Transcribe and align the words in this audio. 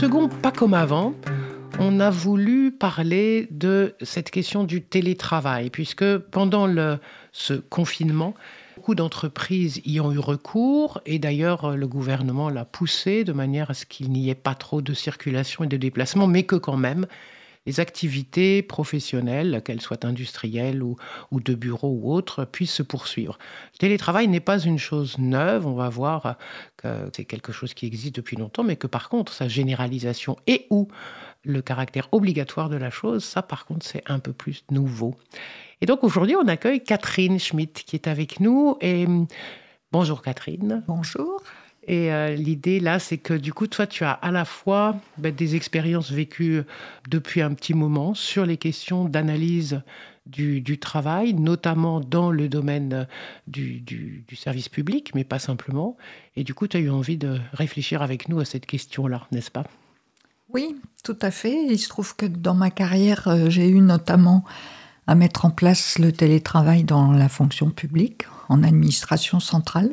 Second 0.00 0.30
Pas 0.30 0.50
comme 0.50 0.72
avant, 0.72 1.12
on 1.78 2.00
a 2.00 2.08
voulu 2.08 2.72
parler 2.72 3.46
de 3.50 3.94
cette 4.00 4.30
question 4.30 4.64
du 4.64 4.80
télétravail, 4.80 5.68
puisque 5.68 6.16
pendant 6.16 6.66
ce 7.32 7.52
confinement, 7.52 8.34
beaucoup 8.76 8.94
d'entreprises 8.94 9.82
y 9.84 10.00
ont 10.00 10.10
eu 10.10 10.18
recours, 10.18 11.02
et 11.04 11.18
d'ailleurs 11.18 11.76
le 11.76 11.86
gouvernement 11.86 12.48
l'a 12.48 12.64
poussé 12.64 13.24
de 13.24 13.34
manière 13.34 13.70
à 13.72 13.74
ce 13.74 13.84
qu'il 13.84 14.10
n'y 14.10 14.30
ait 14.30 14.34
pas 14.34 14.54
trop 14.54 14.80
de 14.80 14.94
circulation 14.94 15.64
et 15.64 15.66
de 15.66 15.76
déplacement, 15.76 16.26
mais 16.26 16.44
que 16.44 16.56
quand 16.56 16.78
même 16.78 17.06
les 17.66 17.80
activités 17.80 18.62
professionnelles, 18.62 19.62
qu'elles 19.64 19.80
soient 19.80 20.06
industrielles 20.06 20.82
ou, 20.82 20.96
de 21.32 21.54
bureaux 21.54 21.98
ou 22.02 22.12
autres, 22.12 22.44
puissent 22.44 22.74
se 22.74 22.82
poursuivre. 22.82 23.38
Le 23.74 23.78
télétravail 23.78 24.28
n'est 24.28 24.40
pas 24.40 24.58
une 24.58 24.78
chose 24.78 25.18
neuve, 25.18 25.66
on 25.66 25.74
va 25.74 25.88
voir 25.88 26.36
que 26.76 27.10
c'est 27.14 27.24
quelque 27.24 27.52
chose 27.52 27.74
qui 27.74 27.86
existe 27.86 28.16
depuis 28.16 28.36
longtemps, 28.36 28.64
mais 28.64 28.76
que 28.76 28.86
par 28.86 29.08
contre, 29.08 29.32
sa 29.32 29.48
généralisation 29.48 30.36
et 30.46 30.66
ou 30.70 30.88
le 31.44 31.62
caractère 31.62 32.08
obligatoire 32.12 32.68
de 32.68 32.76
la 32.76 32.90
chose, 32.90 33.24
ça 33.24 33.42
par 33.42 33.66
contre, 33.66 33.86
c'est 33.86 34.02
un 34.06 34.18
peu 34.18 34.32
plus 34.32 34.64
nouveau. 34.70 35.16
Et 35.80 35.86
donc 35.86 36.04
aujourd'hui, 36.04 36.36
on 36.36 36.48
accueille 36.48 36.82
Catherine 36.82 37.38
Schmidt 37.38 37.84
qui 37.84 37.96
est 37.96 38.08
avec 38.08 38.40
nous. 38.40 38.76
Et 38.80 39.06
bonjour 39.92 40.22
Catherine. 40.22 40.82
Bonjour. 40.86 41.42
Et 41.90 42.12
euh, 42.12 42.36
l'idée 42.36 42.78
là, 42.78 43.00
c'est 43.00 43.18
que 43.18 43.34
du 43.34 43.52
coup, 43.52 43.66
toi, 43.66 43.84
tu 43.84 44.04
as 44.04 44.12
à 44.12 44.30
la 44.30 44.44
fois 44.44 44.94
ben, 45.18 45.34
des 45.34 45.56
expériences 45.56 46.12
vécues 46.12 46.62
depuis 47.08 47.42
un 47.42 47.52
petit 47.52 47.74
moment 47.74 48.14
sur 48.14 48.46
les 48.46 48.58
questions 48.58 49.06
d'analyse 49.06 49.82
du, 50.24 50.78
travail, 50.78 51.34
notamment 51.34 51.98
dans 51.98 52.30
le 52.30 52.48
domaine 52.48 53.08
du, 53.48 53.80
du, 53.80 54.36
service 54.36 54.68
public, 54.68 55.10
mais 55.16 55.24
pas 55.24 55.40
simplement. 55.40 55.96
Et 56.36 56.44
du 56.44 56.54
coup, 56.54 56.68
tu 56.68 56.76
as 56.76 56.80
eu 56.80 56.90
envie 56.90 57.16
de 57.16 57.40
réfléchir 57.54 58.02
avec 58.02 58.28
nous 58.28 58.38
à 58.38 58.44
cette 58.44 58.66
question-là, 58.66 59.26
n'est-ce 59.32 59.50
pas? 59.50 59.64
Oui, 60.48 60.76
tout 61.02 61.18
à 61.20 61.32
fait. 61.32 61.66
Il 61.68 61.78
se 61.80 61.88
trouve 61.88 62.14
que 62.14 62.26
dans 62.26 62.54
ma 62.54 62.70
carrière, 62.70 63.26
euh, 63.26 63.50
j'ai 63.50 63.68
eu 63.68 63.80
notamment 63.80 64.44
à 65.08 65.16
mettre 65.16 65.44
en 65.44 65.50
place 65.50 65.98
le 65.98 66.12
télétravail 66.12 66.84
dans 66.84 67.10
la 67.10 67.28
fonction 67.28 67.68
publique, 67.70 68.26
en 68.48 68.62
administration 68.62 69.40
centrale 69.40 69.92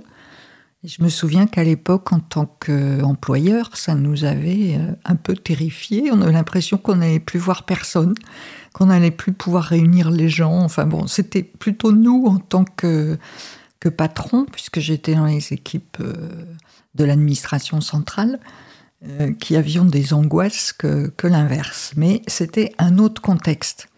je 0.83 1.03
me 1.03 1.09
souviens 1.09 1.47
qu'à 1.47 1.63
l'époque, 1.63 2.13
en 2.13 2.19
tant 2.19 2.45
qu'employeur, 2.45 3.75
ça 3.75 3.95
nous 3.95 4.23
avait 4.23 4.75
euh, 4.77 4.93
un 5.05 5.15
peu 5.15 5.35
terrifiés. 5.35 6.11
On 6.11 6.21
avait 6.21 6.31
l'impression 6.31 6.77
qu'on 6.77 6.97
n'allait 6.97 7.19
plus 7.19 7.39
voir 7.39 7.63
personne, 7.63 8.13
qu'on 8.73 8.87
n'allait 8.87 9.11
plus 9.11 9.33
pouvoir 9.33 9.63
réunir 9.63 10.11
les 10.11 10.29
gens. 10.29 10.59
Enfin 10.59 10.85
bon, 10.85 11.07
c'était 11.07 11.43
plutôt 11.43 11.91
nous 11.91 12.25
en 12.27 12.37
tant 12.37 12.63
que, 12.63 13.17
que 13.79 13.89
patron, 13.89 14.45
puisque 14.51 14.79
j'étais 14.79 15.15
dans 15.15 15.25
les 15.25 15.51
équipes 15.51 15.97
euh, 15.99 16.13
de 16.93 17.03
l'administration 17.03 17.81
centrale, 17.81 18.39
euh, 19.03 19.33
qui 19.33 19.55
avions 19.55 19.85
des 19.85 20.13
angoisses 20.13 20.73
que, 20.73 21.07
que 21.07 21.27
l'inverse. 21.27 21.93
Mais 21.95 22.21
c'était 22.27 22.73
un 22.77 22.99
autre 22.99 23.21
contexte. 23.21 23.89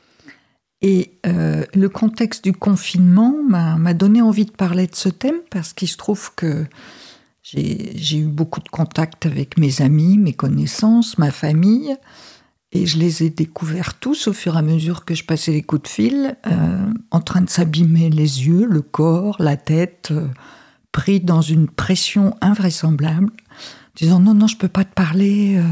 Et 0.82 1.20
euh, 1.26 1.66
le 1.74 1.90
contexte 1.90 2.44
du 2.44 2.54
confinement 2.54 3.36
m'a 3.48 3.94
donné 3.94 4.22
envie 4.22 4.46
de 4.46 4.52
parler 4.52 4.88
de 4.88 4.96
ce 4.96 5.10
thème 5.10 5.42
parce 5.50 5.74
qu'il 5.74 5.90
se 5.90 5.98
trouve 5.98 6.34
que 6.36 6.66
j'ai 7.42 8.18
eu 8.18 8.28
beaucoup 8.28 8.62
de 8.62 8.70
contacts 8.70 9.26
avec 9.26 9.58
mes 9.58 9.82
amis, 9.82 10.18
mes 10.18 10.34
connaissances, 10.34 11.18
ma 11.18 11.32
famille, 11.32 11.96
et 12.72 12.86
je 12.86 13.00
les 13.00 13.24
ai 13.24 13.30
découverts 13.30 13.96
tous 13.96 14.28
au 14.28 14.34
fur 14.34 14.56
et 14.56 14.60
à 14.60 14.62
mesure 14.62 15.04
que 15.04 15.16
je 15.16 15.26
passais 15.26 15.52
les 15.52 15.64
coups 15.64 15.84
de 15.84 15.88
fil, 15.88 16.38
euh, 16.46 16.94
en 17.10 17.20
train 17.20 17.42
de 17.42 17.50
s'abîmer 17.50 18.10
les 18.12 18.46
yeux, 18.46 18.68
le 18.68 18.82
corps, 18.82 19.38
la 19.40 19.58
tête, 19.58 20.10
euh, 20.12 20.28
pris 20.92 21.20
dans 21.20 21.42
une 21.42 21.68
pression 21.68 22.36
invraisemblable 22.42 23.32
disant 24.06 24.20
non, 24.20 24.34
non, 24.34 24.48
je 24.48 24.58
peux 24.58 24.68
pas 24.68 24.84
te 24.84 24.94
parler, 24.94 25.58
euh, 25.58 25.64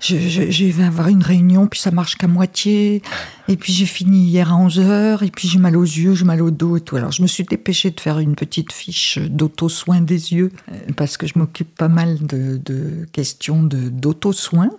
je, 0.00 0.16
je, 0.18 0.64
vais 0.64 0.84
avoir 0.84 1.08
une 1.08 1.22
réunion, 1.22 1.66
puis 1.66 1.80
ça 1.80 1.90
marche 1.90 2.16
qu'à 2.16 2.26
moitié, 2.26 3.02
et 3.48 3.56
puis 3.56 3.72
j'ai 3.72 3.86
fini 3.86 4.24
hier 4.24 4.52
à 4.52 4.66
11h, 4.66 5.24
et 5.24 5.30
puis 5.30 5.48
j'ai 5.48 5.58
mal 5.58 5.76
aux 5.76 5.82
yeux, 5.82 6.14
j'ai 6.14 6.24
mal 6.24 6.42
au 6.42 6.50
dos 6.50 6.76
et 6.76 6.80
tout. 6.80 6.96
Alors 6.96 7.12
je 7.12 7.22
me 7.22 7.26
suis 7.26 7.44
dépêchée 7.44 7.90
de 7.90 8.00
faire 8.00 8.18
une 8.18 8.34
petite 8.34 8.72
fiche 8.72 9.18
d'auto-soin 9.18 10.00
des 10.00 10.32
yeux, 10.32 10.52
euh, 10.70 10.92
parce 10.96 11.16
que 11.16 11.26
je 11.26 11.38
m'occupe 11.38 11.74
pas 11.74 11.88
mal 11.88 12.18
de, 12.26 12.60
de 12.64 13.06
questions 13.12 13.62
d'auto-soin. 13.62 14.70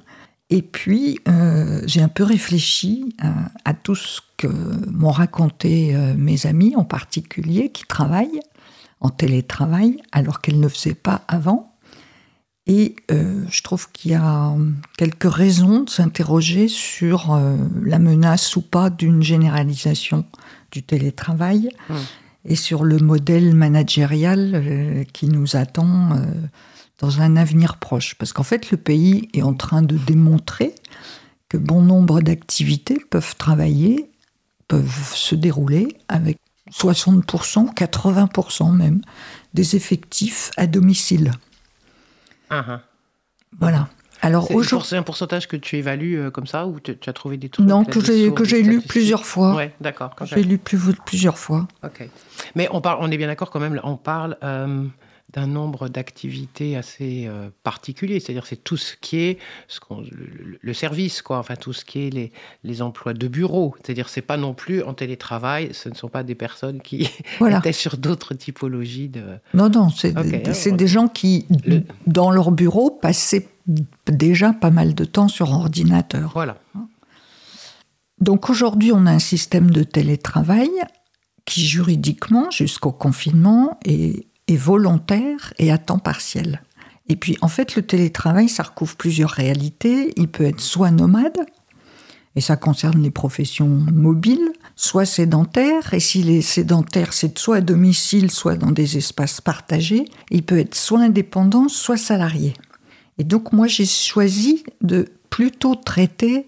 Et 0.49 0.61
puis, 0.61 1.19
euh, 1.27 1.81
j'ai 1.85 2.01
un 2.01 2.07
peu 2.07 2.23
réfléchi 2.23 3.13
à, 3.65 3.73
tout 3.73 3.95
ce 3.95 4.21
que 4.37 4.47
m'ont 4.47 5.11
raconté 5.11 5.93
mes 6.17 6.45
amis, 6.45 6.73
en 6.77 6.85
particulier, 6.85 7.69
qui 7.69 7.83
travaillent 7.83 8.39
en 9.01 9.09
télétravail, 9.09 10.01
alors 10.13 10.39
qu'elles 10.39 10.59
ne 10.59 10.69
faisaient 10.69 10.95
pas 10.95 11.23
avant. 11.27 11.76
Et 12.67 12.97
euh, 13.11 13.43
je 13.49 13.61
trouve 13.61 13.89
qu'il 13.91 14.11
y 14.11 14.15
a 14.15 14.53
quelques 14.97 15.31
raisons 15.31 15.83
de 15.83 15.89
s'interroger 15.89 16.67
sur 16.67 17.33
euh, 17.33 17.55
la 17.81 17.97
menace 17.97 18.57
ou 18.57 18.61
pas 18.61 18.89
d'une 18.89 19.23
généralisation 19.23 20.25
du 20.73 20.83
télétravail 20.83 21.69
mmh. 21.89 21.95
et 22.43 22.55
sur 22.57 22.83
le 22.83 22.97
modèle 22.99 23.55
managérial 23.55 24.51
euh, 24.53 25.03
qui 25.13 25.27
nous 25.27 25.55
attend 25.55 26.19
dans 26.99 27.21
un 27.21 27.37
avenir 27.37 27.77
proche. 27.77 28.15
Parce 28.15 28.33
qu'en 28.33 28.43
fait, 28.43 28.69
le 28.69 28.77
pays 28.77 29.29
est 29.33 29.43
en 29.43 29.53
train 29.53 29.81
de 29.81 29.97
démontrer 29.97 30.75
que 31.47 31.57
bon 31.57 31.81
nombre 31.81 32.19
d'activités 32.19 32.99
peuvent 33.09 33.37
travailler, 33.37 34.09
peuvent 34.67 35.13
se 35.13 35.35
dérouler 35.35 35.87
avec 36.09 36.37
60%, 36.73 37.73
80% 37.73 38.75
même 38.75 38.99
des 39.53 39.77
effectifs 39.77 40.51
à 40.57 40.67
domicile. 40.67 41.31
Ah, 42.49 42.65
ah. 42.67 42.81
Voilà. 43.59 43.87
Alors 44.21 44.49
C'est 44.83 44.97
un 44.97 45.03
pourcentage 45.03 45.47
que 45.47 45.55
tu 45.55 45.77
évalues 45.77 46.17
euh, 46.17 46.31
comme 46.31 46.47
ça 46.47 46.65
ou 46.65 46.79
tu, 46.79 46.97
as 47.05 47.13
trouvé 47.13 47.37
des 47.37 47.49
trucs 47.49 47.65
Non, 47.65 47.85
que 47.85 48.03
j'ai 48.03 48.33
que 48.33 48.43
j'ai 48.43 48.63
lu 48.63 48.81
plusieurs 48.81 49.25
fois. 49.25 49.55
Ouais, 49.55 49.73
d'accord. 49.79 50.15
J'ai 50.23 50.43
lu 50.43 50.57
plusieurs 50.57 51.37
fois. 51.37 51.67
Ok. 51.83 52.09
Mais 52.55 52.67
on 52.71 52.81
parle, 52.81 52.99
on 53.01 53.11
est 53.11 53.17
bien 53.17 53.27
d'accord 53.27 53.51
quand 53.51 53.59
même. 53.59 53.79
On 53.83 53.95
parle 53.95 54.37
euh, 54.43 54.85
d'un 55.33 55.47
nombre 55.47 55.89
d'activités 55.89 56.77
assez 56.77 57.25
euh, 57.27 57.49
particulier. 57.63 58.19
C'est-à-dire 58.19 58.45
c'est 58.45 58.63
tout 58.63 58.77
ce 58.77 58.95
qui 58.95 59.17
est 59.17 59.39
ce 59.67 59.79
le, 60.61 60.73
service, 60.73 61.21
quoi. 61.21 61.37
Enfin, 61.39 61.55
tout 61.55 61.73
ce 61.73 61.83
qui 61.83 62.07
est 62.07 62.09
les, 62.09 62.31
les 62.63 62.81
emplois 62.81 63.13
de 63.13 63.27
bureau. 63.27 63.75
C'est-à-dire 63.81 64.07
c'est 64.07 64.21
pas 64.21 64.37
non 64.37 64.53
plus 64.53 64.83
en 64.83 64.93
télétravail. 64.93 65.69
Ce 65.73 65.89
ne 65.89 65.95
sont 65.95 66.07
pas 66.07 66.23
des 66.23 66.35
personnes 66.35 66.81
qui 66.81 67.09
étaient 67.41 67.73
sur 67.73 67.97
d'autres 67.97 68.33
typologies 68.35 69.09
de. 69.09 69.23
Non, 69.53 69.69
non, 69.69 69.89
c'est 69.89 70.71
des 70.71 70.87
gens 70.87 71.09
qui, 71.09 71.45
dans 72.05 72.31
leur 72.31 72.51
bureau, 72.51 72.91
passaient 72.91 73.47
déjà 74.05 74.53
pas 74.53 74.71
mal 74.71 74.93
de 74.93 75.03
temps 75.03 75.27
sur 75.27 75.51
ordinateur. 75.51 76.31
Voilà. 76.33 76.57
Donc 78.19 78.49
aujourd'hui, 78.49 78.91
on 78.93 79.05
a 79.05 79.11
un 79.11 79.19
système 79.19 79.69
de 79.71 79.83
télétravail 79.83 80.69
qui 81.45 81.65
juridiquement, 81.65 82.49
jusqu'au 82.49 82.91
confinement, 82.91 83.77
est 83.85 84.27
volontaire 84.55 85.53
et 85.57 85.71
à 85.71 85.77
temps 85.77 85.99
partiel. 85.99 86.61
Et 87.09 87.15
puis 87.15 87.37
en 87.41 87.47
fait, 87.47 87.75
le 87.75 87.81
télétravail, 87.81 88.47
ça 88.47 88.63
recouvre 88.63 88.95
plusieurs 88.95 89.31
réalités. 89.31 90.13
Il 90.15 90.27
peut 90.29 90.45
être 90.45 90.61
soit 90.61 90.91
nomade, 90.91 91.37
et 92.37 92.41
ça 92.41 92.55
concerne 92.55 93.01
les 93.01 93.09
professions 93.09 93.67
mobiles, 93.67 94.53
soit 94.75 95.05
sédentaire, 95.05 95.95
et 95.95 95.99
s'il 95.99 96.29
est 96.29 96.41
sédentaire, 96.41 97.11
c'est 97.11 97.35
soit 97.39 97.57
à 97.57 97.61
domicile, 97.61 98.29
soit 98.29 98.55
dans 98.55 98.71
des 98.71 98.95
espaces 98.95 99.41
partagés. 99.41 100.05
Il 100.29 100.43
peut 100.43 100.59
être 100.59 100.75
soit 100.75 100.99
indépendant, 100.99 101.67
soit 101.67 101.97
salarié. 101.97 102.53
Et 103.17 103.23
donc 103.23 103.53
moi, 103.53 103.65
j'ai 103.65 103.87
choisi 103.87 104.63
de 104.81 105.07
plutôt 105.31 105.73
traiter 105.73 106.45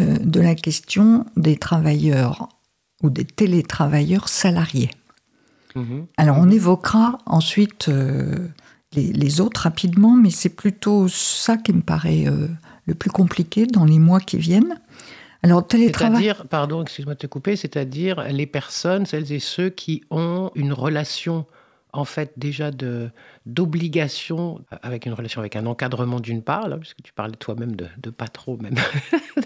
euh, 0.00 0.16
de 0.18 0.40
la 0.40 0.54
question 0.54 1.26
des 1.36 1.58
travailleurs 1.58 2.48
ou 3.02 3.10
des 3.10 3.26
télétravailleurs 3.26 4.30
salariés. 4.30 4.90
Mhm. 5.74 6.06
Alors 6.16 6.36
on 6.38 6.50
évoquera 6.50 7.18
ensuite 7.26 7.88
euh, 7.88 8.48
les, 8.92 9.40
autres 9.40 9.62
rapidement, 9.62 10.14
mais 10.14 10.30
c'est 10.30 10.54
plutôt 10.54 11.08
ça 11.08 11.56
qui 11.56 11.72
me 11.72 11.82
paraît 11.82 12.26
euh, 12.26 12.48
le 12.86 12.94
plus 12.94 13.10
compliqué 13.10 13.66
dans 13.66 13.84
les 13.84 13.98
mois 13.98 14.20
qui 14.20 14.36
viennent. 14.36 14.80
Alors 15.42 15.66
télétravail. 15.66 16.22
C'est-à-dire, 16.22 16.46
pardon, 16.48 16.82
excuse-moi 16.82 17.14
de 17.14 17.20
te 17.20 17.26
couper, 17.26 17.56
c'est-à-dire 17.56 18.24
les 18.30 18.46
personnes, 18.46 19.06
celles 19.06 19.32
et 19.32 19.38
ceux 19.38 19.70
qui 19.70 20.02
ont 20.10 20.50
une 20.54 20.72
relation 20.72 21.46
en 21.92 22.04
fait 22.04 22.32
déjà 22.36 22.70
de 22.70 23.10
d'obligation 23.46 24.62
avec 24.82 25.06
une 25.06 25.12
relation 25.12 25.40
avec 25.40 25.56
un 25.56 25.66
encadrement 25.66 26.20
d'une 26.20 26.42
part, 26.42 26.68
là, 26.68 26.76
puisque 26.76 27.02
tu 27.02 27.12
parlais 27.12 27.36
toi-même 27.36 27.74
de, 27.74 27.86
de, 27.98 28.10
pas 28.10 28.28
trop 28.28 28.56
même 28.58 28.74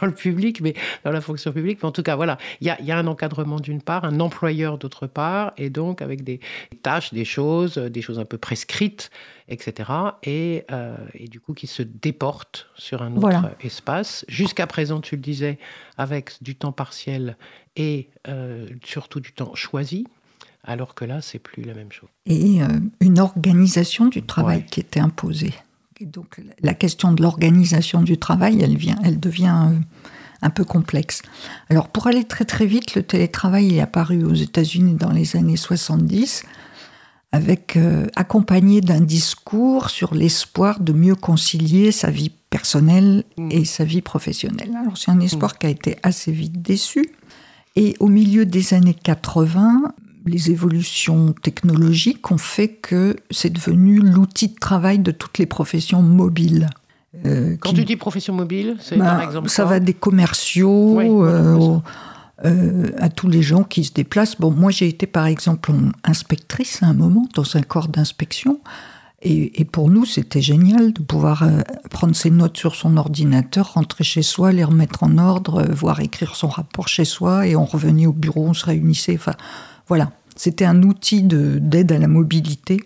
dans, 0.00 0.06
le, 0.06 0.12
public, 0.12 0.60
mais 0.60 0.74
dans 1.04 1.12
la 1.12 1.20
fonction 1.20 1.52
publique. 1.52 1.78
Mais 1.82 1.88
en 1.88 1.92
tout 1.92 2.02
cas, 2.02 2.16
voilà, 2.16 2.38
il 2.60 2.66
y 2.66 2.70
a, 2.70 2.80
y 2.82 2.90
a, 2.90 2.98
un 2.98 3.06
encadrement 3.06 3.60
d'une 3.60 3.80
part, 3.80 4.04
un 4.04 4.20
employeur 4.20 4.78
d'autre 4.78 5.06
part, 5.06 5.52
et 5.56 5.70
donc 5.70 6.02
avec 6.02 6.24
des 6.24 6.40
tâches, 6.82 7.14
des 7.14 7.24
choses, 7.24 7.76
des 7.76 8.02
choses 8.02 8.18
un 8.18 8.24
peu 8.24 8.36
prescrites, 8.36 9.10
etc. 9.48 9.90
Et, 10.22 10.64
euh, 10.70 10.96
et 11.14 11.28
du 11.28 11.40
coup 11.40 11.54
qui 11.54 11.66
se 11.66 11.82
déportent 11.82 12.68
sur 12.74 13.02
un 13.02 13.16
autre 13.16 13.50
espace. 13.60 14.24
Jusqu'à 14.28 14.66
présent, 14.66 15.00
tu 15.00 15.16
le 15.16 15.22
disais, 15.22 15.58
avec 15.98 16.32
du 16.42 16.56
temps 16.56 16.72
partiel 16.72 17.36
et 17.76 18.10
euh, 18.28 18.66
surtout 18.84 19.20
du 19.20 19.32
temps 19.32 19.54
choisi 19.54 20.06
alors 20.64 20.94
que 20.94 21.04
là, 21.04 21.20
c'est 21.20 21.38
plus 21.38 21.62
la 21.62 21.74
même 21.74 21.92
chose. 21.92 22.08
Et 22.26 22.62
euh, 22.62 22.66
une 23.00 23.18
organisation 23.18 24.06
du 24.06 24.22
travail 24.22 24.64
qui 24.66 24.80
était 24.80 25.00
imposée. 25.00 25.54
donc 26.00 26.40
la 26.62 26.74
question 26.74 27.12
de 27.12 27.22
l'organisation 27.22 28.02
du 28.02 28.18
travail, 28.18 28.60
elle, 28.62 28.76
vient, 28.76 28.98
elle 29.04 29.18
devient 29.18 29.68
euh, 29.70 29.78
un 30.42 30.50
peu 30.50 30.64
complexe. 30.64 31.22
Alors 31.70 31.88
pour 31.88 32.06
aller 32.06 32.24
très 32.24 32.44
très 32.44 32.66
vite, 32.66 32.94
le 32.94 33.02
télétravail 33.02 33.76
est 33.76 33.80
apparu 33.80 34.24
aux 34.24 34.34
États-Unis 34.34 34.94
dans 34.94 35.12
les 35.12 35.36
années 35.36 35.56
70 35.56 36.44
avec 37.32 37.76
euh, 37.76 38.06
accompagné 38.16 38.80
d'un 38.80 39.00
discours 39.00 39.90
sur 39.90 40.14
l'espoir 40.14 40.80
de 40.80 40.92
mieux 40.92 41.14
concilier 41.14 41.92
sa 41.92 42.10
vie 42.10 42.32
personnelle 42.50 43.24
mm. 43.38 43.48
et 43.52 43.64
sa 43.64 43.84
vie 43.84 44.02
professionnelle. 44.02 44.76
Alors 44.76 44.98
c'est 44.98 45.10
un 45.10 45.20
espoir 45.20 45.52
mm. 45.52 45.58
qui 45.58 45.66
a 45.66 45.70
été 45.70 45.96
assez 46.02 46.32
vite 46.32 46.60
déçu. 46.60 47.14
Et 47.76 47.94
au 48.00 48.08
milieu 48.08 48.46
des 48.46 48.74
années 48.74 48.94
80, 48.94 49.94
les 50.26 50.50
évolutions 50.50 51.32
technologiques 51.32 52.30
ont 52.30 52.38
fait 52.38 52.68
que 52.68 53.16
c'est 53.30 53.52
devenu 53.52 53.98
l'outil 53.98 54.48
de 54.48 54.58
travail 54.58 54.98
de 54.98 55.10
toutes 55.10 55.38
les 55.38 55.46
professions 55.46 56.02
mobiles. 56.02 56.68
Euh, 57.26 57.56
Quand 57.60 57.72
tu 57.72 57.84
dis 57.84 57.96
profession 57.96 58.34
mobile, 58.34 58.76
c'est 58.80 58.96
bah, 58.96 59.06
par 59.06 59.22
exemple 59.22 59.48
Ça 59.48 59.64
va 59.64 59.80
des 59.80 59.94
commerciaux 59.94 61.00
euh, 61.00 61.80
euh, 62.44 62.90
à 62.98 63.08
tous 63.08 63.28
les 63.28 63.42
gens 63.42 63.64
qui 63.64 63.84
se 63.84 63.92
déplacent. 63.92 64.38
Bon, 64.38 64.50
moi 64.50 64.70
j'ai 64.70 64.88
été 64.88 65.06
par 65.06 65.26
exemple 65.26 65.72
inspectrice 66.04 66.82
à 66.82 66.86
un 66.86 66.94
moment 66.94 67.26
dans 67.34 67.56
un 67.56 67.62
corps 67.62 67.88
d'inspection. 67.88 68.60
Et, 69.22 69.66
pour 69.66 69.90
nous, 69.90 70.06
c'était 70.06 70.40
génial 70.40 70.94
de 70.94 71.02
pouvoir 71.02 71.46
prendre 71.90 72.16
ses 72.16 72.30
notes 72.30 72.56
sur 72.56 72.74
son 72.74 72.96
ordinateur, 72.96 73.74
rentrer 73.74 74.02
chez 74.02 74.22
soi, 74.22 74.50
les 74.50 74.64
remettre 74.64 75.02
en 75.02 75.18
ordre, 75.18 75.62
voir 75.70 76.00
écrire 76.00 76.36
son 76.36 76.48
rapport 76.48 76.88
chez 76.88 77.04
soi, 77.04 77.46
et 77.46 77.54
on 77.54 77.66
revenait 77.66 78.06
au 78.06 78.14
bureau, 78.14 78.46
on 78.46 78.54
se 78.54 78.64
réunissait. 78.64 79.16
Enfin, 79.16 79.34
voilà. 79.90 80.12
C'était 80.36 80.64
un 80.64 80.82
outil 80.84 81.22
d'aide 81.22 81.92
à 81.92 81.98
la 81.98 82.08
mobilité 82.08 82.80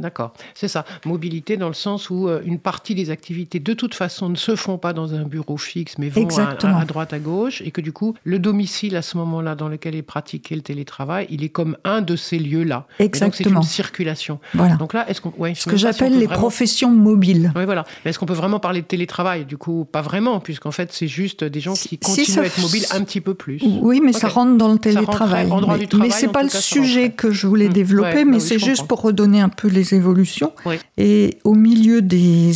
D'accord, 0.00 0.32
c'est 0.54 0.68
ça. 0.68 0.84
Mobilité 1.04 1.56
dans 1.56 1.68
le 1.68 1.74
sens 1.74 2.10
où 2.10 2.28
euh, 2.28 2.40
une 2.44 2.58
partie 2.58 2.94
des 2.94 3.10
activités, 3.10 3.60
de 3.60 3.74
toute 3.74 3.94
façon, 3.94 4.28
ne 4.28 4.36
se 4.36 4.56
font 4.56 4.78
pas 4.78 4.92
dans 4.92 5.14
un 5.14 5.24
bureau 5.24 5.56
fixe, 5.56 5.98
mais 5.98 6.08
vont 6.08 6.26
à, 6.38 6.84
droite, 6.84 7.12
à 7.12 7.18
gauche, 7.18 7.62
et 7.62 7.70
que 7.70 7.80
du 7.80 7.92
coup, 7.92 8.14
le 8.24 8.38
domicile 8.38 8.96
à 8.96 9.02
ce 9.02 9.16
moment-là 9.18 9.54
dans 9.54 9.68
lequel 9.68 9.94
est 9.94 10.02
pratiqué 10.02 10.54
le 10.54 10.62
télétravail, 10.62 11.26
il 11.30 11.44
est 11.44 11.48
comme 11.50 11.76
un 11.84 12.00
de 12.00 12.16
ces 12.16 12.38
lieux-là. 12.38 12.86
Exactement. 12.98 13.28
donc 13.28 13.64
c'est 13.64 13.68
une 13.68 13.74
circulation. 13.74 14.40
Voilà. 14.54 14.76
Donc 14.76 14.94
là, 14.94 15.08
est-ce 15.08 15.20
qu'on, 15.20 15.32
ce 15.54 15.68
que 15.68 15.76
j'appelle 15.76 16.18
les 16.18 16.28
professions 16.28 16.90
mobiles. 16.90 17.52
Oui, 17.56 17.64
voilà. 17.64 17.84
Mais 18.04 18.10
est-ce 18.10 18.18
qu'on 18.18 18.26
peut 18.26 18.32
vraiment 18.32 18.60
parler 18.60 18.80
de 18.80 18.86
télétravail 18.86 19.44
Du 19.44 19.56
coup, 19.56 19.86
pas 19.90 20.02
vraiment, 20.02 20.40
puisqu'en 20.40 20.70
fait, 20.70 20.92
c'est 20.92 21.08
juste 21.08 21.44
des 21.44 21.60
gens 21.60 21.74
qui 21.74 21.98
continuent 21.98 22.38
à 22.38 22.46
être 22.46 22.60
mobiles 22.60 22.86
un 22.92 23.02
petit 23.04 23.20
peu 23.20 23.34
plus. 23.34 23.60
Oui, 23.62 24.00
mais 24.02 24.12
ça 24.12 24.28
rentre 24.28 24.56
dans 24.56 24.72
le 24.72 24.78
télétravail. 24.78 25.48
mais, 25.48 25.88
mais 25.98 26.10
c'est 26.10 26.28
pas 26.28 26.42
le 26.42 26.48
sujet 26.48 27.10
que 27.10 27.30
je 27.30 27.46
voulais 27.46 27.68
mmh. 27.68 27.72
développer, 27.72 28.24
mais 28.24 28.40
c'est 28.40 28.58
juste 28.58 28.86
pour 28.86 29.02
redonner 29.02 29.40
un 29.40 29.48
peu 29.48 29.68
les 29.68 29.89
évolutions. 29.92 30.52
Et 30.96 31.38
au 31.44 31.54
milieu 31.54 32.02
des, 32.02 32.52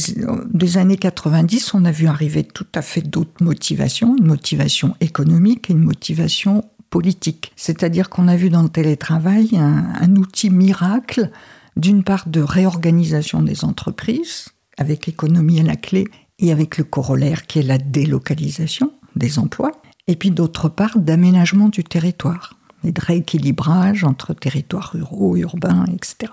des, 0.53 0.79
années 0.79 0.97
90, 0.97 1.75
on 1.75 1.85
a 1.85 1.91
vu 1.91 2.07
arriver 2.07 2.45
tout 2.45 2.67
à 2.75 2.83
fait 2.83 3.03
d'autres 3.03 3.43
motivations, 3.43 4.17
une 4.17 4.27
motivation 4.27 4.95
économique 5.01 5.71
et 5.71 5.73
une 5.73 5.85
motivation 5.85 6.65
politique. 6.91 7.53
C'est-à-dire 7.57 8.09
qu'on 8.09 8.29
a 8.29 8.37
vu 8.37 8.51
dans 8.51 8.63
le 8.63 8.69
télétravail 8.69 9.51
un, 9.57 9.93
un 10.01 10.17
outil 10.17 10.51
miracle, 10.51 11.31
d'une 11.77 12.05
part 12.05 12.29
de 12.29 12.41
réorganisation 12.41 13.43
des 13.43 13.65
entreprises, 13.65 14.49
avec 14.79 15.07
l'économie 15.07 15.61
à 15.61 15.65
la 15.65 15.77
clé, 15.77 16.07
et 16.39 16.53
avec 16.53 16.79
le 16.79 16.85
corollaire 16.85 17.47
qui 17.47 17.61
est 17.61 17.63
la 17.63 17.79
délocalisation 17.79 18.93
des 19.17 19.39
emplois, 19.39 19.73
et 20.07 20.17
puis 20.17 20.31
d'autre 20.31 20.69
part 20.69 20.99
d'aménagement 20.99 21.69
du 21.69 21.85
territoire 21.85 22.55
et 22.85 22.93
de 22.93 23.01
rééquilibrage 23.01 24.05
entre 24.05 24.35
territoires 24.35 24.91
ruraux, 24.93 25.37
urbains, 25.37 25.87
etc. 25.87 26.33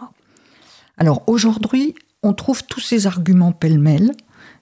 Alors 1.01 1.23
aujourd'hui, 1.25 1.95
on 2.21 2.31
trouve 2.33 2.63
tous 2.63 2.79
ces 2.79 3.07
arguments 3.07 3.53
pêle-mêle, 3.53 4.11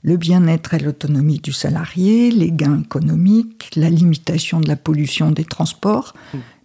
le 0.04 0.16
bien-être 0.16 0.74
et 0.74 0.80
l'autonomie 0.80 1.40
du 1.40 1.52
salarié, 1.52 2.32
les 2.32 2.50
gains 2.50 2.80
économiques, 2.80 3.72
la 3.76 3.90
limitation 3.90 4.62
de 4.62 4.70
la 4.70 4.78
pollution 4.78 5.32
des 5.32 5.44
transports. 5.44 6.14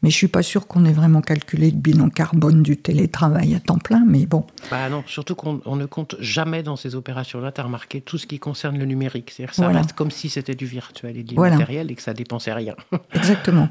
Mais 0.04 0.10
je 0.10 0.16
suis 0.16 0.28
pas 0.28 0.42
sûr 0.42 0.66
qu'on 0.66 0.84
ait 0.84 0.92
vraiment 0.92 1.22
calculé 1.22 1.70
le 1.70 1.78
bilan 1.78 2.10
carbone 2.10 2.62
du 2.62 2.76
télétravail 2.76 3.54
à 3.54 3.60
temps 3.60 3.78
plein, 3.78 4.04
mais 4.06 4.26
bon. 4.26 4.44
Bah 4.70 4.90
non, 4.90 5.02
surtout 5.06 5.34
qu'on 5.34 5.76
ne 5.76 5.86
compte 5.86 6.16
jamais 6.20 6.62
dans 6.62 6.76
ces 6.76 6.94
opérations-là, 6.94 7.52
tu 7.52 7.62
as 7.62 7.64
remarqué 7.64 8.02
tout 8.02 8.18
ce 8.18 8.26
qui 8.26 8.38
concerne 8.38 8.76
le 8.76 8.84
numérique. 8.84 9.30
C'est-à-dire 9.30 9.54
ça 9.54 9.68
reste 9.68 9.94
comme 9.94 10.10
si 10.10 10.28
c'était 10.28 10.54
du 10.54 10.66
virtuel 10.66 11.16
et 11.16 11.22
du 11.22 11.34
matériel 11.36 11.90
et 11.90 11.94
que 11.94 12.02
ça 12.02 12.12
dépensait 12.12 12.52
rien. 12.52 12.74
Exactement. 13.14 13.66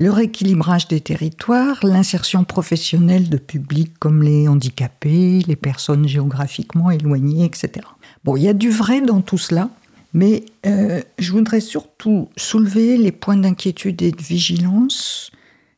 Le 0.00 0.10
rééquilibrage 0.10 0.88
des 0.88 1.00
territoires, 1.00 1.78
l'insertion 1.84 2.42
professionnelle 2.42 3.28
de 3.28 3.38
publics 3.38 3.96
comme 4.00 4.24
les 4.24 4.48
handicapés, 4.48 5.44
les 5.46 5.54
personnes 5.54 6.08
géographiquement 6.08 6.90
éloignées, 6.90 7.44
etc. 7.44 7.86
Bon, 8.24 8.36
il 8.36 8.42
y 8.42 8.48
a 8.48 8.54
du 8.54 8.70
vrai 8.70 9.02
dans 9.02 9.20
tout 9.20 9.38
cela, 9.38 9.68
mais 10.12 10.44
euh, 10.66 11.02
je 11.18 11.32
voudrais 11.32 11.60
surtout 11.60 12.28
soulever 12.36 12.96
les 12.96 13.12
points 13.12 13.36
d'inquiétude 13.36 14.00
et 14.02 14.12
de 14.12 14.22
vigilance 14.22 15.30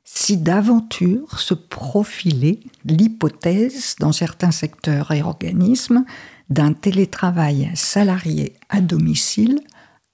si 0.05 0.37
d'aventure 0.37 1.39
se 1.39 1.55
profilait 1.55 2.59
l'hypothèse 2.85 3.95
dans 4.01 4.13
certains 4.13 4.51
secteurs 4.51 5.13
et 5.13 5.23
organismes 5.23 6.05
d'un 6.49 6.73
télétravail 6.73 7.71
salarié 7.75 8.55
à 8.69 8.81
domicile 8.81 9.61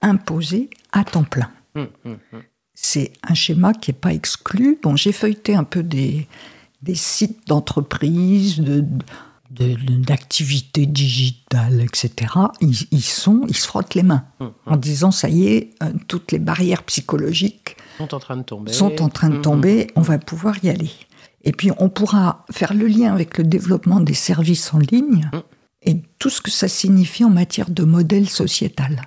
imposé 0.01 0.69
à 0.91 1.03
temps 1.03 1.23
plein. 1.23 1.49
Hum, 1.75 1.87
hum, 2.05 2.17
hum. 2.31 2.41
C'est 2.75 3.11
un 3.23 3.33
schéma 3.33 3.73
qui 3.73 3.89
n'est 3.89 3.97
pas 3.97 4.13
exclu. 4.13 4.77
Bon, 4.83 4.95
j'ai 4.95 5.11
feuilleté 5.11 5.55
un 5.55 5.63
peu 5.63 5.81
des, 5.81 6.27
des 6.83 6.93
sites 6.93 7.47
d'entreprises, 7.47 8.59
de, 8.59 8.85
d'activités 9.49 10.85
digitales, 10.85 11.81
etc., 11.81 12.33
ils, 12.61 13.01
sont, 13.01 13.41
ils 13.47 13.55
se 13.55 13.67
frottent 13.67 13.95
les 13.95 14.03
mains 14.03 14.25
hum, 14.39 14.47
hum. 14.47 14.73
en 14.73 14.77
disant 14.77 15.11
ça 15.11 15.29
y 15.29 15.47
est, 15.47 15.69
euh, 15.83 15.91
toutes 16.07 16.31
les 16.31 16.39
barrières 16.39 16.83
psychologiques 16.83 17.77
sont 17.97 18.13
en 18.13 18.19
train 18.19 18.37
de 18.37 18.43
tomber. 18.43 18.71
Sont 18.71 19.01
en 19.01 19.09
train 19.09 19.29
de 19.29 19.37
hum, 19.37 19.41
tomber, 19.41 19.87
on 19.95 20.01
va 20.01 20.19
pouvoir 20.19 20.63
y 20.63 20.69
aller. 20.69 20.91
Et 21.43 21.51
puis 21.51 21.71
on 21.79 21.89
pourra 21.89 22.45
faire 22.51 22.73
le 22.73 22.87
lien 22.87 23.13
avec 23.13 23.37
le 23.37 23.43
développement 23.43 23.99
des 23.99 24.13
services 24.13 24.73
en 24.73 24.79
ligne 24.79 25.29
et 25.81 26.01
tout 26.19 26.29
ce 26.29 26.41
que 26.41 26.51
ça 26.51 26.67
signifie 26.67 27.23
en 27.23 27.29
matière 27.29 27.69
de 27.69 27.83
modèle 27.83 28.27
sociétal. 28.27 29.03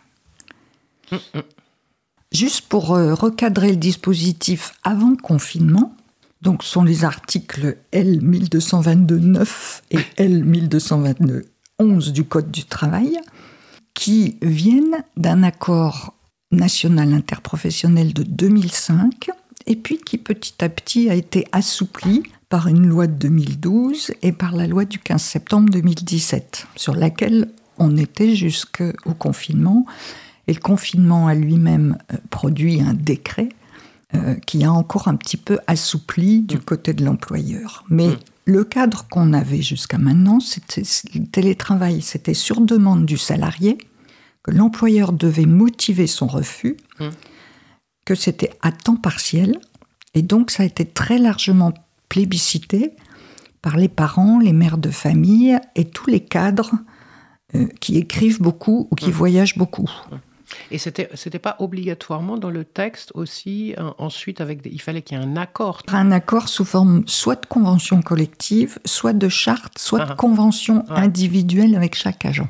Juste 2.32 2.68
pour 2.68 2.94
euh, 2.94 3.14
recadrer 3.14 3.70
le 3.70 3.76
dispositif 3.76 4.72
avant 4.84 5.16
confinement, 5.16 5.96
donc, 6.42 6.62
ce 6.62 6.70
sont 6.70 6.84
les 6.84 7.04
articles 7.04 7.76
L 7.92 8.20
1222-9 8.22 9.82
et 9.90 9.98
L 10.16 10.44
1222-11 10.44 12.12
du 12.12 12.24
Code 12.24 12.50
du 12.50 12.64
travail 12.64 13.18
qui 13.92 14.38
viennent 14.40 15.04
d'un 15.18 15.42
accord 15.42 16.14
national 16.50 17.12
interprofessionnel 17.12 18.14
de 18.14 18.22
2005 18.22 19.30
et 19.66 19.76
puis 19.76 19.98
qui 19.98 20.16
petit 20.16 20.64
à 20.64 20.70
petit 20.70 21.10
a 21.10 21.14
été 21.14 21.46
assoupli 21.52 22.22
par 22.48 22.68
une 22.68 22.86
loi 22.86 23.06
de 23.06 23.12
2012 23.12 24.12
et 24.22 24.32
par 24.32 24.56
la 24.56 24.66
loi 24.66 24.86
du 24.86 24.98
15 24.98 25.22
septembre 25.22 25.70
2017 25.70 26.66
sur 26.74 26.94
laquelle 26.94 27.50
on 27.78 27.98
était 27.98 28.34
jusqu'au 28.34 29.14
confinement. 29.18 29.84
Et 30.48 30.54
le 30.54 30.60
confinement 30.60 31.28
a 31.28 31.34
lui-même 31.34 31.98
euh, 32.12 32.16
produit 32.30 32.80
un 32.80 32.94
décret 32.94 33.50
euh, 34.14 34.34
qui 34.46 34.64
a 34.64 34.72
encore 34.72 35.06
un 35.06 35.14
petit 35.14 35.36
peu 35.36 35.60
assoupli 35.68 36.40
du 36.40 36.56
mm. 36.56 36.60
côté 36.60 36.94
de 36.94 37.04
l'employeur. 37.04 37.84
Mais 37.88 38.08
mm. 38.08 38.18
le 38.46 38.64
cadre 38.64 39.06
qu'on 39.08 39.32
avait 39.32 39.62
jusqu'à 39.62 39.98
maintenant, 39.98 40.40
c'était 40.40 40.82
le 41.14 41.26
télétravail, 41.26 42.02
c'était 42.02 42.34
sur 42.34 42.60
demande 42.60 43.06
du 43.06 43.16
salarié, 43.16 43.78
que 44.42 44.50
l'employeur 44.50 45.12
devait 45.12 45.46
motiver 45.46 46.08
son 46.08 46.26
refus, 46.26 46.76
mm. 46.98 47.08
que 48.04 48.16
c'était 48.16 48.50
à 48.62 48.72
temps 48.72 48.96
partiel, 48.96 49.60
et 50.14 50.22
donc 50.22 50.50
ça 50.50 50.64
a 50.64 50.66
été 50.66 50.84
très 50.84 51.18
largement 51.18 51.72
plébiscité 52.08 52.96
par 53.62 53.76
les 53.76 53.88
parents, 53.88 54.40
les 54.40 54.52
mères 54.52 54.78
de 54.78 54.90
famille 54.90 55.56
et 55.76 55.84
tous 55.84 56.10
les 56.10 56.20
cadres 56.20 56.72
euh, 57.54 57.68
qui 57.80 57.96
écrivent 57.96 58.40
beaucoup 58.40 58.88
ou 58.90 58.94
qui 58.96 59.12
voyagent 59.12 59.56
beaucoup. 59.56 59.90
Et 60.70 60.78
c'était 60.78 61.08
c'était 61.14 61.38
pas 61.38 61.56
obligatoirement 61.58 62.36
dans 62.36 62.50
le 62.50 62.64
texte 62.64 63.12
aussi 63.14 63.74
euh, 63.78 63.90
ensuite 63.98 64.40
avec 64.40 64.60
il 64.64 64.80
fallait 64.80 65.02
qu'il 65.02 65.18
y 65.18 65.20
ait 65.20 65.24
un 65.24 65.36
accord. 65.36 65.82
Un 65.88 66.12
accord 66.12 66.48
sous 66.48 66.64
forme 66.64 67.02
soit 67.06 67.40
de 67.40 67.46
convention 67.46 68.02
collective, 68.02 68.78
soit 68.84 69.12
de 69.12 69.28
charte, 69.28 69.78
soit 69.78 70.00
de 70.00 70.12
ah. 70.12 70.14
convention 70.14 70.84
individuelle 70.88 71.74
avec 71.74 71.94
chaque 71.94 72.24
agent. 72.24 72.48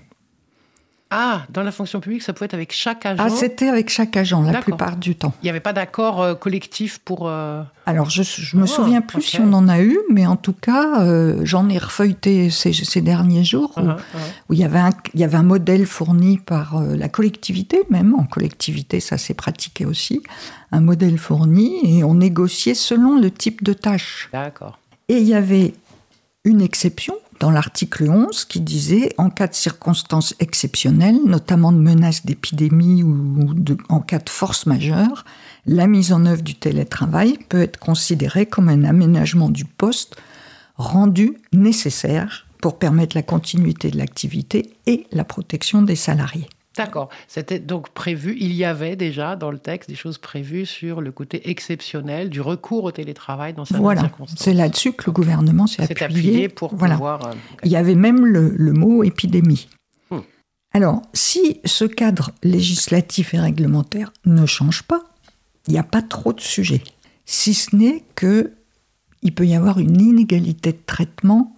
Ah, 1.12 1.43
dans 1.50 1.64
la 1.64 1.73
fonction 1.73 1.99
publique, 1.99 2.23
ça 2.23 2.33
pouvait 2.33 2.45
être 2.45 2.55
avec 2.55 2.73
chaque 2.73 3.05
agent 3.05 3.21
Ah, 3.26 3.31
c'était 3.31 3.69
avec 3.69 3.90
chaque 3.90 4.17
agent, 4.17 4.43
la 4.43 4.61
plupart 4.61 4.97
du 4.97 5.17
temps. 5.17 5.35
Il 5.43 5.47
n'y 5.47 5.50
avait 5.50 5.59
pas 5.59 5.73
d'accord 5.73 6.23
euh, 6.23 6.35
collectif 6.37 6.99
pour... 6.99 7.29
Euh, 7.29 7.62
Alors, 7.85 8.09
je 8.11 8.23
ne 8.23 8.61
me 8.61 8.64
ah, 8.64 8.69
souviens 8.69 9.00
plus 9.00 9.23
si 9.23 9.40
on 9.40 9.52
en 9.52 9.67
a 9.67 9.83
eu, 9.83 9.99
mais 10.09 10.25
en 10.29 10.37
tout 10.37 10.52
cas, 10.52 11.02
euh, 11.02 11.40
j'en 11.43 11.69
ai 11.69 11.79
refeuilleté 11.79 12.49
ces, 12.50 12.73
ces 12.73 13.00
derniers 13.00 13.43
jours, 13.43 13.73
où, 13.76 13.81
uh-huh, 13.81 13.97
uh-huh. 13.97 14.49
où, 14.50 14.55
il, 14.55 14.61
y 14.61 14.64
avait 14.64 14.79
un, 14.79 14.90
il 15.14 15.21
y 15.21 15.25
avait 15.25 15.37
un 15.37 15.43
modèle 15.43 15.85
fourni 15.85 16.38
par 16.38 16.81
la 16.81 17.09
collectivité, 17.09 17.83
même 17.90 18.14
en 18.14 18.23
collectivité, 18.23 19.00
ça 19.00 19.19
s'est 19.19 19.35
pratiqué 19.35 19.87
aussi, 19.87 20.23
un 20.71 20.81
modèle 20.81 21.19
fourni, 21.19 21.99
et 21.99 22.05
on 22.05 22.14
négociait 22.14 22.75
selon 22.75 23.19
le 23.19 23.33
type 23.33 23.64
de 23.64 23.73
tâche. 23.73 24.29
D'accord. 24.33 24.79
Et 25.09 25.17
il 25.19 25.26
y 25.26 25.35
avait 25.35 25.75
une 26.45 26.61
exception 26.61 27.17
dans 27.40 27.50
l'article 27.50 28.09
11 28.09 28.44
qui 28.44 28.61
disait 28.61 29.14
en 29.16 29.30
cas 29.30 29.49
de 29.49 29.54
circonstances 29.54 30.35
exceptionnelles, 30.38 31.18
notamment 31.26 31.73
de 31.73 31.78
menaces 31.78 32.25
d'épidémie 32.25 33.02
ou 33.02 33.38
en 33.88 34.00
cas 34.00 34.18
de 34.18 34.28
force 34.28 34.66
majeure, 34.66 35.25
la 35.66 35.87
mise 35.87 36.12
en 36.12 36.26
œuvre 36.26 36.42
du 36.42 36.54
télétravail 36.54 37.38
peut 37.49 37.62
être 37.62 37.78
considérée 37.78 38.47
comme 38.47 38.68
un 38.68 38.85
aménagement 38.85 39.49
du 39.49 39.64
poste 39.64 40.16
rendu 40.76 41.38
nécessaire 41.52 42.47
pour 42.61 42.78
permettre 42.78 43.16
la 43.16 43.23
continuité 43.23 43.90
de 43.90 43.97
l'activité 43.97 44.75
et 44.87 45.06
la 45.11 45.25
protection 45.25 45.80
des 45.80 45.97
salariés. 45.97 46.49
D'accord. 46.85 47.09
C'était 47.29 47.59
donc 47.59 47.91
prévu, 47.91 48.37
il 48.41 48.53
y 48.53 48.65
avait 48.65 48.97
déjà 48.97 49.37
dans 49.37 49.51
le 49.51 49.59
texte 49.59 49.89
des 49.89 49.97
choses 49.97 50.19
prévues 50.19 50.67
sur 50.67 51.01
le 51.01 51.13
côté 51.13 51.51
exceptionnel 51.51 52.31
du 52.31 52.41
recours 52.41 52.85
au 52.85 52.93
télétravail 52.93 53.53
dans 53.53 53.65
certaines 53.65 53.83
voilà. 53.83 54.01
circonstances. 54.03 54.39
C'est 54.39 54.55
là-dessus 54.55 54.93
que 54.93 55.05
le 55.07 55.13
gouvernement 55.13 55.67
s'est 55.67 55.83
appuyé. 55.83 56.05
appuyé. 56.05 56.49
pour 56.49 56.75
voilà. 56.75 56.95
pouvoir. 56.95 57.27
Euh, 57.27 57.33
il 57.65 57.71
y 57.71 57.77
avait 57.77 57.95
même 57.95 58.25
le, 58.25 58.73
mot 58.73 59.03
épidémie. 59.03 59.69
Hmm. 60.11 60.21
Alors, 60.73 61.03
si 61.13 61.61
ce 61.65 61.85
cadre 61.85 62.31
législatif 62.43 63.35
et 63.35 63.41
réglementaire 63.41 64.13
ne 64.25 64.47
change 64.47 64.83
pas, 64.85 65.03
il 65.67 65.73
n'y 65.73 65.79
a 65.79 65.85
pas 65.85 66.03
trop 66.03 66.33
de 66.33 66.41
sujets. 66.41 66.83
Si 67.27 67.55
ce 67.55 67.77
n'est 67.77 68.05
que 68.15 68.53
il 69.23 69.35
peut 69.35 69.47
y 69.47 69.55
avoir 69.55 69.79
une 69.79 70.01
inégalité 70.01 70.73
de 70.73 70.79
traitement 70.87 71.55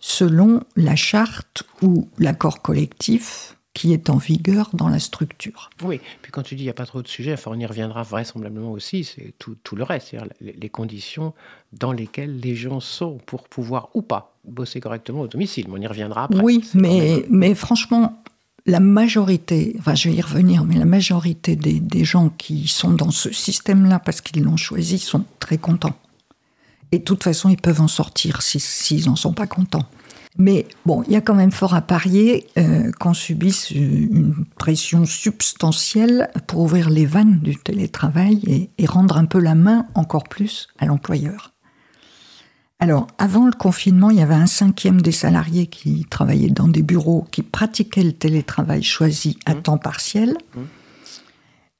selon 0.00 0.62
la 0.76 0.96
charte 0.96 1.62
ou 1.82 2.08
l'accord 2.18 2.62
collectif 2.62 3.55
qui 3.76 3.92
est 3.92 4.08
en 4.08 4.16
vigueur 4.16 4.70
dans 4.72 4.88
la 4.88 4.98
structure. 4.98 5.68
Oui, 5.82 6.00
puis 6.22 6.32
quand 6.32 6.42
tu 6.42 6.54
dis 6.54 6.62
il 6.62 6.64
n'y 6.64 6.70
a 6.70 6.74
pas 6.74 6.86
trop 6.86 7.02
de 7.02 7.08
sujets, 7.08 7.34
enfin, 7.34 7.50
on 7.52 7.58
y 7.58 7.66
reviendra 7.66 8.02
vraisemblablement 8.04 8.72
aussi, 8.72 9.04
c'est 9.04 9.34
tout, 9.38 9.54
tout, 9.62 9.76
le 9.76 9.82
reste, 9.82 10.08
c'est-à-dire 10.08 10.32
les, 10.40 10.70
conditions 10.70 11.34
dans 11.74 11.92
lesquelles 11.92 12.40
les 12.40 12.54
gens 12.54 12.80
sont 12.80 13.18
pour 13.26 13.42
pouvoir 13.42 13.90
ou 13.92 14.00
pas 14.00 14.34
bosser 14.46 14.80
correctement 14.80 15.20
au 15.20 15.26
domicile. 15.28 15.66
on 15.70 15.78
y 15.78 15.86
reviendra 15.86 16.24
après. 16.24 16.40
Oui, 16.40 16.64
mais, 16.72 17.26
mais 17.28 17.54
franchement, 17.54 18.22
la 18.64 18.80
majorité, 18.80 19.76
enfin 19.78 19.94
je 19.94 20.08
vais 20.08 20.16
y 20.16 20.22
revenir, 20.22 20.64
mais 20.64 20.76
la 20.76 20.86
majorité 20.86 21.54
des, 21.54 21.78
des 21.78 22.04
gens 22.06 22.30
qui 22.30 22.68
sont 22.68 22.94
dans 22.94 23.10
ce 23.10 23.30
système-là 23.30 23.98
parce 23.98 24.22
qu'ils 24.22 24.42
l'ont 24.42 24.56
choisi 24.56 24.98
sont 24.98 25.26
très 25.38 25.58
contents. 25.58 25.96
Et 26.92 27.00
de 27.00 27.04
toute 27.04 27.22
façon, 27.24 27.50
ils 27.50 27.60
peuvent 27.60 27.82
en 27.82 27.88
sortir 27.88 28.40
s'ils 28.40 29.04
n'en 29.04 29.16
sont 29.16 29.34
pas 29.34 29.46
contents. 29.46 29.86
Mais 30.38 30.66
bon, 30.84 31.02
il 31.06 31.12
y 31.12 31.16
a 31.16 31.20
quand 31.20 31.34
même 31.34 31.50
fort 31.50 31.74
à 31.74 31.80
parier 31.80 32.46
euh, 32.58 32.90
qu'on 33.00 33.14
subisse 33.14 33.70
une 33.70 34.44
pression 34.58 35.06
substantielle 35.06 36.30
pour 36.46 36.60
ouvrir 36.60 36.90
les 36.90 37.06
vannes 37.06 37.38
du 37.40 37.56
télétravail 37.56 38.70
et, 38.76 38.86
rendre 38.86 39.16
un 39.16 39.24
peu 39.24 39.40
la 39.40 39.54
main 39.54 39.86
encore 39.94 40.24
plus 40.24 40.68
à 40.78 40.86
l'employeur. 40.86 41.54
Alors, 42.78 43.06
avant 43.18 43.46
le 43.46 43.52
confinement, 43.52 44.10
il 44.10 44.18
y 44.18 44.22
avait 44.22 44.34
un 44.34 44.46
cinquième 44.46 45.00
des 45.00 45.12
salariés 45.12 45.66
qui 45.66 46.04
travaillaient 46.04 46.50
dans 46.50 46.68
des 46.68 46.82
bureaux 46.82 47.26
qui 47.30 47.42
pratiquaient 47.42 48.04
le 48.04 48.12
télétravail 48.12 48.82
choisi 48.82 49.38
à 49.46 49.54
mmh. 49.54 49.62
temps 49.62 49.78
partiel 49.78 50.36
mmh. 50.54 50.60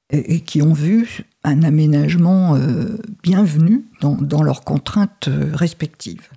et, 0.09 0.39
qui 0.41 0.63
ont 0.63 0.73
vu 0.73 1.25
un 1.43 1.61
aménagement 1.61 2.55
euh, 2.55 2.97
bienvenu 3.21 3.85
dans, 4.01 4.41
leurs 4.41 4.63
contraintes 4.63 5.27
euh, 5.27 5.51
respectives. 5.53 6.29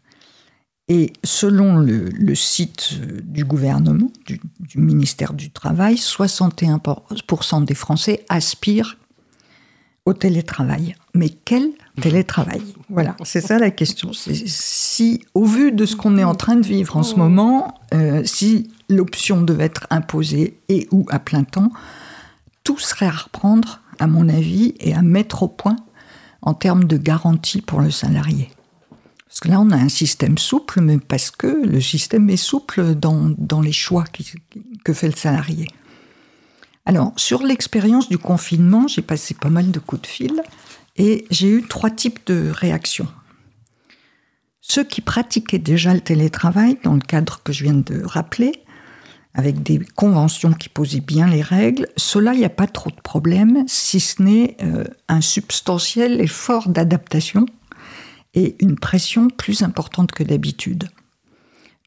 Et 0.93 1.13
selon 1.23 1.77
le, 1.77 2.35
site 2.35 2.95
euh, 3.01 3.21
du 3.23 3.45
gouvernement, 3.45 4.11
du, 4.27 4.41
ministère 4.75 5.35
du 5.35 5.53
Travail, 5.53 5.95
61% 5.95 7.65
des 7.65 7.75
Français 7.77 8.25
aspirent 8.29 8.97
au 10.05 10.15
télétravail. 10.15 10.97
Mais 11.15 11.29
quel 11.29 11.71
télétravail? 12.03 12.63
Voilà, 12.89 13.17
c'est 13.23 13.41
ça 13.41 13.61
la 13.61 13.71
question. 13.71 14.11
Si, 14.13 15.23
au 15.35 15.45
vu 15.45 15.71
de 15.71 15.87
ce 15.87 15.95
qu'on 15.95 16.19
est 16.19 16.25
en 16.25 16.35
train 16.35 16.57
de 16.57 16.67
vivre 16.67 16.97
en 16.97 17.05
ce 17.05 17.15
moment, 17.15 17.81
euh, 17.95 18.23
si 18.25 18.73
l'option 18.89 19.43
devait 19.43 19.67
être 19.67 19.87
imposée 19.91 20.59
et 20.69 20.89
ou 20.91 21.07
à 21.11 21.21
plein 21.21 21.45
temps, 21.45 21.71
tout 22.65 22.81
serait 22.81 23.07
à 23.07 23.11
reprendre, 23.11 23.81
à 24.01 24.09
mon 24.09 24.29
avis, 24.29 24.75
et 24.81 24.93
à 24.93 25.03
mettre 25.03 25.45
au 25.45 25.49
point 25.49 25.77
en 26.43 26.55
termes 26.55 26.85
de 26.85 26.97
garantie 26.97 27.63
pour 27.63 27.81
le 27.81 27.93
salarié. 27.93 28.51
Parce 29.31 29.39
que 29.41 29.49
là, 29.49 29.61
on 29.61 29.71
a 29.71 29.77
un 29.77 29.89
système 29.89 30.39
souple, 30.39 30.81
mais 30.81 30.99
parce 30.99 31.31
que 31.31 31.47
le 31.47 31.81
système 31.81 32.29
est 32.31 32.37
souple 32.37 32.97
dans, 32.97 33.61
les 33.63 33.71
choix 33.71 34.03
que 34.85 34.93
fait 34.93 35.07
le 35.07 35.15
salarié. 35.15 35.69
Alors, 36.85 37.13
sur 37.15 37.45
l'expérience 37.45 38.09
du 38.09 38.19
confinement, 38.19 38.89
j'ai 38.89 39.03
passé 39.03 39.35
pas 39.35 39.49
mal 39.49 39.71
de 39.71 39.79
coups 39.79 40.03
de 40.03 40.07
fil 40.09 40.43
et 40.97 41.27
j'ai 41.31 41.49
eu 41.49 41.63
trois 41.63 41.91
types 41.91 42.19
de 42.27 42.51
réactions. 42.53 43.07
Ceux 44.61 44.83
qui 44.83 45.01
pratiquaient 45.01 45.61
déjà 45.61 45.95
le 45.95 46.01
télétravail, 46.01 46.79
dans 46.83 46.95
le 46.95 47.01
cadre 47.01 47.41
que 47.45 47.53
je 47.53 47.63
viens 47.63 47.75
de 47.75 48.03
rappeler, 48.03 48.65
avec 49.35 49.63
des 49.63 49.79
conventions 49.95 50.53
qui 50.53 50.69
posaient 50.69 50.99
bien 50.99 51.29
les 51.29 51.43
règles, 51.43 51.87
cela, 51.97 52.35
il 52.35 52.41
n'y 52.41 52.45
a 52.45 52.51
pas 52.51 52.67
trop 52.67 52.91
de 52.91 53.01
problème, 53.01 53.63
si 53.69 54.01
ce 54.01 54.21
n'est 54.21 54.57
euh, 54.65 54.83
un 55.07 55.21
substantiel 55.21 56.21
effort 56.21 56.69
d'adaptation 56.69 57.47
et 58.35 58.57
une 58.61 58.79
pression 58.79 59.29
plus 59.29 59.63
importante 59.63 60.13
que 60.13 60.23
d'habitude. 60.23 60.89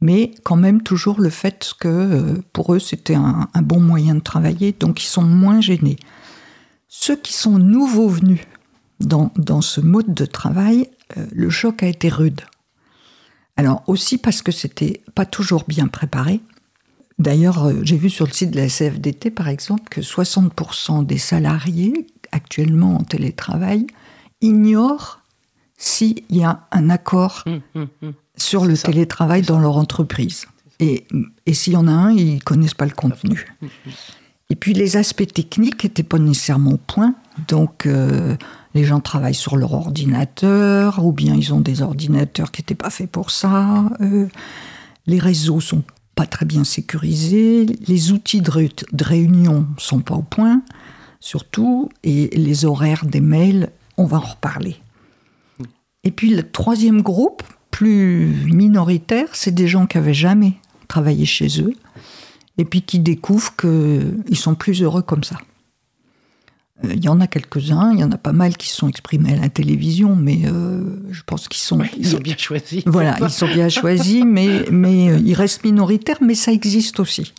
Mais 0.02 0.32
quand 0.44 0.58
même 0.58 0.84
toujours 0.84 1.22
le 1.22 1.30
fait 1.30 1.72
que 1.80 1.88
euh, 1.88 2.44
pour 2.52 2.74
eux 2.74 2.80
c'était 2.80 3.16
un, 3.16 3.48
bon 3.62 3.80
moyen 3.80 4.16
de 4.16 4.20
travailler, 4.20 4.74
donc 4.74 5.02
ils 5.02 5.08
sont 5.08 5.24
moins 5.24 5.62
gênés. 5.62 5.98
Ceux 6.90 7.16
qui 7.16 7.34
sont 7.34 7.58
nouveaux 7.58 8.10
venus 8.10 8.42
dans, 9.00 9.32
ce 9.62 9.82
mode 9.82 10.14
de 10.14 10.26
travail, 10.26 10.90
euh, 11.18 11.26
le 11.32 11.50
choc 11.50 11.84
a 11.84 11.88
été 11.88 12.10
rude. 12.10 12.42
Alors 13.56 13.84
aussi 13.88 14.18
parce 14.18 14.42
que 14.42 14.52
c'était 14.52 15.02
pas 15.16 15.26
toujours 15.26 15.64
bien 15.68 15.88
préparé. 15.88 16.42
D'ailleurs, 17.20 17.66
euh, 17.66 17.80
j'ai 17.84 17.98
vu 17.98 18.10
sur 18.10 18.26
le 18.26 18.34
site 18.34 18.52
de 18.52 18.58
la 18.58 18.68
CFDT 18.68 19.32
par 19.32 19.48
exemple 19.48 19.84
que 19.90 20.02
60% 20.02 21.06
des 21.06 21.18
salariés 21.18 22.08
actuellement 22.34 22.98
en 22.98 23.04
télétravail 23.04 23.88
ignorent 24.42 25.23
s'il 25.84 26.22
y 26.30 26.44
a 26.44 26.66
un 26.72 26.90
accord 26.90 27.44
hum, 27.46 27.60
hum, 27.76 27.88
hum. 28.02 28.14
sur 28.38 28.66
le 28.66 28.78
télétravail 28.78 29.42
dans 29.42 29.60
leur 29.60 29.76
entreprise. 29.76 30.46
Et, 30.80 31.06
et 31.46 31.54
s'il 31.54 31.74
y 31.74 31.76
en 31.76 31.90
a 31.90 31.92
un, 31.92 32.12
ils 32.12 32.36
ne 32.36 32.40
connaissent 32.40 32.74
pas 32.74 32.86
le 32.86 32.94
contenu. 32.94 33.46
Et 34.50 34.56
puis 34.56 34.74
les 34.74 34.96
aspects 34.96 35.28
techniques 35.28 35.84
n'étaient 35.84 36.04
pas 36.04 36.20
nécessairement 36.20 36.72
au 36.72 36.78
point. 36.78 37.16
Donc 37.50 37.86
euh, 37.86 38.38
les 38.74 38.86
gens 38.86 39.02
travaillent 39.02 39.36
sur 39.36 39.58
leur 39.58 39.74
ordinateur, 39.74 41.04
ou 41.06 41.12
bien 41.12 41.36
ils 41.36 41.54
ont 41.54 41.60
des 41.60 41.82
ordinateurs 41.82 42.52
qui 42.52 42.62
n'étaient 42.62 42.76
pas 42.76 42.90
faits 42.90 43.12
pour 43.12 43.30
ça. 43.30 43.84
Euh, 44.00 44.28
les 45.06 45.20
réseaux 45.20 45.60
sont 45.60 45.84
pas 46.16 46.26
très 46.26 46.46
bien 46.46 46.64
sécurisés. 46.64 47.66
Les 47.88 48.14
outils 48.14 48.42
de, 48.42 48.70
de 48.94 49.04
réunion 49.04 49.68
sont 49.78 50.00
pas 50.00 50.16
au 50.16 50.22
point, 50.22 50.62
surtout. 51.20 51.90
Et 52.04 52.30
les 52.38 52.64
horaires 52.64 53.06
des 53.06 53.22
mails, 53.22 53.70
on 53.98 54.06
va 54.06 54.18
en 54.18 54.22
reparler. 54.22 54.78
Et 56.04 56.12
puis 56.12 56.36
le 56.36 56.44
troisième 56.44 57.02
groupe, 57.02 57.44
plus 57.72 58.28
minoritaire, 58.46 59.30
c'est 59.34 59.54
des 59.54 59.68
gens 59.68 59.88
qui 59.88 59.98
n'avaient 59.98 60.14
jamais 60.14 60.54
travaillé 60.88 61.26
chez 61.26 61.62
eux 61.62 61.74
et 62.58 62.66
puis 62.66 62.84
qui 62.84 63.00
découvrent 63.00 63.56
qu'ils 63.56 64.38
sont 64.38 64.56
plus 64.56 64.84
heureux 64.84 65.02
comme 65.02 65.24
ça. 65.24 65.38
Euh, 66.84 66.94
il 66.94 67.04
y 67.04 67.10
en 67.10 67.20
a 67.20 67.28
quelques-uns, 67.28 67.92
il 67.94 68.00
y 68.00 68.04
en 68.04 68.12
a 68.12 68.18
pas 68.18 68.34
mal 68.34 68.58
qui 68.58 68.70
se 68.70 68.76
sont 68.76 68.88
exprimés 68.88 69.34
à 69.34 69.38
la 69.38 69.50
télévision, 69.50 70.16
mais 70.16 70.42
euh, 70.46 70.84
je 71.12 71.22
pense 71.26 71.48
qu'ils 71.48 71.62
sont... 71.62 71.80
ils 71.98 72.08
sont 72.08 72.20
bien 72.20 72.38
choisis. 72.38 72.84
Voilà, 72.86 73.18
ils 73.22 73.30
sont 73.30 73.48
bien 73.48 73.70
choisis, 73.70 74.24
mais, 74.26 74.66
mais 74.72 75.10
euh, 75.10 75.20
ils 75.24 75.34
restent 75.34 75.64
minoritaires, 75.64 76.20
mais 76.22 76.36
ça 76.36 76.52
existe 76.52 77.00
aussi. 77.00 77.34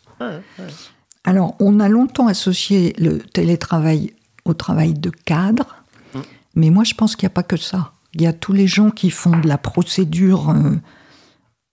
Alors, 1.24 1.54
on 1.60 1.80
a 1.80 1.88
longtemps 1.88 2.26
associé 2.26 2.94
le 2.98 3.18
télétravail 3.18 4.12
au 4.44 4.54
travail 4.54 4.94
de 4.94 5.10
cadre, 5.10 5.76
hum. 6.14 6.22
mais 6.54 6.70
moi 6.70 6.84
je 6.84 6.94
pense 6.94 7.16
qu'il 7.16 7.26
n'y 7.26 7.32
a 7.32 7.34
pas 7.34 7.42
que 7.42 7.56
ça. 7.56 7.93
Il 8.14 8.22
y 8.22 8.26
a 8.26 8.32
tous 8.32 8.52
les 8.52 8.66
gens 8.66 8.90
qui 8.90 9.10
font 9.10 9.38
de 9.38 9.48
la 9.48 9.58
procédure 9.58 10.50
euh, 10.50 10.76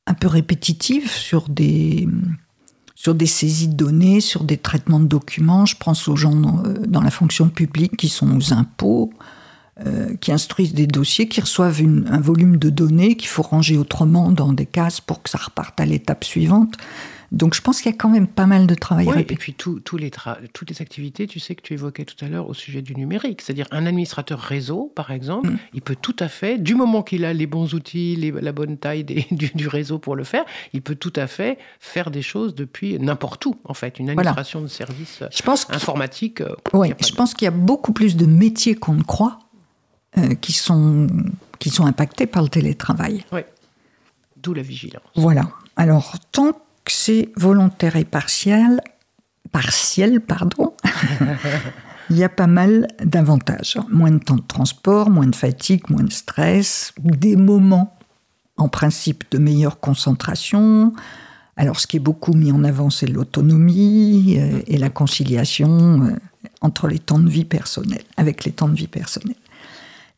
un 0.08 0.14
peu 0.14 0.28
répétitive 0.28 1.10
sur 1.10 1.50
des, 1.50 2.08
saisies 3.26 3.68
de 3.68 3.76
données, 3.76 4.22
sur 4.22 4.44
des 4.44 4.58
traitements 4.58 5.00
de 5.00 5.08
documents. 5.08 5.66
Je 5.66 5.76
pense 5.76 6.08
aux 6.08 6.16
gens 6.16 6.36
dans, 6.36 7.02
la 7.02 7.12
fonction 7.12 7.50
publique 7.50 7.96
qui 7.98 8.10
sont 8.10 8.36
aux 8.36 8.54
impôts, 8.54 9.14
euh, 9.86 10.16
qui 10.18 10.32
instruisent 10.32 10.74
des 10.74 10.88
dossiers, 10.88 11.28
qui 11.28 11.42
reçoivent 11.42 11.82
un 11.82 12.20
volume 12.20 12.58
de 12.58 12.70
données 12.70 13.16
qu'il 13.16 13.30
faut 13.30 13.44
ranger 13.44 13.78
autrement 13.78 14.32
dans 14.32 14.54
des 14.54 14.66
cases 14.66 15.00
pour 15.00 15.22
que 15.22 15.30
ça 15.30 15.38
reparte 15.38 15.80
à 15.80 15.86
l'étape 15.86 16.24
suivante. 16.24 16.76
Donc 17.32 17.56
je 17.56 17.62
pense 17.62 17.82
qu'il 17.82 17.90
y 17.90 17.96
a 17.96 17.98
quand 17.98 18.10
même 18.10 18.28
pas 18.28 18.46
mal 18.46 18.68
de 18.68 18.76
travail. 18.76 19.08
Oui, 19.08 19.22
et 19.22 19.36
puis 19.36 19.54
tous 19.54 19.98
les 19.98 20.12
toutes 20.54 20.70
les 20.70 20.82
activités, 20.82 21.28
tu 21.28 21.40
sais 21.40 21.56
que 21.56 21.62
tu 21.62 21.74
évoquais 21.74 22.04
tout 22.04 22.26
à 22.26 22.28
l'heure 22.28 22.50
au 22.50 22.54
sujet 22.54 22.82
du 22.82 22.94
numérique, 22.94 23.42
c'est-à-dire 23.42 23.68
un 23.72 23.86
administrateur 23.86 24.40
réseau, 24.40 24.92
par 24.96 25.12
exemple, 25.12 25.50
mm. 25.50 25.58
il 25.74 25.82
peut 25.82 25.96
tout 25.96 26.16
à 26.20 26.28
fait, 26.28 26.58
du 26.58 26.76
moment 26.76 27.04
qu'il 27.04 27.24
a 27.24 27.32
les 27.32 27.48
bons 27.48 27.74
outils, 27.74 28.16
la 28.18 28.52
bonne 28.52 28.78
taille 28.78 29.04
du, 29.32 29.68
réseau 29.68 29.98
pour 29.98 30.16
le 30.16 30.26
faire, 30.26 30.44
il 30.74 30.82
peut 30.82 30.96
tout 30.96 31.14
à 31.16 31.28
fait 31.28 31.58
faire 31.80 32.12
des 32.12 32.22
choses 32.22 32.54
depuis 32.54 33.00
n'importe 33.00 33.46
où, 33.46 33.56
en 33.64 33.74
fait, 33.74 34.00
une 34.00 34.10
administration 34.10 34.62
de 34.62 34.68
services 34.68 35.24
informatiques. 35.70 36.42
Euh, 36.42 36.56
oui, 36.74 36.94
je 37.00 37.14
pense 37.14 37.34
qu'il 37.34 37.46
y 37.46 37.48
a 37.48 37.52
beaucoup 37.52 37.94
plus 37.94 38.18
de 38.18 38.26
métiers 38.26 38.76
qu'on 38.76 38.94
ne 38.94 39.04
croit 39.04 39.40
euh, 40.18 40.36
qui, 40.36 40.52
sont, 40.52 41.08
qui 41.60 41.70
sont 41.70 41.86
impactés 41.86 42.28
par 42.28 42.44
le 42.44 42.50
télétravail. 42.50 43.24
Oui. 43.32 43.42
D'où 44.36 44.54
la 44.54 44.62
vigilance. 44.62 45.04
Voilà. 45.16 45.48
Alors, 45.78 46.16
tant 46.32 46.52
c'est 46.94 47.30
volontaire 47.36 47.96
et 47.96 48.06
partiel, 48.06 48.82
partiel, 49.52 50.22
pardon, 50.22 50.74
il 52.10 52.18
y 52.18 52.24
a 52.24 52.30
pas 52.30 52.48
mal 52.48 52.88
d'avantages. 53.04 53.78
Moins 53.90 54.12
de 54.12 54.20
temps 54.20 54.36
de 54.36 54.48
transport, 54.48 55.10
moins 55.10 55.28
de 55.28 55.36
fatigue, 55.36 55.90
moins 55.90 56.04
de 56.04 56.12
stress, 56.12 56.94
des 57.00 57.36
moments, 57.36 57.98
en 58.58 58.70
principe, 58.70 59.24
de 59.32 59.38
meilleure 59.38 59.80
concentration. 59.80 60.94
Alors, 61.58 61.80
ce 61.80 61.88
qui 61.88 61.98
est 61.98 62.02
beaucoup 62.02 62.34
mis 62.34 62.52
en 62.52 62.64
avant, 62.64 62.90
c'est 62.90 63.08
l'autonomie 63.08 64.38
euh, 64.40 64.62
et 64.68 64.78
la 64.78 64.90
conciliation 64.90 66.04
euh, 66.04 66.16
entre 66.62 66.88
les 66.88 67.00
temps 67.00 67.20
de 67.20 67.30
vie 67.30 67.46
personnels, 67.46 68.04
avec 68.18 68.46
les 68.46 68.52
temps 68.52 68.70
de 68.70 68.76
vie 68.76 68.88
personnels. 68.88 69.36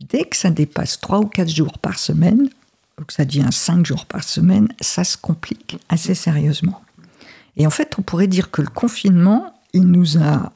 Dès 0.09 0.23
que 0.25 0.35
ça 0.35 0.49
dépasse 0.49 0.99
3 0.99 1.19
ou 1.19 1.27
4 1.27 1.49
jours 1.49 1.77
par 1.79 1.97
semaine, 1.97 2.49
que 3.07 3.13
ça 3.13 3.25
devient 3.25 3.49
5 3.51 3.85
jours 3.85 4.05
par 4.05 4.23
semaine, 4.23 4.69
ça 4.81 5.03
se 5.03 5.17
complique 5.17 5.77
assez 5.89 6.15
sérieusement. 6.15 6.81
Et 7.57 7.67
en 7.67 7.69
fait, 7.69 7.95
on 7.97 8.01
pourrait 8.01 8.27
dire 8.27 8.51
que 8.51 8.61
le 8.61 8.67
confinement, 8.67 9.53
il 9.73 9.83
nous 9.83 10.17
a 10.17 10.51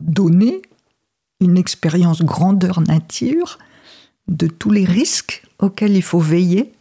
donné 0.00 0.62
une 1.40 1.56
expérience 1.56 2.22
grandeur 2.22 2.80
nature 2.80 3.58
de 4.28 4.46
tous 4.46 4.70
les 4.70 4.84
risques 4.84 5.42
auxquels 5.58 5.96
il 5.96 6.02
faut 6.02 6.20
veiller 6.20 6.72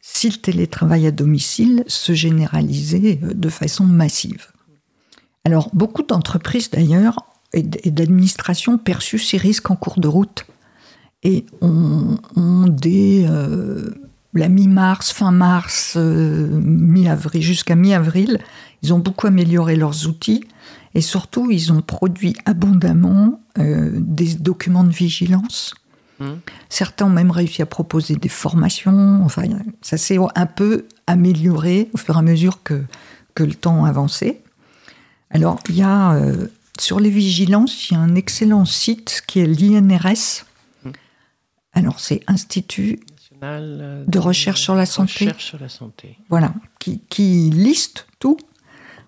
si 0.00 0.28
le 0.28 0.36
télétravail 0.36 1.06
à 1.06 1.10
domicile 1.12 1.84
se 1.86 2.12
généralisait 2.12 3.20
euh, 3.22 3.34
de 3.34 3.48
façon 3.48 3.84
massive. 3.84 4.48
Alors, 5.44 5.70
beaucoup 5.72 6.02
d'entreprises 6.02 6.70
d'ailleurs 6.70 7.24
et 7.54 7.62
d'administrations 7.62 8.78
perçu 8.78 9.18
ces 9.18 9.36
risques 9.36 9.70
en 9.70 9.76
cours 9.76 10.00
de 10.00 10.08
route 10.08 10.46
et 11.22 11.44
ont, 11.60 12.18
dès 12.66 13.26
euh, 13.28 13.90
la 14.34 14.48
mi-mars, 14.48 15.12
fin 15.12 15.30
mars, 15.30 15.94
euh, 15.96 16.48
mi-avril, 16.62 17.42
jusqu'à 17.42 17.74
mi-avril, 17.74 18.38
ils 18.82 18.94
ont 18.94 18.98
beaucoup 18.98 19.26
amélioré 19.26 19.76
leurs 19.76 20.06
outils 20.06 20.44
et 20.94 21.00
surtout 21.00 21.50
ils 21.50 21.72
ont 21.72 21.82
produit 21.82 22.34
abondamment 22.46 23.40
euh, 23.58 23.90
des 23.94 24.34
documents 24.34 24.84
de 24.84 24.92
vigilance. 24.92 25.74
Mmh. 26.18 26.30
Certains 26.68 27.06
ont 27.06 27.10
même 27.10 27.30
réussi 27.30 27.62
à 27.62 27.66
proposer 27.66 28.16
des 28.16 28.28
formations. 28.28 29.22
Enfin, 29.24 29.44
ça 29.82 29.98
s'est 29.98 30.18
un 30.34 30.46
peu 30.46 30.86
amélioré 31.06 31.90
au 31.92 31.98
fur 31.98 32.16
et 32.16 32.18
à 32.18 32.22
mesure 32.22 32.62
que, 32.62 32.82
que 33.34 33.44
le 33.44 33.54
temps 33.54 33.84
avançait. 33.84 34.40
Alors, 35.30 35.58
il 35.68 35.76
y 35.76 35.82
a 35.82 36.18
sur 36.78 37.00
les 37.00 37.10
vigilances, 37.10 37.90
il 37.90 37.94
y 37.94 37.96
a 37.96 38.00
un 38.00 38.14
excellent 38.14 38.64
site 38.64 39.22
qui 39.26 39.40
est 39.40 39.46
l'INRS. 39.46 40.44
Mmh. 40.84 40.90
Alors, 41.74 42.00
c'est 42.00 42.22
Institut 42.26 43.00
de, 43.42 44.04
de, 44.06 44.18
recherche 44.18 44.60
sur 44.60 44.74
la 44.74 44.86
santé. 44.86 45.26
Recherche 45.26 45.44
sur 45.44 45.60
la 45.60 45.68
santé. 45.68 46.16
Voilà, 46.28 46.54
qui, 46.78 47.00
qui, 47.08 47.50
liste 47.50 48.06
tout 48.18 48.36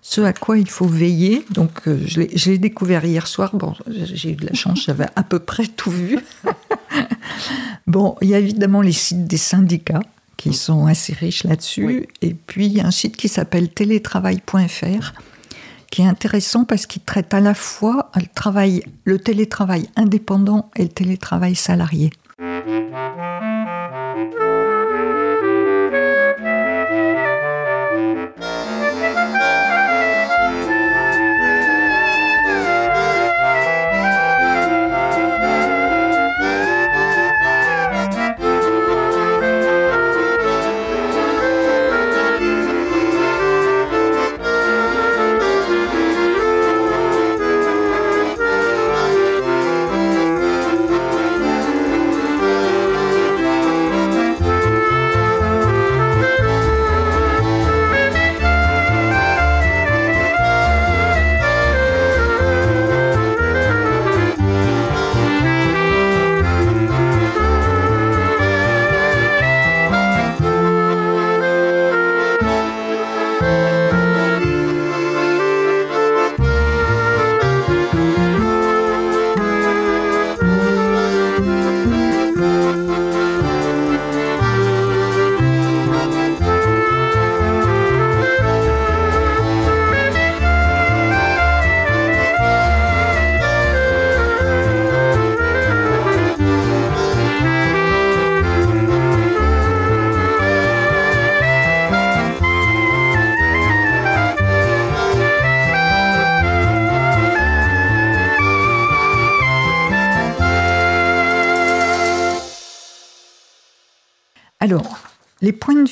ce 0.01 0.21
à 0.21 0.33
quoi 0.33 0.57
il 0.57 0.69
faut 0.69 0.87
veiller. 0.87 1.45
Donc, 1.51 1.87
euh, 1.87 1.99
je 2.05 2.49
l'ai 2.49 2.57
découvert 2.57 3.05
hier 3.05 3.25
soir. 3.27 3.55
Bon, 3.55 3.73
j'ai 3.87 4.31
eu 4.31 4.35
de 4.35 4.45
la 4.45 4.53
chance, 4.53 4.83
j'avais 4.85 5.07
à 5.15 5.23
peu 5.23 5.39
près 5.39 5.67
tout 5.67 5.91
vu. 5.91 6.19
bon, 7.87 8.15
il 8.21 8.29
y 8.29 8.35
a 8.35 8.39
évidemment 8.39 8.81
les 8.81 8.91
sites 8.91 9.25
des 9.25 9.37
syndicats 9.37 10.03
qui 10.37 10.49
mmh. 10.49 10.53
sont 10.53 10.85
assez 10.85 11.13
riches 11.13 11.43
là-dessus. 11.43 12.07
Et 12.21 12.33
puis, 12.33 12.67
il 12.67 12.73
y 12.73 12.81
a 12.81 12.85
un 12.85 12.91
site 12.91 13.17
qui 13.17 13.29
s'appelle 13.29 13.69
télétravail.fr 13.69 15.13
qui 15.91 16.01
est 16.01 16.07
intéressant 16.07 16.65
parce 16.65 16.87
qu'il 16.87 17.03
traite 17.03 17.33
à 17.33 17.39
la 17.39 17.53
fois 17.53 18.11
le, 18.15 18.27
travail, 18.33 18.83
le 19.05 19.17
télétravail 19.17 19.87
indépendant 19.95 20.69
et 20.75 20.83
le 20.83 20.89
télétravail 20.89 21.55
salarié. 21.55 22.09
Thank 24.15 24.33
you. 24.33 24.44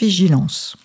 Vigilance. 0.04 0.76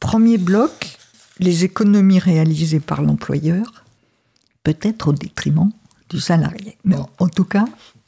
Premier 0.00 0.36
bloc, 0.36 0.98
les 1.38 1.62
économies 1.62 2.18
réalisées 2.18 2.80
par 2.80 3.00
l'employeur, 3.00 3.84
peut-être 4.64 5.08
au 5.08 5.12
détriment 5.12 5.70
du 6.10 6.18
salarié. 6.18 6.76
Mais 6.84 6.96
en 7.20 7.28
tout 7.28 7.44
cas, 7.44 7.66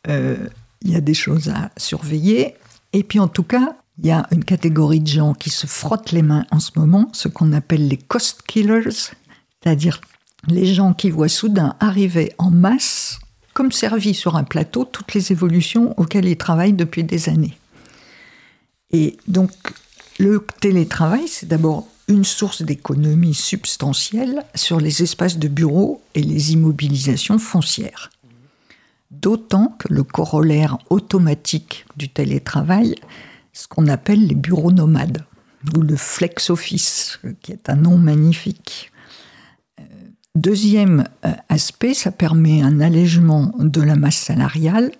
euh, 0.08 0.48
il 0.82 0.90
y 0.90 0.96
a 0.96 1.00
des 1.00 1.14
choses 1.14 1.48
à 1.48 1.70
surveiller. 1.76 2.56
Et 2.92 3.04
puis 3.04 3.20
en 3.20 3.28
tout 3.28 3.44
cas, 3.44 3.76
il 3.98 4.06
y 4.06 4.10
a 4.10 4.26
une 4.32 4.44
catégorie 4.44 5.00
de 5.00 5.06
gens 5.06 5.32
qui 5.32 5.50
se 5.50 5.68
frottent 5.68 6.10
les 6.10 6.22
mains 6.22 6.44
en 6.50 6.58
ce 6.58 6.72
moment, 6.76 7.08
ce 7.12 7.28
qu'on 7.28 7.52
appelle 7.52 7.86
les 7.86 7.96
cost 7.96 8.42
killers, 8.42 8.90
c'est-à-dire 8.90 10.00
les 10.48 10.66
gens 10.74 10.92
qui 10.92 11.10
voient 11.10 11.28
soudain 11.28 11.76
arriver 11.78 12.32
en 12.38 12.50
masse, 12.50 13.20
comme 13.52 13.70
servi 13.70 14.12
sur 14.12 14.34
un 14.34 14.44
plateau, 14.44 14.84
toutes 14.84 15.14
les 15.14 15.30
évolutions 15.30 15.94
auxquelles 16.00 16.26
ils 16.26 16.36
travaillent 16.36 16.72
depuis 16.72 17.04
des 17.04 17.28
années. 17.28 17.56
Et 18.94 19.16
donc, 19.26 19.50
le 20.20 20.46
télétravail, 20.60 21.26
c'est 21.26 21.48
d'abord 21.48 21.88
une 22.06 22.22
source 22.22 22.62
d'économie 22.62 23.34
substantielle 23.34 24.44
sur 24.54 24.78
les 24.78 25.02
espaces 25.02 25.36
de 25.36 25.48
bureaux 25.48 26.00
et 26.14 26.22
les 26.22 26.52
immobilisations 26.52 27.40
foncières. 27.40 28.12
D'autant 29.10 29.74
que 29.80 29.92
le 29.92 30.04
corollaire 30.04 30.78
automatique 30.90 31.86
du 31.96 32.08
télétravail, 32.08 32.94
ce 33.52 33.66
qu'on 33.66 33.88
appelle 33.88 34.28
les 34.28 34.36
bureaux 34.36 34.70
nomades, 34.70 35.24
ou 35.76 35.80
le 35.80 35.96
flex 35.96 36.50
office, 36.50 37.18
qui 37.42 37.50
est 37.50 37.68
un 37.68 37.76
nom 37.76 37.98
magnifique. 37.98 38.92
Euh, 39.80 39.82
deuxième 40.36 41.08
euh, 41.24 41.32
aspect, 41.48 41.94
ça 41.94 42.12
permet 42.12 42.62
un 42.62 42.80
allègement 42.80 43.52
de 43.58 43.82
la 43.82 43.96
masse 43.96 44.18
salariale 44.18 44.92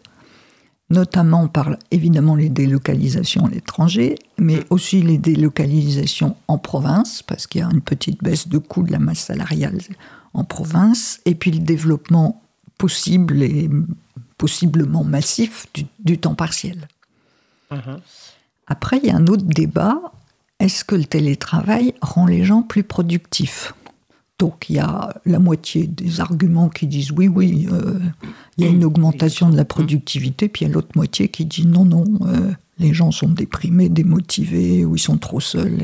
notamment 0.91 1.49
par 1.49 1.77
évidemment 1.91 2.37
les 2.37 2.49
délocalisations 2.49 3.47
à 3.47 3.51
l'étranger, 3.51 4.17
mais 4.39 4.61
aussi 4.71 5.03
les 5.03 5.19
délocalisations 5.19 6.37
en 6.49 6.59
province, 6.59 7.23
parce 7.23 7.47
qu'il 7.47 7.61
y 7.61 7.65
a 7.65 7.69
une 7.71 7.81
petite 7.81 8.23
baisse 8.23 8.49
de 8.49 8.59
coût 8.59 8.83
de 8.83 8.93
la 8.93 8.99
masse 8.99 9.21
salariale 9.21 9.79
en 10.35 10.45
province, 10.45 11.21
et 11.25 11.35
puis 11.35 11.51
le 11.51 11.61
développement 11.61 12.43
possible 12.77 13.43
et 13.43 13.71
possiblement 14.37 15.05
massif 15.05 15.67
du, 16.01 16.19
temps 16.19 16.35
partiel. 16.35 16.89
Uh-huh. 17.71 17.99
Après, 18.67 18.99
il 18.99 19.07
y 19.07 19.11
a 19.11 19.17
un 19.17 19.27
autre 19.27 19.45
débat. 19.45 20.01
Est-ce 20.59 20.85
que 20.85 20.95
le 20.95 21.05
télétravail 21.05 21.95
rend 22.03 22.27
les 22.27 22.45
gens 22.45 22.63
plus 22.63 22.83
productifs? 22.83 23.75
Donc 24.39 24.69
il 24.69 24.77
y 24.77 24.79
a 24.81 25.15
la 25.27 25.39
moitié 25.39 25.87
des 25.87 26.21
arguments 26.21 26.69
qui 26.69 26.87
disent 26.87 27.13
oui, 27.13 27.29
oui, 27.29 27.69
euh, 27.71 28.01
il 28.57 28.65
y 28.65 28.67
a 28.67 28.71
une 28.71 28.85
augmentation 28.85 29.49
de 29.49 29.57
la 29.57 29.65
productivité, 29.65 30.49
puis 30.49 30.65
il 30.65 30.69
y 30.69 30.71
a 30.71 30.75
l'autre 30.75 30.97
moitié 30.97 31.29
qui 31.29 31.45
dit 31.45 31.67
non, 31.67 31.85
non, 31.85 32.05
euh, 32.23 32.51
Les 32.81 32.93
gens 32.93 33.13
sont 33.13 33.29
déprimés, 33.29 33.89
démotivés, 33.89 34.85
ou 34.85 34.97
ils 34.97 35.01
sont 35.01 35.19
trop 35.19 35.39
seuls, 35.39 35.79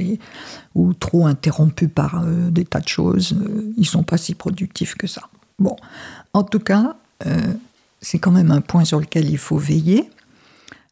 ou 0.75 0.93
trop 0.95 1.27
interrompus 1.27 1.91
par 1.95 2.23
euh, 2.23 2.51
des 2.51 2.65
tas 2.65 2.81
de 2.81 2.89
choses. 2.89 3.37
Ils 3.77 3.87
sont 3.87 4.03
pas 4.03 4.19
si 4.19 4.35
productifs 4.35 4.97
que 4.97 5.07
ça. 5.07 5.23
Bon, 5.61 5.77
en 6.33 6.43
tout 6.43 6.59
cas, 6.59 6.97
c'est 8.01 8.19
quand 8.19 8.31
même 8.31 8.51
un 8.51 8.63
point 8.63 8.87
sur 8.87 8.99
lequel 8.99 9.29
il 9.29 9.37
faut 9.37 9.59
veiller. 9.59 10.09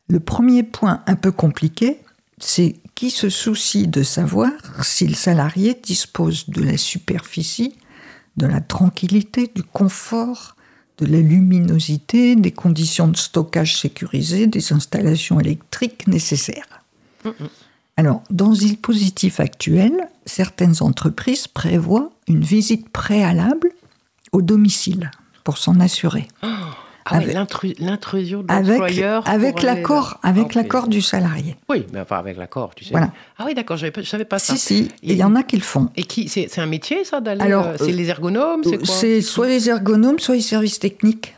Le 0.08 0.20
premier 0.20 0.62
point 0.62 1.02
un 1.06 1.16
peu 1.16 1.32
compliqué, 1.32 1.98
c'est 2.40 2.76
qui 2.94 3.10
se 3.10 3.28
soucie 3.28 3.86
de 3.86 4.02
savoir 4.02 4.52
si 4.82 5.06
le 5.06 5.14
salarié 5.14 5.78
dispose 5.82 6.48
de 6.48 6.62
la 6.62 6.76
superficie, 6.76 7.74
de 8.36 8.46
la 8.46 8.60
tranquillité, 8.60 9.50
du 9.54 9.62
confort, 9.62 10.56
de 10.98 11.06
la 11.06 11.20
luminosité, 11.20 12.36
des 12.36 12.50
conditions 12.50 13.08
de 13.08 13.16
stockage 13.16 13.80
sécurisées, 13.80 14.46
des 14.46 14.72
installations 14.72 15.38
électriques 15.40 16.06
nécessaires. 16.06 16.82
Alors, 17.96 18.22
dans 18.30 18.50
le 18.50 18.56
dispositif 18.56 19.40
actuel, 19.40 19.92
certaines 20.24 20.82
entreprises 20.82 21.48
prévoient 21.48 22.10
une 22.26 22.42
visite 22.42 22.88
préalable 22.90 23.70
au 24.32 24.42
domicile 24.42 25.10
pour 25.44 25.58
s'en 25.58 25.80
assurer. 25.80 26.28
Oh. 26.42 26.46
Ah 27.10 27.20
l'intrusion 27.78 28.42
de 28.42 28.48
l'employeur. 28.48 29.28
Avec, 29.28 29.62
l'accord, 29.62 30.18
avec 30.22 30.54
l'accord 30.54 30.88
du 30.88 31.00
salarié. 31.00 31.56
Oui, 31.68 31.86
mais 31.92 32.00
enfin 32.00 32.16
avec 32.16 32.36
l'accord, 32.36 32.74
tu 32.74 32.84
sais. 32.84 32.90
Voilà. 32.90 33.10
Ah 33.38 33.44
oui, 33.46 33.54
d'accord, 33.54 33.76
je 33.76 33.86
ne 33.86 34.02
savais 34.02 34.24
pas 34.24 34.38
ça. 34.38 34.54
Si, 34.54 34.58
si, 34.58 34.92
il 35.02 35.16
y 35.16 35.24
en 35.24 35.34
a 35.34 35.42
qui 35.42 35.56
le 35.56 35.62
font. 35.62 35.90
Et 35.96 36.04
qui, 36.04 36.28
c'est 36.28 36.58
un 36.58 36.66
métier, 36.66 37.04
ça, 37.04 37.20
d'aller. 37.20 37.40
Alors, 37.40 37.66
euh, 37.66 37.76
c'est 37.78 37.92
les 37.92 38.08
ergonomes, 38.08 38.62
c'est 38.64 38.78
quoi 38.78 38.86
C'est 38.86 39.20
soit 39.20 39.48
les 39.48 39.68
ergonomes, 39.68 40.18
soit 40.18 40.34
les 40.34 40.40
services 40.40 40.78
techniques 40.78 41.34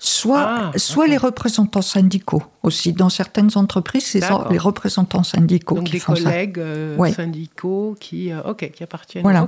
soit, 0.00 0.70
ah, 0.74 0.78
soit 0.78 1.06
les 1.06 1.18
représentants 1.18 1.82
syndicaux 1.82 2.42
aussi. 2.62 2.92
Dans 2.92 3.10
certaines 3.10 3.50
entreprises, 3.54 4.06
c'est 4.06 4.22
les 4.50 4.58
représentants 4.58 5.22
syndicaux 5.22 5.76
Donc 5.76 5.84
qui 5.84 5.92
des 5.92 5.98
font 5.98 6.14
collègues 6.14 6.58
euh, 6.58 7.12
syndicaux 7.12 7.96
qui, 8.00 8.32
euh, 8.32 8.54
qui 8.54 8.82
appartiennent. 8.82 9.22
Voilà. 9.22 9.46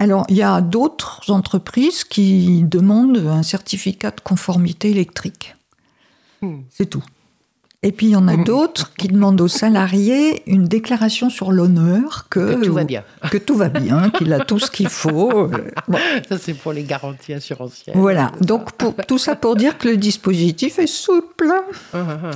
Alors, 0.00 0.24
il 0.30 0.36
y 0.36 0.42
a 0.42 0.62
d'autres 0.62 1.30
entreprises 1.30 2.04
qui 2.04 2.62
demandent 2.62 3.18
un 3.18 3.42
certificat 3.42 4.10
de 4.10 4.20
conformité 4.22 4.90
électrique. 4.90 5.54
Hmm. 6.40 6.60
C'est 6.70 6.86
tout. 6.86 7.04
Et 7.82 7.92
puis 7.92 8.06
il 8.06 8.10
y 8.12 8.16
en 8.16 8.26
a 8.26 8.36
hmm. 8.36 8.44
d'autres 8.44 8.94
qui 8.94 9.08
demandent 9.08 9.40
aux 9.42 9.48
salariés 9.48 10.42
une 10.46 10.64
déclaration 10.64 11.28
sur 11.28 11.52
l'honneur 11.52 12.28
que, 12.30 12.62
tout 12.64 12.72
va 12.72 12.84
bien, 12.84 13.04
que 13.30 13.36
tout 13.36 13.56
va 13.56 13.68
bien, 13.68 14.08
qu'il 14.10 14.32
a 14.32 14.40
tout 14.40 14.58
ce 14.58 14.70
qu'il 14.70 14.88
faut. 14.88 15.48
Euh, 15.50 15.70
ça 16.28 16.38
c'est 16.38 16.54
pour 16.54 16.72
les 16.72 16.84
garanties 16.84 17.34
assurantielles. 17.34 17.96
Voilà. 17.96 18.32
Donc 18.40 18.72
pour, 18.72 18.94
tout 19.06 19.18
ça 19.18 19.36
pour 19.36 19.54
dire 19.54 19.76
que 19.76 19.88
le 19.88 19.98
dispositif 19.98 20.78
est 20.78 20.86
souple. 20.86 21.52
Ah, 21.92 21.98
ah, 22.08 22.18
ah. 22.24 22.30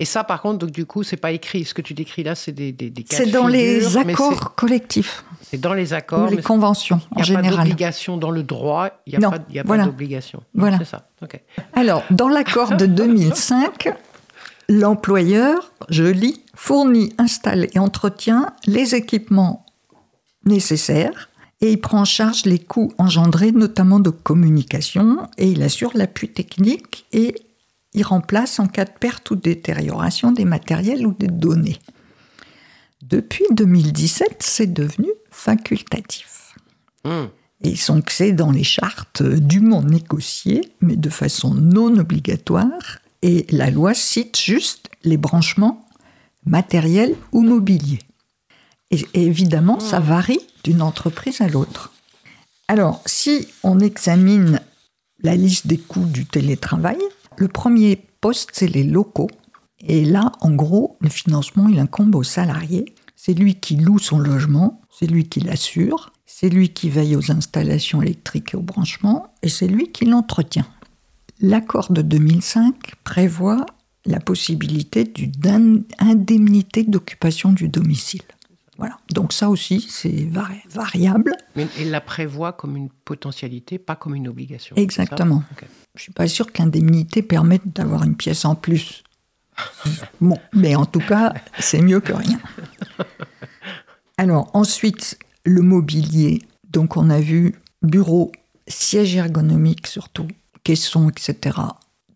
Et 0.00 0.04
ça, 0.04 0.22
par 0.22 0.40
contre, 0.40 0.58
donc, 0.58 0.70
du 0.70 0.86
coup, 0.86 1.02
c'est 1.02 1.16
pas 1.16 1.32
écrit. 1.32 1.64
Ce 1.64 1.74
que 1.74 1.82
tu 1.82 1.92
décris 1.92 2.22
là, 2.22 2.34
c'est 2.34 2.52
des, 2.52 2.70
des, 2.70 2.88
des 2.88 3.04
C'est 3.10 3.26
dans 3.26 3.48
les 3.48 3.96
accords 3.96 4.54
collectifs. 4.54 5.24
C'est 5.50 5.58
dans 5.60 5.74
les 5.74 5.94
accords. 5.94 6.30
Ou 6.30 6.36
les 6.36 6.42
conventions, 6.42 7.00
en 7.16 7.22
général. 7.22 7.44
Il 7.44 7.48
n'y 7.48 7.54
a 7.54 7.56
pas 7.56 7.64
d'obligation 7.64 8.16
dans 8.16 8.30
le 8.30 8.42
droit. 8.42 8.90
Il 9.06 9.18
n'y 9.18 9.24
a, 9.24 9.30
pas, 9.30 9.38
y 9.50 9.58
a 9.58 9.64
pas 9.64 9.78
d'obligation. 9.78 10.42
Voilà. 10.54 10.78
C'est 10.78 10.84
ça. 10.84 11.08
Alors, 11.74 12.02
dans 12.10 12.28
l'accord 12.28 12.76
de 12.76 12.86
2005, 12.86 13.88
L'employeur, 14.70 15.72
je 15.88 16.04
lis, 16.04 16.42
fournit, 16.54 17.14
installe 17.16 17.68
et 17.72 17.78
entretient 17.78 18.52
les 18.66 18.94
équipements 18.94 19.64
nécessaires 20.44 21.30
et 21.62 21.72
il 21.72 21.80
prend 21.80 22.02
en 22.02 22.04
charge 22.04 22.44
les 22.44 22.58
coûts 22.58 22.92
engendrés 22.98 23.52
notamment 23.52 23.98
de 23.98 24.10
communication 24.10 25.26
et 25.38 25.48
il 25.50 25.62
assure 25.62 25.92
l'appui 25.94 26.28
technique 26.28 27.06
et 27.12 27.34
il 27.94 28.02
remplace 28.02 28.60
en 28.60 28.66
cas 28.66 28.84
de 28.84 28.90
perte 28.90 29.30
ou 29.30 29.36
de 29.36 29.40
détérioration 29.40 30.32
des 30.32 30.44
matériels 30.44 31.06
ou 31.06 31.14
des 31.18 31.28
données. 31.28 31.78
Depuis 33.02 33.46
2017, 33.52 34.36
c'est 34.40 34.70
devenu 34.70 35.08
facultatif. 35.38 36.54
Hmm. 37.04 37.26
Et 37.62 37.76
sont 37.76 38.02
c'est 38.08 38.32
dans 38.32 38.50
les 38.50 38.64
chartes 38.64 39.22
dûment 39.22 39.82
négociées, 39.82 40.72
mais 40.80 40.96
de 40.96 41.10
façon 41.10 41.54
non 41.54 41.96
obligatoire, 41.96 42.98
et 43.22 43.46
la 43.50 43.70
loi 43.70 43.94
cite 43.94 44.38
juste 44.38 44.90
les 45.04 45.16
branchements 45.16 45.86
matériels 46.44 47.14
ou 47.32 47.42
mobiliers. 47.42 48.00
Et, 48.90 49.04
évidemment, 49.14 49.80
ça 49.80 50.00
hmm. 50.00 50.04
varie 50.04 50.40
d'une 50.64 50.82
entreprise 50.82 51.40
à 51.40 51.48
l'autre. 51.48 51.92
Alors, 52.68 53.02
si 53.06 53.48
on 53.62 53.80
examine 53.80 54.60
la 55.20 55.36
liste 55.36 55.66
des 55.66 55.78
coûts 55.78 56.06
du 56.06 56.26
télétravail, 56.26 56.98
le 57.36 57.48
premier 57.48 57.96
poste, 58.20 58.50
c'est 58.52 58.66
les 58.66 58.84
locaux. 58.84 59.30
Et 59.80 60.04
là, 60.04 60.32
en 60.40 60.50
gros, 60.50 60.96
le 61.00 61.08
financement, 61.08 61.68
il 61.68 61.78
incombe 61.78 62.14
au 62.16 62.24
salarié. 62.24 62.94
C'est 63.14 63.34
lui 63.34 63.54
qui 63.54 63.76
loue 63.76 63.98
son 63.98 64.18
logement, 64.18 64.80
c'est 64.98 65.06
lui 65.06 65.28
qui 65.28 65.40
l'assure, 65.40 66.10
c'est 66.26 66.48
lui 66.48 66.70
qui 66.70 66.90
veille 66.90 67.14
aux 67.14 67.30
installations 67.30 68.02
électriques 68.02 68.54
et 68.54 68.56
aux 68.56 68.62
branchements, 68.62 69.32
et 69.42 69.48
c'est 69.48 69.68
lui 69.68 69.92
qui 69.92 70.06
l'entretient. 70.06 70.66
L'accord 71.40 71.92
de 71.92 72.02
2005 72.02 72.94
prévoit 73.04 73.64
la 74.06 74.18
possibilité 74.18 75.04
d'une 75.04 75.84
indemnité 76.00 76.82
d'occupation 76.82 77.52
du 77.52 77.68
domicile. 77.68 78.22
Voilà. 78.76 78.96
Donc 79.12 79.32
ça 79.32 79.50
aussi, 79.50 79.86
c'est 79.88 80.28
variable. 80.68 81.32
Mais 81.54 81.68
il 81.78 81.90
la 81.90 82.00
prévoit 82.00 82.52
comme 82.52 82.76
une 82.76 82.88
potentialité, 82.88 83.78
pas 83.78 83.94
comme 83.94 84.16
une 84.16 84.26
obligation. 84.26 84.74
Exactement. 84.76 85.44
Je 85.60 85.64
ne 86.00 86.00
suis 86.00 86.12
pas 86.12 86.26
sûr 86.26 86.50
que 86.52 86.60
l'indemnité 86.60 87.22
permette 87.22 87.72
d'avoir 87.72 88.02
une 88.02 88.16
pièce 88.16 88.44
en 88.44 88.56
plus. 88.56 89.04
bon, 90.20 90.38
mais 90.52 90.74
en 90.74 90.86
tout 90.86 91.00
cas, 91.00 91.34
c'est 91.58 91.82
mieux 91.82 92.00
que 92.00 92.12
rien. 92.12 92.40
Alors 94.18 94.50
ensuite, 94.52 95.16
le 95.44 95.62
mobilier. 95.62 96.42
Donc 96.70 96.96
on 96.96 97.08
a 97.08 97.20
vu 97.20 97.54
bureau, 97.82 98.32
siège 98.66 99.14
ergonomique 99.16 99.86
surtout, 99.86 100.26
caissons, 100.64 101.08
etc. 101.08 101.56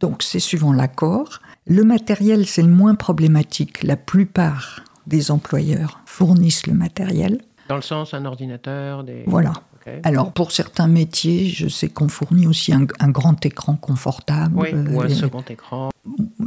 Donc 0.01 0.25
c'est 0.25 0.41
suivant 0.41 0.73
l'accord. 0.73 1.39
Le 1.65 1.85
matériel, 1.85 2.47
c'est 2.47 2.63
le 2.63 2.69
moins 2.69 2.97
problématique. 2.97 3.85
La 3.85 3.97
plupart 3.97 4.83
des 5.07 5.31
employeurs 5.31 6.01
fournissent 6.05 6.67
le 6.67 6.75
matériel. 6.75 7.41
Dans 7.69 7.77
le 7.77 7.83
sens, 7.83 8.15
un 8.15 8.25
ordinateur 8.25 9.05
des... 9.05 9.25
Voilà. 9.27 9.53
Alors, 10.05 10.33
pour 10.33 10.53
certains 10.53 10.87
métiers, 10.87 11.49
je 11.49 11.69
sais 11.69 11.89
qu'on 11.89 12.09
fournit 12.09 12.47
aussi 12.47 12.73
un, 12.73 12.85
grand 13.09 13.45
écran 13.45 13.77
confortable. 13.77 14.55
Oui, 14.57 14.73
ou 14.73 15.01
un 15.01 15.07
euh, 15.07 15.09
second 15.09 15.43
écran. 15.49 15.91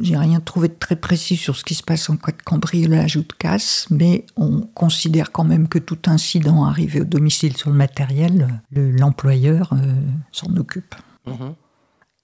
J'ai 0.02 0.18
rien 0.18 0.40
trouvé 0.40 0.68
de 0.68 0.74
très 0.74 0.96
précis 0.96 1.38
sur 1.38 1.56
ce 1.56 1.64
qui 1.64 1.76
se 1.76 1.84
passe 1.84 2.10
en 2.10 2.18
cas 2.18 2.32
de 2.32 2.42
cambriolage 2.42 3.18
ou 3.18 3.22
de 3.22 3.34
casse, 3.38 3.88
mais 3.90 4.26
on 4.36 4.62
considère 4.62 5.32
quand 5.32 5.44
même 5.44 5.68
que 5.68 5.80
tout 5.80 6.00
incident 6.08 6.66
arrivé 6.66 7.02
au 7.02 7.06
domicile 7.06 7.56
sur 7.58 7.70
le 7.70 7.76
matériel, 7.76 8.62
l'employeur 8.72 9.74
euh, 9.74 9.94
s'en 10.32 10.56
occupe. 10.56 10.96
Mhm. 11.26 11.56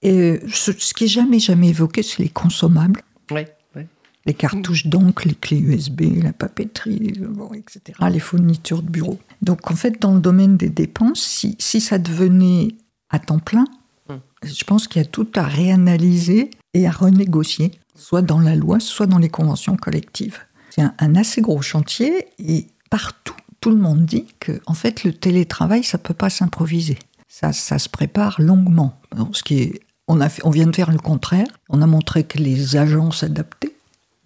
Et 0.02 0.40
ce, 0.48 0.70
qui 0.72 1.04
est 1.04 1.08
jamais, 1.08 1.38
jamais 1.38 1.68
évoqué, 1.68 2.02
c'est 2.02 2.22
les 2.22 2.28
consommables. 2.28 3.02
Oui, 3.30 3.42
Les 4.24 4.34
cartouches 4.34 4.86
d'encre, 4.86 5.26
les 5.26 5.34
clés 5.34 5.58
USB, 5.58 6.02
la 6.22 6.32
papeterie, 6.32 7.12
etc. 7.54 7.98
Les 8.10 8.20
fournitures 8.20 8.82
de 8.82 8.90
bureau. 8.90 9.18
Donc 9.42 9.70
en 9.70 9.74
fait, 9.74 10.00
dans 10.00 10.14
le 10.14 10.20
domaine 10.20 10.56
des 10.56 10.68
dépenses, 10.68 11.22
si, 11.22 11.56
si 11.58 11.80
ça 11.80 11.98
devenait 11.98 12.68
à 13.10 13.18
temps 13.18 13.40
plein, 13.40 13.64
hum. 14.08 14.20
je 14.44 14.64
pense 14.64 14.86
qu'il 14.86 15.02
y 15.02 15.04
a 15.04 15.08
tout 15.08 15.28
à 15.34 15.42
réanalyser 15.42 16.50
et 16.74 16.86
à 16.86 16.90
renégocier, 16.90 17.72
soit 17.96 18.22
dans 18.22 18.40
la 18.40 18.54
loi, 18.54 18.80
soit 18.80 19.06
dans 19.06 19.18
les 19.18 19.28
conventions 19.28 19.76
collectives. 19.76 20.38
C'est 20.70 20.82
un, 20.82 21.16
assez 21.16 21.42
gros 21.42 21.60
chantier 21.60 22.28
et 22.38 22.66
partout, 22.90 23.34
tout 23.60 23.70
le 23.70 23.76
monde 23.76 24.04
dit 24.06 24.26
que 24.40 24.60
en 24.66 24.74
fait, 24.74 25.04
le 25.04 25.12
télétravail, 25.12 25.84
ça 25.84 25.98
peut 25.98 26.14
pas 26.14 26.30
s'improviser. 26.30 26.98
Ça, 27.28 27.52
ça 27.52 27.78
se 27.78 27.88
prépare 27.88 28.40
longuement. 28.40 28.98
Ce 29.32 29.42
qui 29.42 29.58
est 29.60 29.80
on, 30.08 30.20
a 30.20 30.28
on 30.44 30.50
vient 30.50 30.66
de 30.66 30.74
faire 30.74 30.90
le 30.90 30.98
contraire. 30.98 31.46
On 31.68 31.82
a 31.82 31.86
montré 31.86 32.24
que 32.24 32.38
les 32.38 32.76
agents 32.76 33.10
s'adaptaient, 33.10 33.72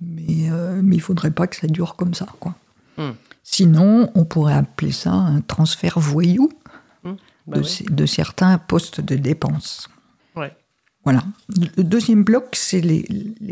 mais, 0.01 0.51
euh, 0.51 0.81
mais 0.83 0.97
il 0.97 0.99
ne 0.99 1.03
faudrait 1.03 1.31
pas 1.31 1.47
que 1.47 1.57
ça 1.57 1.67
dure 1.67 1.97
comme 1.97 2.15
ça. 2.15 2.27
Quoi. 2.41 2.55
Hmm. 2.97 3.13
Sinon, 3.43 4.11
on 4.15 4.25
pourrait 4.25 4.55
appeler 4.55 4.93
ça 4.93 5.13
un 5.13 5.41
transfert 5.41 5.99
voyou 5.99 6.51
hmm. 7.05 7.15
bah 7.47 7.59
de, 7.91 8.07
certains 8.07 8.59
postes 8.59 9.01
de 9.01 9.17
dépenses. 9.17 9.89
Voilà. 11.07 11.23
Le 11.77 11.85
deuxième 11.85 12.25
bloc, 12.25 12.49
c'est 12.55 12.81
les, 12.81 13.05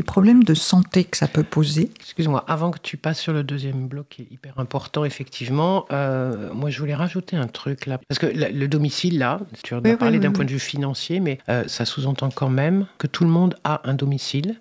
problèmes 0.05 0.43
de 0.43 0.53
santé 0.53 1.05
que 1.05 1.15
ça 1.15 1.29
peut 1.29 1.41
poser. 1.41 1.89
Excuse-moi, 2.01 2.43
avant 2.49 2.69
que 2.69 2.79
tu 2.79 2.97
passes 2.97 3.21
sur 3.21 3.31
le 3.31 3.43
deuxième 3.43 3.87
bloc, 3.87 4.07
qui 4.09 4.23
est 4.23 4.27
hyper 4.29 4.59
important, 4.59 5.05
effectivement, 5.05 5.85
euh, 5.93 6.53
moi 6.53 6.69
je 6.69 6.77
voulais 6.79 6.95
rajouter 6.95 7.37
un 7.37 7.47
truc 7.47 7.85
là. 7.85 7.97
Parce 8.09 8.19
que 8.19 8.25
le 8.25 8.67
domicile, 8.67 9.19
là, 9.19 9.39
tu 9.63 9.73
as 9.73 9.79
parlé 9.95 10.19
d'un 10.19 10.33
point 10.33 10.43
de 10.43 10.51
vue 10.51 10.59
financier, 10.59 11.21
mais 11.21 11.37
euh, 11.47 11.63
ça 11.67 11.85
sous-entend 11.85 12.29
quand 12.29 12.49
même 12.49 12.87
que 12.97 13.07
tout 13.07 13.23
le 13.23 13.29
monde 13.29 13.55
a 13.63 13.89
un 13.89 13.93
domicile 13.93 14.59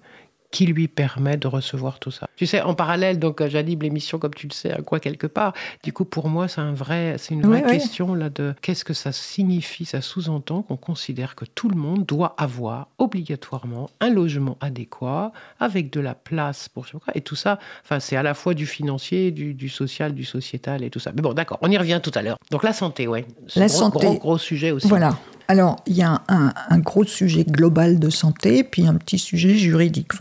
qui 0.55 0.67
lui 0.67 0.87
permet 0.87 1.37
de 1.37 1.49
recevoir 1.49 1.99
tout 1.99 2.13
ça. 2.13 2.29
Tu 2.37 2.47
sais, 2.47 2.63
en 2.63 2.75
parallèle, 2.75 3.19
donc 3.19 3.41
euh, 3.41 3.49
j'anime 3.49 3.83
l'émission, 3.83 4.21
comme 4.21 4.35
tu 4.35 4.47
le 4.47 4.53
sais, 4.53 4.71
à 4.71 4.83
quoi 4.83 5.01
quelque 5.01 5.27
part. 5.27 5.53
Du 5.83 5.93
coup, 5.93 6.05
pour 6.05 6.29
moi, 6.29 6.47
c'est 6.47 6.61
un 6.61 6.73
vrai, 6.73 7.17
c'est 7.19 7.35
une 7.35 7.43
vraie 7.43 7.65
question 7.65 8.15
là 8.15 8.31
de 8.31 8.55
qu'est-ce 8.63 8.85
que 8.85 8.95
ça 8.95 9.11
signifie, 9.11 9.85
ça 9.85 10.01
sous-entend 10.01 10.63
qu'on 10.63 10.77
considère 10.77 11.35
que 11.35 11.45
tout 11.45 11.69
le 11.69 11.75
monde 11.75 12.07
doit 12.07 12.37
avoir 12.39 12.87
obligatoirement 12.99 13.91
un 13.99 14.11
logement 14.11 14.57
adéquat 14.61 15.33
avec 15.59 15.91
de 15.91 15.99
la 15.99 16.15
place 16.15 16.69
pour 16.69 16.87
quoi. 16.87 17.01
Et 17.17 17.21
tout 17.21 17.35
ça, 17.35 17.59
enfin, 17.83 17.99
c'est 17.99 18.15
à 18.15 18.23
la 18.23 18.35
fois 18.35 18.55
du 18.55 18.67
financier, 18.67 19.33
du, 19.33 19.69
social, 19.69 20.15
du 20.15 20.25
sociétal 20.25 20.85
et 20.85 20.91
tout 20.91 21.01
ça. 21.01 21.11
Mais 21.17 21.23
bon, 21.23 21.33
d'accord, 21.33 21.59
on 21.63 21.71
y 21.73 21.77
revient 21.77 21.99
tout 22.01 22.13
à 22.15 22.23
l'heure. 22.23 22.39
Donc 22.53 22.63
la 22.63 22.73
santé, 22.73 23.09
ouais. 23.09 23.27
La 23.57 23.67
gros, 23.67 23.77
santé. 23.77 24.07
Gros, 24.07 24.19
gros 24.19 24.39
sujet 24.39 24.71
aussi. 24.71 24.87
Voilà. 24.87 25.19
Alors, 25.49 25.83
il 25.87 25.95
y 25.95 26.03
a 26.03 26.23
un, 26.29 26.79
gros 26.79 27.05
sujet 27.05 27.45
global 27.45 27.99
de 27.99 28.11
santé, 28.11 28.65
puis 28.65 28.87
un 28.87 28.95
petit 28.95 29.19
sujet 29.19 29.55
juridique. 29.55 30.13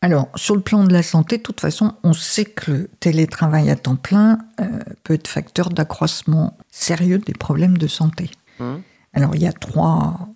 alors, 0.00 0.28
sur 0.36 0.54
le 0.54 0.62
plan 0.62 0.84
de 0.84 0.92
la 0.92 1.02
santé, 1.02 1.38
de 1.38 1.42
toute 1.42 1.60
façon, 1.60 1.94
on 2.02 2.12
sait 2.12 2.46
que 2.46 2.72
le 2.72 2.90
télétravail 3.00 3.70
à 3.70 3.76
temps 3.76 3.96
plein 3.96 4.38
euh, 4.60 4.66
peut 5.04 5.14
être 5.14 5.28
facteur 5.28 5.70
d'accroissement 5.70 6.56
sérieux 6.70 7.18
des 7.18 7.34
problèmes 7.34 7.76
de 7.76 7.86
santé. 7.86 8.30
Mmh. 8.58 8.76
Alors, 9.12 9.34
il 9.34 9.42
y 9.42 9.46
a 9.46 9.52
trois 9.52 10.28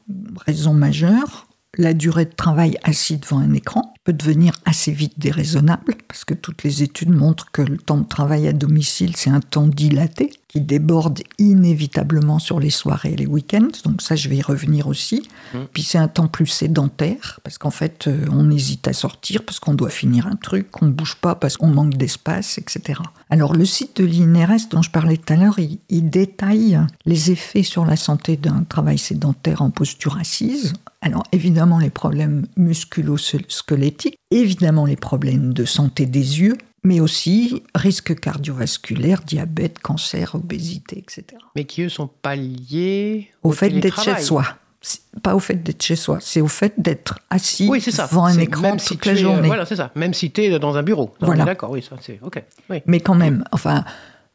raisons 0.47 0.75
majeures 0.75 1.47
la 1.79 1.95
durée 1.95 2.25
de 2.25 2.33
travail 2.33 2.77
assis 2.83 3.17
devant 3.17 3.39
un 3.39 3.53
écran 3.53 3.95
peut 4.05 4.13
devenir 4.13 4.53
assez 4.65 4.93
vite 4.93 5.19
déraisonnable, 5.19 5.95
parce 6.09 6.25
que 6.25 6.35
toutes 6.35 6.63
les 6.63 6.83
études 6.83 7.11
montrent 7.11 7.51
que 7.51 7.63
le 7.63 7.79
temps 7.79 7.99
de 7.99 8.07
travail 8.07 8.47
à 8.47 8.53
domicile, 8.53 9.17
c'est 9.17 9.31
un 9.31 9.41
temps 9.41 9.67
dilaté, 9.67 10.31
qui 10.55 10.61
déborde 10.61 11.21
inévitablement 11.39 12.39
sur 12.39 12.61
les 12.61 12.71
soirées 12.71 13.15
et 13.15 13.17
les 13.17 13.27
week-ends, 13.27 13.73
donc 13.85 14.01
ça 14.01 14.15
je 14.15 14.29
vais 14.29 14.37
y 14.37 14.43
revenir 14.43 14.87
aussi. 14.87 15.29
Mmh. 15.53 15.59
Puis 15.73 15.83
c'est 15.83 15.99
un 15.99 16.07
temps 16.07 16.29
plus 16.29 16.47
sédentaire, 16.47 17.41
parce 17.43 17.59
qu'en 17.59 17.73
fait 17.73 18.07
euh, 18.07 18.25
on 18.31 18.53
hésite 18.53 18.87
à 18.87 18.93
sortir, 18.93 19.43
parce 19.45 19.59
qu'on 19.59 19.75
doit 19.75 19.91
finir 19.91 20.29
un 20.29 20.37
truc, 20.37 20.81
on 20.81 20.87
ne 20.87 20.93
bouge 20.93 21.17
pas 21.17 21.35
parce 21.35 21.57
qu'on 21.57 21.67
manque 21.67 21.97
d'espace, 21.97 22.59
etc. 22.59 23.01
Alors 23.31 23.53
le 23.53 23.65
site 23.65 23.97
de 24.01 24.05
l'INRS 24.05 24.69
dont 24.71 24.81
je 24.81 24.93
parlais 24.93 25.17
tout 25.17 25.33
à 25.33 25.37
l'heure, 25.37 25.59
il, 25.59 25.81
il 25.89 26.09
détaille 26.09 26.79
les 27.05 27.33
effets 27.33 27.65
sur 27.65 27.85
la 27.85 27.97
santé 27.97 28.37
d'un 28.37 28.63
travail 28.63 28.99
sédentaire 28.99 29.61
en 29.61 29.71
posture 29.71 30.19
assise 30.19 30.73
alors 31.05 31.25
évidemment 31.33 31.79
les 31.79 31.91
problèmes 31.91 32.47
musculo-squelettiques, 32.57 34.19
évidemment 34.31 34.87
les 34.87 34.97
problèmes 34.97 35.53
de 35.53 35.67
santé 35.67 36.07
des 36.07 36.41
yeux, 36.41 36.57
mais 36.85 37.01
aussi 37.01 37.63
risques 37.75 38.19
cardiovasculaires, 38.21 39.23
diabète, 39.23 39.79
cancer, 39.81 40.35
obésité, 40.35 40.99
etc. 40.99 41.25
Mais 41.57 41.65
qui 41.65 41.83
eux 41.83 41.89
sont 41.89 42.09
pas 42.09 42.37
liés 42.37 43.31
au, 43.43 43.53
fait 43.53 43.71
d'être 43.71 44.03
chez 44.03 44.19
soi. 44.19 44.45
Pas 45.23 45.35
au 45.35 45.39
fait 45.39 45.63
d'être 45.63 45.83
chez 45.83 45.97
soi, 45.97 46.19
c'est 46.21 46.43
au 46.43 46.47
fait 46.47 46.75
d'être 46.77 47.19
assis 47.31 47.69
devant 47.69 48.27
un 48.27 48.39
écran 48.39 48.63
même 48.63 48.77
toute 48.81 49.07
la 49.07 49.13
euh, 49.13 49.17
journée. 49.17 49.47
voilà, 49.47 49.65
c'est 49.65 49.77
ça. 49.77 49.91
Même 49.95 50.13
si 50.13 50.31
tu 50.31 50.43
es 50.43 50.59
dans 50.59 50.77
un 50.77 50.83
bureau. 50.83 51.15
voilà. 51.21 51.47
D'accord, 51.47 51.71
oui, 51.71 51.83
ça 51.83 51.97
c'est 52.01 52.21
OK. 52.23 52.43
Mais 52.87 53.01
quand 53.01 53.15
même, 53.15 53.45
enfin, 53.51 53.85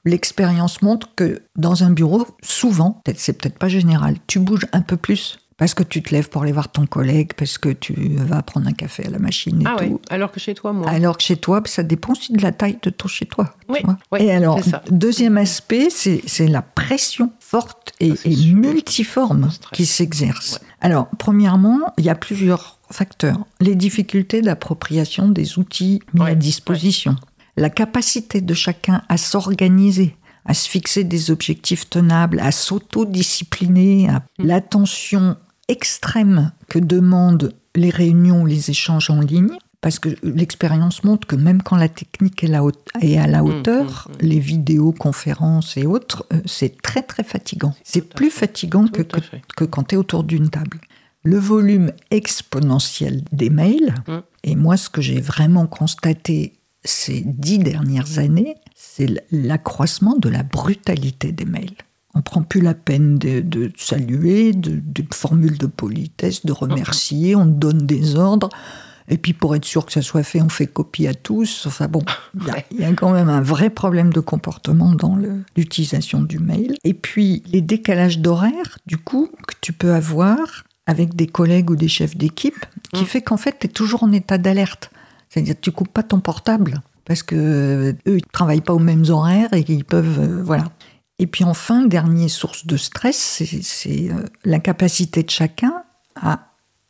l'expérience 0.06 0.82
montre 0.82 1.10
que 1.16 1.44
dans 1.56 1.84
un 1.84 1.92
bureau, 1.92 2.26
souvent, 2.42 3.02
c'est 3.16 3.40
peut-être 3.40 3.60
pas 3.60 3.70
général, 3.70 4.16
tu 4.26 4.40
bouges 4.40 4.66
un 4.74 4.82
peu 4.82 4.98
plus 4.98 5.40
parce 5.60 5.74
que 5.74 5.84
tu 5.84 6.02
te 6.02 6.16
lèves 6.16 6.30
pour 6.30 6.44
aller 6.44 6.54
voir 6.54 6.72
ton 6.72 6.86
collègue, 6.86 7.34
parce 7.36 7.58
que 7.58 7.70
tu 7.70 7.94
vas 8.16 8.42
prendre 8.42 8.68
un 8.68 8.72
café 8.72 9.06
à 9.06 9.10
la 9.10 9.20
machine 9.20 9.62
et 9.62 9.66
ah 9.68 9.76
tout. 9.78 10.00
alors 10.10 10.32
que 10.32 10.40
chez 10.40 10.56
toi, 10.56 10.72
moi. 10.72 10.90
Alors 10.90 11.18
que 11.18 11.24
chez 11.24 11.36
toi, 11.36 11.62
ça 11.66 11.84
dépend 11.84 12.14
aussi 12.14 12.32
de 12.32 12.42
la 12.42 12.54
taille 12.54 12.78
de 12.82 12.90
ton 12.90 13.10
chez 13.10 13.26
toi. 13.26 13.54
Oui, 13.68 13.80
et 14.18 14.32
alors, 14.32 14.60
deuxième 14.90 15.38
aspect, 15.38 15.90
c'est 15.90 16.48
la 16.48 16.62
pression 16.62 17.34
forte 17.40 17.92
et, 18.00 18.14
ah, 18.14 18.30
multiforme 18.54 19.50
qui 19.74 19.86
s'exerce. 19.86 20.62
Alors, 20.80 21.10
premièrement, 21.20 21.94
il 21.98 22.06
y 22.06 22.10
a 22.10 22.16
plusieurs 22.16 22.80
facteurs. 22.90 23.40
Les 23.60 23.76
difficultés 23.76 24.42
d'appropriation 24.42 25.28
des 25.28 25.60
outils 25.60 26.02
mis 26.14 26.26
à 26.26 26.36
disposition. 26.36 27.18
La 27.58 27.70
capacité 27.70 28.40
de 28.40 28.54
chacun 28.54 29.04
à 29.10 29.18
s'organiser 29.18 30.16
à 30.46 30.56
se 30.56 30.68
fixer 30.68 31.04
des 31.04 31.30
objectifs 31.30 31.90
tenables, 31.90 32.40
à 32.40 32.52
s'autodiscipliner, 32.52 34.10
à 34.10 34.20
mm. 34.40 34.48
l'attention 34.48 35.38
extrême 35.70 36.52
que 36.68 36.80
demandent 36.80 37.54
les 37.76 37.90
réunions, 37.90 38.44
les 38.44 38.70
échanges 38.70 39.10
en 39.10 39.22
ligne, 39.22 39.58
parce 39.82 40.00
que 40.00 40.10
l'expérience 40.24 41.04
montre 41.04 41.26
que 41.26 41.36
même 41.36 41.62
quand 41.62 41.78
la 41.78 41.88
technique 41.88 42.44
est, 42.44 42.54
à 42.54 43.28
la 43.28 43.42
mm, 43.42 43.46
hauteur, 43.46 44.10
mm, 44.10 44.12
mm. 44.12 44.28
les 44.28 44.40
vidéoconférences 44.40 45.78
et 45.78 45.86
autres, 45.86 46.26
euh, 46.34 46.42
c'est 46.46 46.82
très 46.82 47.02
très 47.02 47.24
fatigant. 47.24 47.74
C'est 47.84 48.02
plus 48.02 48.30
fatigant 48.30 48.88
que, 48.88 49.04
que, 49.56 49.64
quand 49.64 49.84
tu 49.84 49.96
es 49.96 49.98
autour 49.98 50.24
d'une 50.24 50.50
table. 50.50 50.82
Le 51.24 51.38
volume 51.38 51.92
exponentiel 52.12 53.24
des 53.32 53.50
mails, 53.50 53.94
et 54.44 54.56
moi 54.56 54.78
ce 54.78 54.90
que 54.90 55.02
j'ai 55.02 55.20
vraiment 55.20 55.68
constaté 55.68 56.60
ces 56.86 57.24
dix 57.26 57.60
dernières 57.60 58.20
années, 58.20 58.56
c'est 58.74 59.10
l'accroissement 59.32 60.16
de 60.16 60.30
la 60.30 60.44
brutalité 60.44 61.34
des 61.34 61.44
mails. 61.44 61.76
On 62.16 62.22
prend 62.22 62.42
plus 62.42 62.62
la 62.62 62.74
peine 62.74 63.18
de, 63.18 63.72
saluer, 63.78 64.54
de, 64.54 64.82
de, 64.84 65.04
formules 65.14 65.58
de 65.58 65.68
politesse, 65.68 66.46
de 66.46 66.52
remercier, 66.52 67.36
on 67.36 67.46
donne 67.46 67.86
des 67.86 68.16
ordres. 68.16 68.50
Et 69.10 69.18
puis 69.18 69.34
pour 69.34 69.56
être 69.56 69.66
sûr 69.66 69.86
que 69.86 69.92
ça 69.92 70.02
soit 70.02 70.24
fait, 70.24 70.42
on 70.42 70.50
fait 70.50 70.68
copie 70.68 71.08
à 71.08 71.14
tous. 71.14 71.66
Enfin 71.66 71.88
bon, 71.88 72.02
il 72.72 72.80
y, 72.80 72.84
a 72.84 72.94
quand 72.94 73.12
même 73.12 73.30
un 73.30 73.42
vrai 73.42 73.70
problème 73.70 74.14
de 74.14 74.20
comportement 74.20 74.94
dans 74.94 75.18
l'utilisation 75.56 76.22
du 76.22 76.40
mail. 76.40 76.76
Et 76.84 76.94
puis 76.94 77.44
les 77.52 77.62
décalages 77.62 78.20
d'horaire, 78.20 78.78
du 78.86 78.98
coup, 78.98 79.30
que 79.48 79.56
tu 79.62 79.74
peux 79.74 79.94
avoir 79.94 80.64
avec 80.86 81.16
des 81.16 81.28
collègues 81.28 81.70
ou 81.70 81.76
des 81.76 81.88
chefs 81.88 82.18
d'équipe, 82.18 82.66
qui 82.94 83.04
mm. 83.04 83.08
fait 83.08 83.22
qu'en 83.22 83.38
fait, 83.38 83.58
tu 83.60 83.68
es 83.68 83.70
toujours 83.70 84.04
en 84.04 84.12
état 84.12 84.38
d'alerte. 84.38 84.92
C'est-à-dire 85.30 85.56
que 85.56 85.62
tu 85.62 85.72
coupes 85.72 85.94
pas 85.94 86.04
ton 86.04 86.20
portable 86.20 86.82
parce 87.06 87.24
que 87.24 87.36
euh, 87.36 87.94
eux 88.08 88.18
ils 88.18 88.26
travaillent 88.32 88.62
pas 88.62 88.74
aux 88.74 88.80
mêmes 88.80 89.06
horaires 89.10 89.52
et 89.54 89.66
ils 89.68 89.84
peuvent 89.84 90.20
euh, 90.20 90.44
voilà. 90.44 90.66
Et 91.20 91.28
puis 91.28 91.44
enfin, 91.44 91.86
dernière 91.86 92.30
source 92.30 92.66
de 92.66 92.78
stress, 92.78 93.44
c'est 93.62 94.10
euh, 94.10 94.24
la 94.46 94.60
capacité 94.60 95.22
de 95.24 95.30
chacun 95.30 95.84
à, 96.16 96.46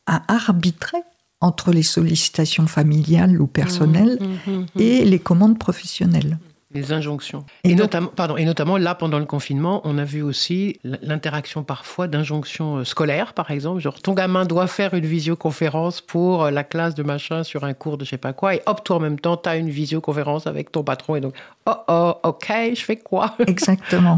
arbitrer 0.05 0.97
entre 1.39 1.71
les 1.71 1.83
sollicitations 1.83 2.65
familiales 2.65 3.39
ou 3.39 3.45
personnelles 3.45 4.17
mmh, 4.19 4.51
mmh, 4.51 4.57
mmh, 4.57 4.65
et 4.79 5.05
les 5.05 5.19
commandes 5.19 5.59
professionnelles. 5.59 6.39
Les 6.71 6.91
injonctions. 6.91 7.45
Et, 7.63 7.73
notamment, 7.73 8.09
pardon, 8.09 8.37
et 8.37 8.45
notamment, 8.45 8.77
là, 8.77 8.93
pendant 8.93 9.17
le 9.17 9.25
confinement, 9.25 9.81
on 9.85 9.97
a 9.97 10.03
vu 10.03 10.21
aussi 10.21 10.79
l'interaction 10.83 11.63
parfois 11.63 12.07
d'injonctions 12.07 12.77
euh, 12.77 12.83
scolaires, 12.83 13.33
par 13.33 13.49
exemple. 13.49 13.79
Genre, 13.81 13.99
ton 13.99 14.13
gamin 14.13 14.45
doit 14.45 14.67
faire 14.67 14.93
une 14.93 15.05
visioconférence 15.05 15.99
pour 15.99 16.43
euh, 16.43 16.51
la 16.51 16.63
classe 16.63 16.93
de 16.93 17.01
machin 17.01 17.43
sur 17.43 17.63
un 17.63 17.73
cours 17.73 17.97
de 17.97 18.05
je 18.05 18.11
sais 18.11 18.17
pas 18.17 18.33
quoi. 18.33 18.53
Et 18.53 18.61
hop, 18.67 18.83
toi, 18.83 18.97
en 18.97 18.99
même 18.99 19.19
temps, 19.19 19.35
tu 19.35 19.49
as 19.49 19.57
une 19.57 19.71
visioconférence 19.71 20.45
avec 20.45 20.71
ton 20.71 20.83
patron. 20.83 21.15
Et 21.15 21.21
donc, 21.21 21.33
oh, 21.65 21.73
oh, 21.87 22.13
ok, 22.23 22.53
je 22.75 22.83
fais 22.83 22.97
quoi? 22.97 23.35
Exactement. 23.47 24.17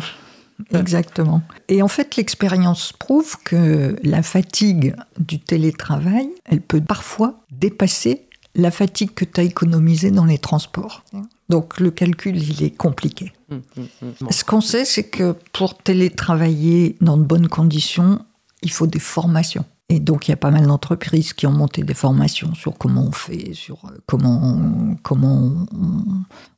Exactement. 0.73 1.41
Et 1.69 1.81
en 1.81 1.87
fait, 1.87 2.17
l'expérience 2.17 2.91
prouve 2.91 3.37
que 3.43 3.95
la 4.03 4.21
fatigue 4.21 4.95
du 5.17 5.39
télétravail, 5.39 6.29
elle 6.45 6.61
peut 6.61 6.81
parfois 6.81 7.35
dépasser 7.49 8.27
la 8.55 8.71
fatigue 8.71 9.13
que 9.13 9.25
tu 9.25 9.39
as 9.39 9.43
économisée 9.43 10.11
dans 10.11 10.25
les 10.25 10.37
transports. 10.37 11.03
Donc 11.51 11.81
le 11.81 11.91
calcul, 11.91 12.41
il 12.41 12.63
est 12.63 12.71
compliqué. 12.71 13.33
Hum, 13.51 13.61
hum, 13.77 13.87
hum. 14.21 14.31
Ce 14.31 14.45
qu'on 14.45 14.61
sait, 14.61 14.85
c'est 14.85 15.03
que 15.03 15.35
pour 15.51 15.77
télétravailler 15.77 16.95
dans 17.01 17.17
de 17.17 17.23
bonnes 17.23 17.49
conditions, 17.49 18.23
il 18.61 18.71
faut 18.71 18.87
des 18.87 18.99
formations. 18.99 19.65
Et 19.89 19.99
donc, 19.99 20.29
il 20.29 20.31
y 20.31 20.33
a 20.33 20.37
pas 20.37 20.51
mal 20.51 20.65
d'entreprises 20.65 21.33
qui 21.33 21.45
ont 21.47 21.51
monté 21.51 21.83
des 21.83 21.93
formations 21.93 22.55
sur 22.55 22.77
comment 22.77 23.03
on 23.03 23.11
fait, 23.11 23.53
sur 23.53 23.83
euh, 23.83 23.97
comment, 24.05 24.39
on, 24.41 24.95
comment 25.03 25.67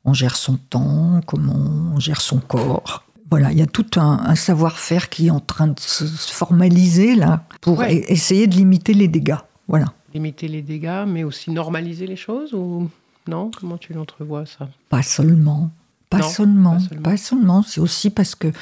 on, 0.04 0.14
gère 0.14 0.36
son 0.36 0.58
temps, 0.70 1.20
comment 1.26 1.56
on 1.96 1.98
gère 1.98 2.20
son 2.20 2.38
corps. 2.38 3.04
Voilà, 3.30 3.50
il 3.50 3.58
y 3.58 3.62
a 3.62 3.66
tout 3.66 3.90
un, 3.96 4.36
savoir-faire 4.36 5.08
qui 5.08 5.26
est 5.26 5.30
en 5.30 5.40
train 5.40 5.66
de 5.66 5.80
se 5.80 6.04
formaliser 6.04 7.16
là 7.16 7.42
pour 7.60 7.82
e-, 7.82 7.88
essayer 7.88 8.46
de 8.46 8.54
limiter 8.54 8.94
les 8.94 9.08
dégâts. 9.08 9.42
Voilà. 9.66 9.86
Limiter 10.14 10.46
les 10.46 10.62
dégâts, 10.62 11.04
mais 11.04 11.24
aussi 11.24 11.50
normaliser 11.50 12.06
les 12.06 12.14
choses 12.14 12.54
ou? 12.54 12.88
Non? 13.28 13.50
Comment 13.50 13.78
tu 13.78 13.92
l'entrevois 13.92 14.46
ça? 14.46 14.68
Pas 14.88 15.02
seulement. 15.02 15.70
Pas 16.10 16.22
seulement. 16.22 16.78
Pas 17.02 17.16
seulement. 17.16 17.62
C'est 17.62 17.80
aussi 17.80 18.10
parce 18.10 18.34
que 18.34 18.52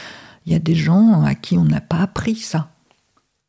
il 0.46 0.52
y 0.52 0.56
a 0.56 0.58
des 0.58 0.74
gens 0.74 1.22
à 1.22 1.34
qui 1.34 1.56
on 1.58 1.64
n'a 1.64 1.80
pas 1.80 1.98
appris 1.98 2.36
ça. 2.36 2.70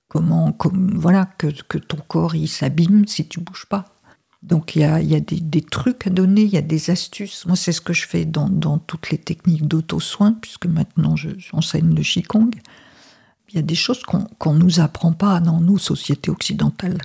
Comment, 0.10 0.52
comme, 0.52 0.96
voilà, 0.96 1.26
que, 1.26 1.48
que 1.68 1.80
ton 1.80 1.98
corps 2.08 2.36
il 2.36 2.48
s'abîme 2.48 3.08
si 3.08 3.28
tu 3.28 3.40
bouges 3.40 3.66
pas. 3.66 3.86
Donc 4.44 4.76
il 4.76 4.82
y 4.82 4.84
a, 4.84 5.02
y 5.02 5.16
a 5.16 5.20
des, 5.20 5.40
des, 5.40 5.62
trucs 5.62 6.06
à 6.06 6.10
donner, 6.10 6.42
il 6.42 6.54
y 6.54 6.58
a 6.58 6.62
des 6.62 6.90
astuces. 6.90 7.46
Moi, 7.46 7.56
c'est 7.56 7.72
ce 7.72 7.82
que 7.82 7.94
je 7.94 8.06
fais 8.06 8.26
dans, 8.26 8.50
dans 8.50 8.78
toutes 8.78 9.10
les 9.10 9.18
techniques 9.18 9.68
d'auto-soin, 9.68 10.34
puisque 10.34 10.66
maintenant 10.66 11.16
j'enseigne 11.16 11.96
le 11.96 12.04
Qigong. 12.04 12.52
Il 13.50 13.56
y 13.56 13.60
a 13.60 13.62
des 13.62 13.76
choses 13.76 14.04
qu'on 14.04 14.54
ne 14.54 14.60
nous 14.60 14.80
apprend 14.80 15.14
pas 15.14 15.40
dans 15.40 15.62
nos 15.62 15.78
sociétés 15.78 16.30
occidentales. 16.30 16.98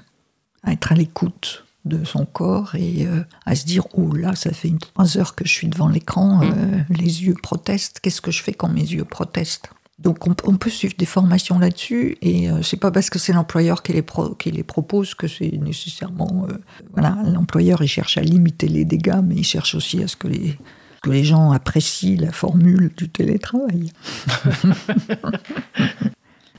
À 0.64 0.72
être 0.72 0.90
à 0.90 0.96
l'écoute, 0.96 1.64
de 1.84 2.04
son 2.04 2.26
corps 2.26 2.74
et 2.74 3.06
euh, 3.06 3.22
à 3.46 3.54
se 3.54 3.64
dire 3.64 3.86
oh 3.94 4.14
là 4.14 4.34
ça 4.34 4.52
fait 4.52 4.68
une 4.68 4.78
trois 4.78 5.16
heures 5.16 5.34
que 5.34 5.46
je 5.46 5.52
suis 5.52 5.68
devant 5.68 5.88
l'écran 5.88 6.38
mm. 6.38 6.42
euh, 6.42 6.78
les 6.90 7.24
yeux 7.24 7.34
protestent 7.42 8.00
qu'est-ce 8.00 8.20
que 8.20 8.30
je 8.30 8.42
fais 8.42 8.52
quand 8.52 8.68
mes 8.68 8.80
yeux 8.80 9.04
protestent? 9.04 9.70
Donc 9.98 10.28
on, 10.28 10.56
peut 10.56 10.70
suivre 10.70 10.94
des 10.96 11.06
formations 11.06 11.58
là-dessus 11.58 12.18
et 12.22 12.48
euh, 12.48 12.62
c'est 12.62 12.76
pas 12.76 12.92
parce 12.92 13.10
que 13.10 13.18
c'est 13.18 13.32
l'employeur 13.32 13.82
qui 13.82 13.92
les, 13.92 14.04
qui 14.38 14.52
les 14.52 14.62
propose 14.62 15.14
que 15.14 15.26
c'est 15.26 15.50
nécessairement 15.50 16.46
euh, 16.48 16.56
voilà 16.92 17.18
l'employeur 17.24 17.82
il 17.82 17.88
cherche 17.88 18.16
à 18.16 18.20
limiter 18.20 18.68
les 18.68 18.84
dégâts 18.84 19.20
mais 19.24 19.34
il 19.34 19.44
cherche 19.44 19.74
aussi 19.74 20.00
à 20.00 20.06
ce 20.06 20.14
que 20.14 20.28
les 20.28 20.56
que 21.02 21.10
les 21.10 21.24
gens 21.24 21.50
apprécient 21.50 22.20
la 22.20 22.32
formule 22.32 22.92
du 22.96 23.08
télétravail. 23.08 23.92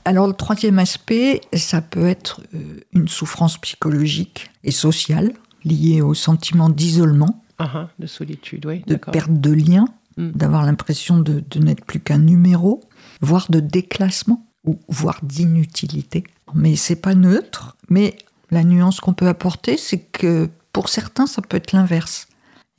Alors 0.04 0.26
le 0.26 0.32
troisième 0.32 0.78
aspect, 0.78 1.40
ça 1.52 1.82
peut 1.82 2.06
être 2.06 2.42
euh, 2.54 2.80
une 2.92 3.08
souffrance 3.08 3.58
psychologique 3.58 4.50
et 4.64 4.70
sociale 4.70 5.32
liée 5.64 6.00
au 6.00 6.14
sentiment 6.14 6.70
d'isolement, 6.70 7.44
ah, 7.58 7.70
ah, 7.74 7.88
de 7.98 8.06
solitude, 8.06 8.64
oui, 8.66 8.82
de 8.86 8.96
perte 8.96 9.32
de 9.32 9.52
lien, 9.52 9.86
hmm. 10.16 10.30
d'avoir 10.30 10.64
l'impression 10.64 11.18
de, 11.18 11.44
de 11.48 11.58
n'être 11.58 11.84
plus 11.84 12.00
qu'un 12.00 12.18
numéro, 12.18 12.80
voire 13.20 13.46
de 13.50 13.60
déclassement 13.60 14.46
ou 14.64 14.78
voire 14.88 15.20
d'inutilité. 15.22 16.24
Mais 16.54 16.76
c'est 16.76 16.96
pas 16.96 17.14
neutre. 17.14 17.76
Mais 17.88 18.16
la 18.50 18.64
nuance 18.64 19.00
qu'on 19.00 19.12
peut 19.12 19.28
apporter, 19.28 19.76
c'est 19.76 19.98
que 19.98 20.48
pour 20.72 20.88
certains, 20.88 21.26
ça 21.26 21.42
peut 21.42 21.56
être 21.56 21.72
l'inverse. 21.72 22.26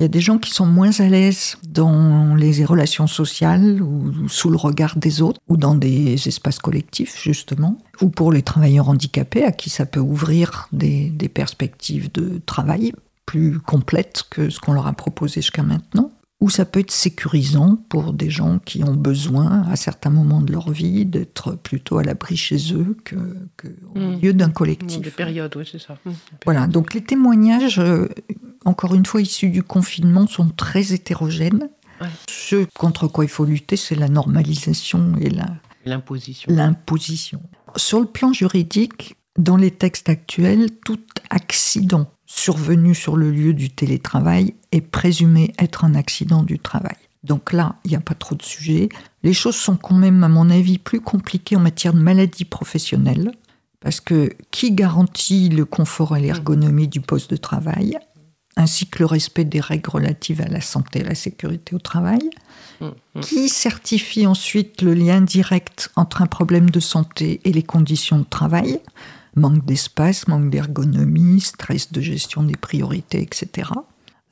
Il 0.02 0.06
y 0.06 0.06
a 0.06 0.08
des 0.08 0.20
gens 0.20 0.40
qui 0.40 0.50
sont 0.50 0.66
moins 0.66 1.00
à 1.00 1.08
l'aise 1.08 1.60
dans 1.62 2.34
les 2.34 2.66
relations 2.66 3.06
sociales 3.06 3.84
ou 3.84 4.28
sous 4.28 4.50
le 4.50 4.58
regard 4.58 4.98
des 4.98 5.22
autres 5.22 5.40
ou 5.48 5.58
dans 5.58 5.76
des 5.76 6.28
espaces 6.28 6.58
collectifs 6.58 7.22
justement 7.22 7.78
ou 8.02 8.10
pour 8.10 8.32
les 8.32 8.42
travailleurs 8.42 8.90
handicapés 8.90 9.44
à 9.44 9.52
qui 9.52 9.70
ça 9.70 9.86
peut 9.86 10.00
ouvrir 10.00 10.68
des, 10.72 11.12
perspectives 11.32 12.12
de 12.14 12.42
travail 12.48 12.94
plus 13.28 13.60
complètes 13.60 14.24
que 14.32 14.50
ce 14.50 14.60
qu'on 14.60 14.74
leur 14.74 14.88
a 14.88 14.94
proposé 14.94 15.42
jusqu'à 15.42 15.62
maintenant 15.62 16.10
ou 16.42 16.50
ça 16.50 16.66
peut 16.66 16.80
être 16.80 16.92
sécurisant 16.92 17.78
pour 17.88 18.14
des 18.14 18.32
gens 18.32 18.58
qui 18.60 18.84
ont 18.84 18.96
besoin, 18.96 19.64
à 19.70 19.76
certains 19.76 20.10
moments 20.10 20.42
de 20.42 20.52
leur 20.52 20.72
vie, 20.72 21.06
d'être 21.06 21.54
plutôt 21.54 22.00
à 22.00 22.04
l'abri 22.04 22.36
chez 22.36 22.74
eux 22.74 22.98
qu'au 23.08 23.16
que 23.58 23.68
au 23.94 24.00
mmh. 24.00 24.16
milieu 24.16 24.34
d'un 24.34 24.50
collectif. 24.50 25.02
Des 25.02 25.12
périodes, 25.12 25.56
oui, 25.56 25.70
c'est 25.72 25.80
ça. 25.80 25.98
Mmh, 26.04 26.12
voilà, 26.44 26.66
donc 26.66 26.96
les 26.96 27.04
témoignages, 27.04 27.78
euh, 27.78 28.10
encore 28.66 28.96
une 28.96 29.06
fois 29.06 29.22
issus 29.22 29.50
du 29.50 29.62
confinement, 29.62 30.26
sont 30.26 30.50
très 30.50 30.94
hétérogènes. 30.94 31.70
Ce 32.28 32.66
contre 32.80 33.08
quoi 33.08 33.24
il 33.24 33.30
faut 33.30 33.46
lutter, 33.46 33.76
c'est 33.76 33.94
la 33.94 34.10
normalisation 34.10 35.16
et 35.22 35.30
la... 35.30 35.46
L'imposition. 35.86 36.52
L'imposition. 36.52 37.44
Sur 37.76 38.00
le 38.00 38.08
plan 38.08 38.34
juridique, 38.34 39.16
dans 39.38 39.58
les 39.58 39.70
textes 39.70 40.10
actuels, 40.10 40.72
tout 40.84 41.00
accident 41.30 42.08
survenu 42.34 42.96
sur 42.96 43.18
le 43.18 43.30
lieu 43.30 43.54
du 43.54 43.70
télétravail 43.70 44.54
est 44.72 44.82
présumé 44.82 45.54
être 45.60 45.84
un 45.84 45.96
accident 45.96 46.44
du 46.44 46.60
travail. 46.60 46.96
Donc 47.24 47.52
là, 47.52 47.76
il 47.84 47.92
n'y 47.92 47.98
a 47.98 48.02
pas 48.02 48.16
trop 48.16 48.36
de 48.36 48.42
sujets. 48.42 48.90
Les 49.22 49.34
choses 49.34 49.58
sont 49.58 49.76
quand 49.76 49.96
même, 49.96 50.24
à 50.24 50.30
mon 50.30 50.50
avis, 50.50 50.78
plus 50.78 51.02
compliquées 51.02 51.58
en 51.58 51.60
matière 51.60 51.94
de 51.94 52.00
maladie 52.00 52.46
professionnelle, 52.46 53.32
parce 53.82 54.00
que 54.00 54.30
qui 54.50 54.72
garantit 54.72 55.50
le 55.50 55.66
confort 55.66 56.16
et 56.16 56.22
l'ergonomie 56.22 56.88
du 56.88 57.02
poste 57.02 57.30
de 57.30 57.36
travail, 57.36 57.98
ainsi 58.56 58.88
que 58.88 59.00
le 59.00 59.06
respect 59.06 59.46
des 59.46 59.60
règles 59.60 59.90
relatives 59.90 60.42
à 60.42 60.48
la 60.48 60.62
santé 60.62 61.00
et 61.00 61.04
la 61.04 61.16
sécurité 61.16 61.76
au 61.76 61.80
travail? 61.80 62.30
Qui 63.22 63.50
certifie 63.50 64.26
ensuite 64.26 64.82
le 64.82 64.96
lien 64.96 65.22
direct 65.22 65.92
entre 65.96 66.24
un 66.24 66.28
problème 66.28 66.70
de 66.72 66.80
santé 66.80 67.42
et 67.44 67.52
les 67.52 67.62
conditions 67.62 68.18
de 68.18 68.24
travail? 68.24 68.80
Manque 69.36 69.66
d'espace, 69.66 70.28
manque 70.28 70.50
d'ergonomie, 70.50 71.42
stress 71.42 71.92
de 71.92 72.02
gestion 72.02 72.44
des 72.44 72.56
priorités, 72.56 73.22
etc. 73.22 73.70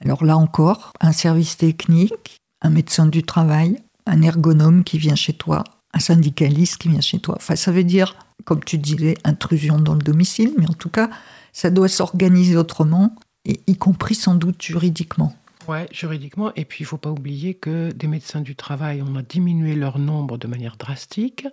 Alors 0.02 0.24
là 0.24 0.38
encore, 0.38 0.94
un 1.02 1.12
service 1.12 1.58
technique, 1.58 2.42
un 2.62 2.70
médecin 2.70 3.06
du 3.06 3.24
travail, 3.24 3.82
un 4.06 4.22
ergonome 4.22 4.84
qui 4.84 4.98
vient 4.98 5.16
chez 5.16 5.34
toi, 5.34 5.64
un 5.94 6.00
syndicaliste 6.00 6.78
qui 6.78 6.90
vient 6.90 7.02
chez 7.02 7.20
toi. 7.20 7.36
Enfin, 7.38 7.56
ça 7.56 7.72
veut 7.72 7.84
dire, 7.84 8.16
comme 8.46 8.64
tu 8.64 8.78
disais, 8.78 9.18
intrusion 9.24 9.80
dans 9.80 9.94
le 9.94 10.02
domicile, 10.02 10.54
mais 10.58 10.70
en 10.70 10.74
tout 10.74 10.90
cas, 10.90 11.10
ça 11.54 11.70
doit 11.70 11.88
s'organiser 11.88 12.56
autrement, 12.56 13.16
et 13.46 13.62
y 13.68 13.76
compris 13.76 14.16
sans 14.16 14.36
doute 14.36 14.62
juridiquement. 14.62 15.36
Oui, 15.70 15.78
juridiquement. 15.92 16.52
Et 16.56 16.66
puis, 16.66 16.80
il 16.80 16.86
ne 16.86 16.88
faut 16.88 16.98
pas 16.98 17.12
oublier 17.12 17.54
que 17.54 17.92
des 17.92 18.08
médecins 18.08 18.42
du 18.42 18.56
travail, 18.56 19.04
on 19.08 19.16
a 19.16 19.22
diminué 19.22 19.76
leur 19.76 20.00
nombre 20.00 20.40
de 20.40 20.48
manière 20.48 20.78
drastique. 20.78 21.46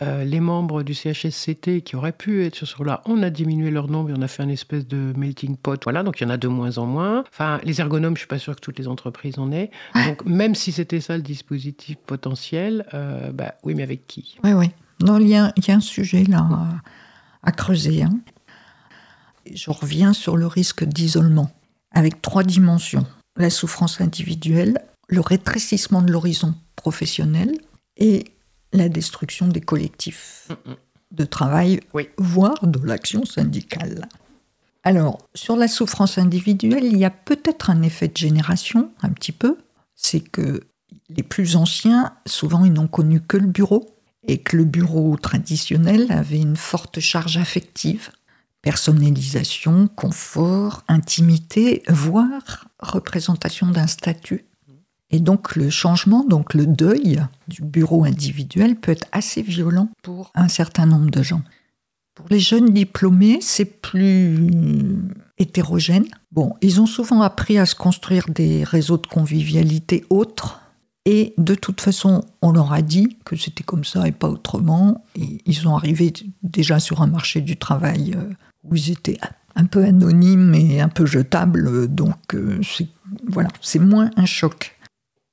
Euh, 0.00 0.24
les 0.24 0.40
membres 0.40 0.82
du 0.82 0.94
CHSCT 0.94 1.82
qui 1.82 1.94
auraient 1.94 2.12
pu 2.12 2.46
être 2.46 2.54
sur 2.54 2.66
ce 2.66 2.82
là 2.82 3.02
on 3.04 3.22
a 3.22 3.28
diminué 3.28 3.70
leur 3.70 3.88
nombre 3.88 4.08
et 4.08 4.14
on 4.16 4.22
a 4.22 4.28
fait 4.28 4.42
un 4.42 4.48
espèce 4.48 4.86
de 4.86 5.12
melting 5.18 5.58
pot. 5.58 5.78
Voilà, 5.84 6.02
donc 6.02 6.18
il 6.18 6.24
y 6.24 6.26
en 6.26 6.30
a 6.30 6.38
de 6.38 6.48
moins 6.48 6.78
en 6.78 6.86
moins. 6.86 7.24
Enfin, 7.28 7.60
les 7.62 7.82
ergonomes, 7.82 8.12
je 8.12 8.14
ne 8.14 8.18
suis 8.20 8.26
pas 8.26 8.38
sûre 8.38 8.56
que 8.56 8.60
toutes 8.60 8.78
les 8.78 8.88
entreprises 8.88 9.38
en 9.38 9.52
aient. 9.52 9.70
Donc, 9.94 10.24
même 10.24 10.54
si 10.54 10.72
c'était 10.72 11.02
ça 11.02 11.18
le 11.18 11.22
dispositif 11.22 11.98
potentiel, 11.98 12.86
euh, 12.94 13.32
bah, 13.32 13.56
oui, 13.64 13.74
mais 13.74 13.82
avec 13.82 14.06
qui? 14.06 14.38
Oui, 14.44 14.52
oui. 14.52 14.70
Non, 15.04 15.18
il 15.18 15.28
y, 15.28 15.36
a, 15.36 15.52
un 15.68 15.80
sujet 15.80 16.24
là 16.24 16.48
à, 17.42 17.52
creuser. 17.52 18.02
Hein. 18.02 18.18
Je 19.52 19.70
reviens 19.70 20.14
sur 20.14 20.38
le 20.38 20.46
risque 20.46 20.84
d'isolement 20.84 21.50
avec 21.92 22.22
trois 22.22 22.44
dimensions 22.44 23.06
la 23.38 23.50
souffrance 23.50 24.00
individuelle, 24.00 24.78
le 25.08 25.20
rétrécissement 25.20 26.02
de 26.02 26.12
l'horizon 26.12 26.54
professionnel 26.76 27.58
et 27.96 28.24
la 28.72 28.88
destruction 28.88 29.48
des 29.48 29.60
collectifs 29.60 30.48
de 31.10 31.24
travail, 31.24 31.80
voire 32.18 32.66
de 32.66 32.84
l'action 32.86 33.24
syndicale. 33.24 34.08
Alors, 34.84 35.18
sur 35.34 35.56
la 35.56 35.68
souffrance 35.68 36.18
individuelle, 36.18 36.84
il 36.84 36.98
y 36.98 37.04
a 37.04 37.10
peut-être 37.10 37.70
un 37.70 37.82
effet 37.82 38.08
de 38.08 38.16
génération, 38.16 38.92
un 39.02 39.10
petit 39.10 39.32
peu. 39.32 39.56
C'est 39.94 40.20
que 40.20 40.60
les 41.08 41.22
plus 41.22 41.56
anciens, 41.56 42.12
souvent, 42.26 42.64
ils 42.64 42.72
n'ont 42.72 42.88
connu 42.88 43.20
que 43.20 43.36
le 43.36 43.46
bureau, 43.46 43.98
et 44.26 44.38
que 44.38 44.56
le 44.56 44.64
bureau 44.64 45.16
traditionnel 45.16 46.06
avait 46.10 46.40
une 46.40 46.56
forte 46.56 47.00
charge 47.00 47.38
affective 47.38 48.10
personnalisation, 48.62 49.88
confort, 49.88 50.82
intimité, 50.88 51.82
voire 51.88 52.67
représentation 52.80 53.68
d'un 53.68 53.86
statut. 53.86 54.44
Et 55.10 55.20
donc 55.20 55.56
le 55.56 55.70
changement, 55.70 56.24
donc 56.24 56.54
le 56.54 56.66
deuil 56.66 57.20
du 57.48 57.62
bureau 57.62 58.04
individuel 58.04 58.76
peut 58.76 58.92
être 58.92 59.08
assez 59.12 59.42
violent 59.42 59.88
pour 60.02 60.30
un 60.34 60.48
certain 60.48 60.86
nombre 60.86 61.10
de 61.10 61.22
gens. 61.22 61.42
Pour 62.14 62.26
les 62.30 62.40
jeunes 62.40 62.70
diplômés, 62.70 63.38
c'est 63.40 63.64
plus 63.64 64.50
hétérogène. 65.38 66.04
Bon, 66.32 66.54
ils 66.60 66.80
ont 66.80 66.86
souvent 66.86 67.22
appris 67.22 67.58
à 67.58 67.64
se 67.64 67.74
construire 67.74 68.28
des 68.28 68.64
réseaux 68.64 68.98
de 68.98 69.06
convivialité 69.06 70.04
autres. 70.10 70.60
Et 71.04 71.32
de 71.38 71.54
toute 71.54 71.80
façon, 71.80 72.24
on 72.42 72.50
leur 72.50 72.72
a 72.72 72.82
dit 72.82 73.16
que 73.24 73.36
c'était 73.36 73.64
comme 73.64 73.84
ça 73.84 74.06
et 74.06 74.12
pas 74.12 74.28
autrement. 74.28 75.04
Et 75.14 75.40
ils 75.46 75.54
sont 75.54 75.74
arrivés 75.74 76.12
déjà 76.42 76.80
sur 76.80 77.00
un 77.00 77.06
marché 77.06 77.40
du 77.40 77.56
travail 77.56 78.14
euh, 78.14 78.34
où 78.64 78.74
ils 78.74 78.90
étaient 78.90 79.18
un 79.58 79.66
peu 79.66 79.84
anonymes 79.84 80.54
et 80.54 80.80
un 80.80 80.88
peu 80.88 81.04
jetables, 81.04 81.88
donc 81.88 82.34
euh, 82.34 82.60
c'est 82.62 82.86
voilà, 83.26 83.48
moins 83.80 84.10
un 84.16 84.24
choc. 84.24 84.76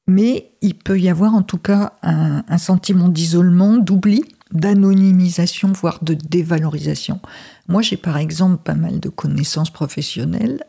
Mais 0.08 0.52
il 0.62 0.76
peut 0.76 1.00
y 1.00 1.10
avoir 1.10 1.36
en 1.36 1.44
tout 1.44 1.60
cas 1.60 1.94
un, 2.02 2.44
un 2.48 2.58
sentiment 2.58 3.08
d'isolement, 3.08 3.78
d'oubli, 3.78 4.24
d'anonymisation, 4.52 5.72
voire 5.72 6.00
de 6.02 6.16
dévalorisation. 6.16 7.20
Moi, 7.68 7.82
j'ai 7.82 7.98
par 7.98 8.18
exemple 8.18 8.58
pas 8.64 8.74
mal 8.74 9.00
de 9.00 9.10
connaissances 9.10 9.72
professionnelles 9.72 10.64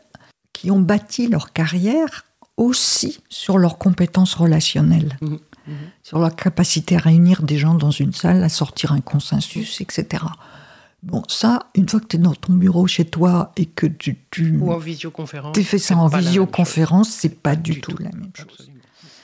qui 0.53 0.69
ont 0.69 0.79
bâti 0.79 1.27
leur 1.27 1.51
carrière 1.51 2.25
aussi 2.57 3.19
sur 3.29 3.57
leurs 3.57 3.77
compétences 3.77 4.33
relationnelles, 4.35 5.17
mmh, 5.21 5.27
mmh. 5.27 5.73
sur 6.03 6.19
leur 6.19 6.35
capacité 6.35 6.95
à 6.95 6.99
réunir 6.99 7.43
des 7.43 7.57
gens 7.57 7.75
dans 7.75 7.91
une 7.91 8.13
salle, 8.13 8.43
à 8.43 8.49
sortir 8.49 8.91
un 8.91 9.01
consensus, 9.01 9.81
etc. 9.81 10.25
Bon, 11.07 11.23
ça, 11.29 11.67
une 11.73 11.87
fois 11.87 12.01
que 12.01 12.07
tu 12.07 12.17
es 12.17 12.19
dans 12.19 12.35
ton 12.35 12.51
bureau 12.51 12.85
chez 12.85 13.05
toi 13.05 13.53
et 13.55 13.65
que 13.65 13.87
tu. 13.87 14.17
tu 14.29 14.57
Ou 14.57 14.73
en 14.73 14.77
visioconférence. 14.77 15.53
Tu 15.53 15.63
fais 15.63 15.77
ça 15.77 15.95
en 15.95 16.07
visioconférence, 16.07 17.09
c'est 17.09 17.41
pas 17.41 17.55
du, 17.55 17.79
tout, 17.79 17.95
la 17.97 18.09
même 18.09 18.31
chose. 18.33 18.69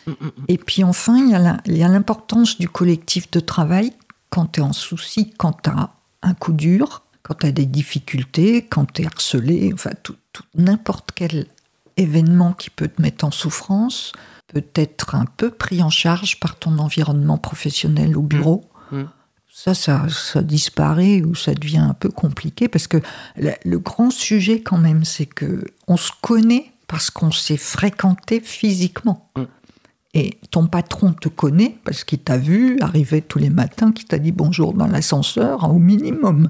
Mm, 0.07 0.11
mm, 0.11 0.25
mm. 0.25 0.31
Et 0.47 0.57
puis 0.57 0.85
enfin, 0.85 1.17
il 1.65 1.77
y 1.77 1.83
a 1.83 1.87
l'importance 1.89 2.57
du 2.57 2.69
collectif 2.69 3.29
de 3.31 3.41
travail 3.41 3.91
quand 4.29 4.53
tu 4.53 4.61
es 4.61 4.63
en 4.63 4.71
souci, 4.71 5.31
quand 5.37 5.61
tu 5.61 5.69
as 5.69 5.89
un 6.21 6.33
coup 6.33 6.53
dur, 6.53 7.03
quand 7.21 7.35
tu 7.35 7.47
as 7.47 7.51
des 7.51 7.65
difficultés, 7.65 8.65
quand 8.65 8.93
tu 8.93 9.01
es 9.01 9.05
harcelé, 9.05 9.71
enfin, 9.73 9.91
tout, 10.03 10.15
n'importe 10.55 11.11
quel 11.13 11.47
événement 11.97 12.53
qui 12.53 12.69
peut 12.69 12.87
te 12.87 13.01
mettre 13.01 13.25
en 13.25 13.31
souffrance 13.31 14.13
peut 14.47 14.63
être 14.75 15.15
un 15.15 15.25
peu 15.25 15.49
pris 15.51 15.83
en 15.83 15.89
charge 15.89 16.39
par 16.39 16.55
ton 16.55 16.77
environnement 16.79 17.37
professionnel 17.37 18.15
au 18.15 18.21
bureau 18.21 18.63
ça, 19.53 19.75
ça, 19.75 20.41
disparaît 20.41 21.21
ou 21.21 21.35
ça 21.35 21.53
devient 21.53 21.77
un 21.77 21.93
peu 21.93 22.09
compliqué 22.09 22.67
parce 22.67 22.87
que 22.87 22.97
le, 23.37 23.77
grand 23.77 24.09
sujet 24.09 24.61
quand 24.61 24.79
même, 24.79 25.05
c'est 25.05 25.27
que 25.27 25.63
on 25.87 25.95
se 25.95 26.11
connaît 26.21 26.71
parce 26.87 27.11
qu'on 27.11 27.31
s'est 27.31 27.57
fréquenté 27.57 28.39
physiquement. 28.39 29.29
Mm. 29.37 29.43
Et 30.15 30.39
ton 30.51 30.67
patron 30.67 31.13
te 31.13 31.29
connaît 31.29 31.77
parce 31.85 32.03
qu'il 32.03 32.19
t'a 32.19 32.37
vu 32.37 32.79
arriver 32.81 33.21
tous 33.21 33.39
les 33.39 33.49
matins, 33.49 33.91
qu'il 33.91 34.05
t'a 34.05 34.17
dit 34.17 34.31
bonjour 34.31 34.73
dans 34.73 34.87
l'ascenseur 34.87 35.69
au 35.69 35.79
minimum. 35.79 36.49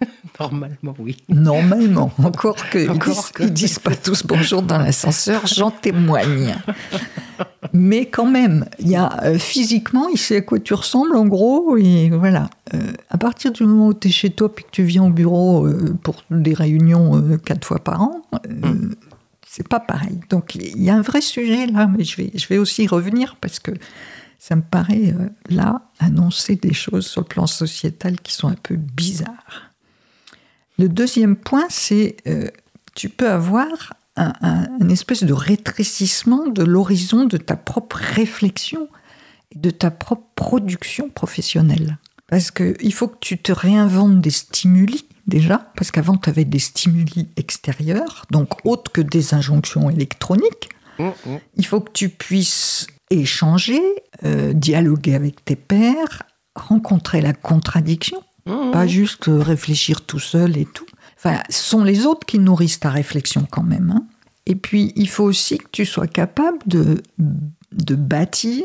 Normalement, 0.40 0.94
oui. 0.98 1.16
Normalement, 1.28 2.12
encore 2.22 2.56
que 2.70 2.78
ils, 3.40 3.52
disent, 3.52 3.78
pas 3.78 3.94
tous 3.94 4.24
bonjour 4.24 4.62
dans 4.62 4.78
l'ascenseur, 4.78 5.46
j'en 5.46 5.70
témoigne. 5.70 6.56
Mais 7.72 8.06
quand 8.06 8.26
même, 8.26 8.66
il 8.78 8.88
y 8.88 8.96
a 8.96 9.22
euh, 9.24 9.38
physiquement, 9.38 10.08
il 10.08 10.18
sait 10.18 10.36
à 10.36 10.40
quoi 10.42 10.58
tu 10.58 10.74
ressembles 10.74 11.16
en 11.16 11.26
gros, 11.26 11.76
et 11.76 12.10
voilà. 12.10 12.50
Euh, 12.74 12.92
à 13.10 13.18
partir 13.18 13.52
du 13.52 13.64
moment 13.64 13.88
où 13.88 13.94
tu 13.94 14.08
es 14.08 14.10
chez 14.10 14.30
toi 14.30 14.54
puis 14.54 14.64
que 14.64 14.70
tu 14.70 14.82
viens 14.82 15.04
au 15.04 15.10
bureau 15.10 15.66
euh, 15.66 15.96
pour 16.02 16.22
des 16.30 16.54
réunions 16.54 17.38
quatre 17.44 17.66
fois 17.66 17.78
par 17.78 18.02
an, 18.02 18.22
mm. 18.48 18.92
c'est 19.46 19.66
pas 19.66 19.80
pareil. 19.80 20.20
Donc 20.30 20.54
il 20.54 20.82
y 20.82 20.90
a 20.90 20.94
un 20.94 21.02
vrai 21.02 21.20
sujet 21.20 21.66
là, 21.66 21.86
mais 21.86 22.04
je 22.04 22.16
vais, 22.16 22.30
je 22.34 22.46
vais 22.48 22.58
aussi 22.58 22.84
y 22.84 22.88
revenir 22.88 23.36
parce 23.40 23.58
que 23.58 23.72
ça 24.38 24.54
me 24.54 24.62
paraît 24.62 25.14
là 25.48 25.82
annoncer 25.98 26.56
des 26.56 26.74
choses 26.74 27.06
sur 27.06 27.22
le 27.22 27.26
plan 27.26 27.46
sociétal 27.46 28.20
qui 28.20 28.34
sont 28.34 28.48
un 28.48 28.56
peu 28.62 28.76
bizarres. 28.76 29.65
Le 30.78 30.88
deuxième 30.88 31.36
point, 31.36 31.66
c'est 31.70 32.16
euh, 32.26 32.48
tu 32.94 33.08
peux 33.08 33.30
avoir 33.30 33.94
un, 34.16 34.88
espèce 34.88 35.24
de 35.24 35.32
rétrécissement 35.32 36.46
de 36.46 36.62
l'horizon 36.62 37.24
de 37.26 37.36
ta 37.36 37.56
propre 37.56 37.96
réflexion 37.96 38.88
et 39.54 39.58
de 39.58 39.70
ta 39.70 39.90
propre 39.90 40.26
production 40.34 41.10
professionnelle. 41.10 41.98
Parce 42.28 42.50
qu'il 42.50 42.92
faut 42.92 43.08
que 43.08 43.18
tu 43.20 43.38
te 43.38 43.52
réinventes 43.52 44.20
des 44.20 44.30
stimuli 44.30 45.06
déjà, 45.26 45.70
parce 45.76 45.90
qu'avant 45.90 46.16
tu 46.16 46.30
avais 46.30 46.44
des 46.44 46.58
stimuli 46.58 47.28
extérieurs, 47.36 48.24
donc 48.30 48.64
autres 48.64 48.90
que 48.90 49.00
des 49.00 49.34
injonctions 49.34 49.90
électroniques. 49.90 50.70
Mmh, 50.98 51.04
mmh. 51.04 51.36
Il 51.56 51.66
faut 51.66 51.80
que 51.80 51.92
tu 51.92 52.08
puisses 52.08 52.86
échanger, 53.10 53.82
euh, 54.24 54.52
dialoguer 54.52 55.14
avec 55.14 55.44
tes 55.44 55.56
pairs, 55.56 56.22
rencontrer 56.54 57.20
la 57.20 57.34
contradiction, 57.34 58.22
Mmh. 58.46 58.70
Pas 58.70 58.86
juste 58.86 59.24
réfléchir 59.28 60.02
tout 60.02 60.20
seul 60.20 60.56
et 60.56 60.66
tout. 60.66 60.86
Enfin, 61.18 61.40
ce 61.50 61.62
sont 61.62 61.82
les 61.82 62.06
autres 62.06 62.26
qui 62.26 62.38
nourrissent 62.38 62.80
ta 62.80 62.90
réflexion 62.90 63.46
quand 63.50 63.62
même. 63.62 63.92
Hein. 63.94 64.06
Et 64.46 64.54
puis, 64.54 64.92
il 64.96 65.08
faut 65.08 65.24
aussi 65.24 65.58
que 65.58 65.68
tu 65.72 65.84
sois 65.84 66.06
capable 66.06 66.58
de, 66.66 67.02
de 67.72 67.94
bâtir 67.94 68.62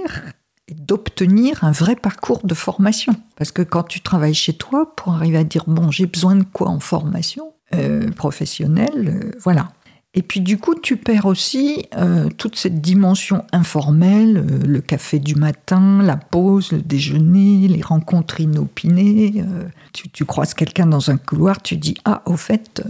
et 0.68 0.76
d'obtenir 0.76 1.64
un 1.64 1.72
vrai 1.72 1.96
parcours 1.96 2.46
de 2.46 2.54
formation. 2.54 3.16
Parce 3.36 3.52
que 3.52 3.62
quand 3.62 3.84
tu 3.84 4.02
travailles 4.02 4.36
chez 4.36 4.54
toi, 4.54 4.96
pour 4.96 5.14
arriver 5.14 5.40
à 5.40 5.44
dire, 5.44 5.64
bon, 5.68 5.90
j'ai 5.92 6.06
besoin 6.06 6.36
de 6.36 6.44
quoi 6.44 6.70
en 6.70 6.80
formation 6.80 7.54
euh, 7.74 8.12
professionnelle, 8.12 9.22
euh, 9.24 9.32
voilà. 9.40 9.70
Et 10.14 10.24
puis 10.24 10.42
du 10.42 10.58
coup, 10.58 10.76
tu 10.76 10.98
perds 10.98 11.26
aussi 11.26 11.86
euh, 11.96 12.28
toute 12.38 12.58
cette 12.58 12.82
dimension 12.82 13.46
informelle, 13.54 14.38
euh, 14.38 14.66
le 14.66 14.82
café 14.82 15.20
du 15.20 15.36
matin, 15.36 16.04
la 16.04 16.18
pause, 16.18 16.74
le 16.74 16.82
déjeuner, 16.82 17.70
les 17.70 17.82
rencontres 17.82 18.42
inopinées. 18.42 19.36
Euh, 19.38 19.64
tu, 19.94 20.26
croises 20.26 20.54
quelqu'un 20.54 20.86
dans 20.86 21.12
un 21.12 21.18
couloir, 21.18 21.62
tu 21.62 21.78
dis 21.78 21.96
ah 22.04 22.24
au 22.26 22.36
fait, 22.36 22.84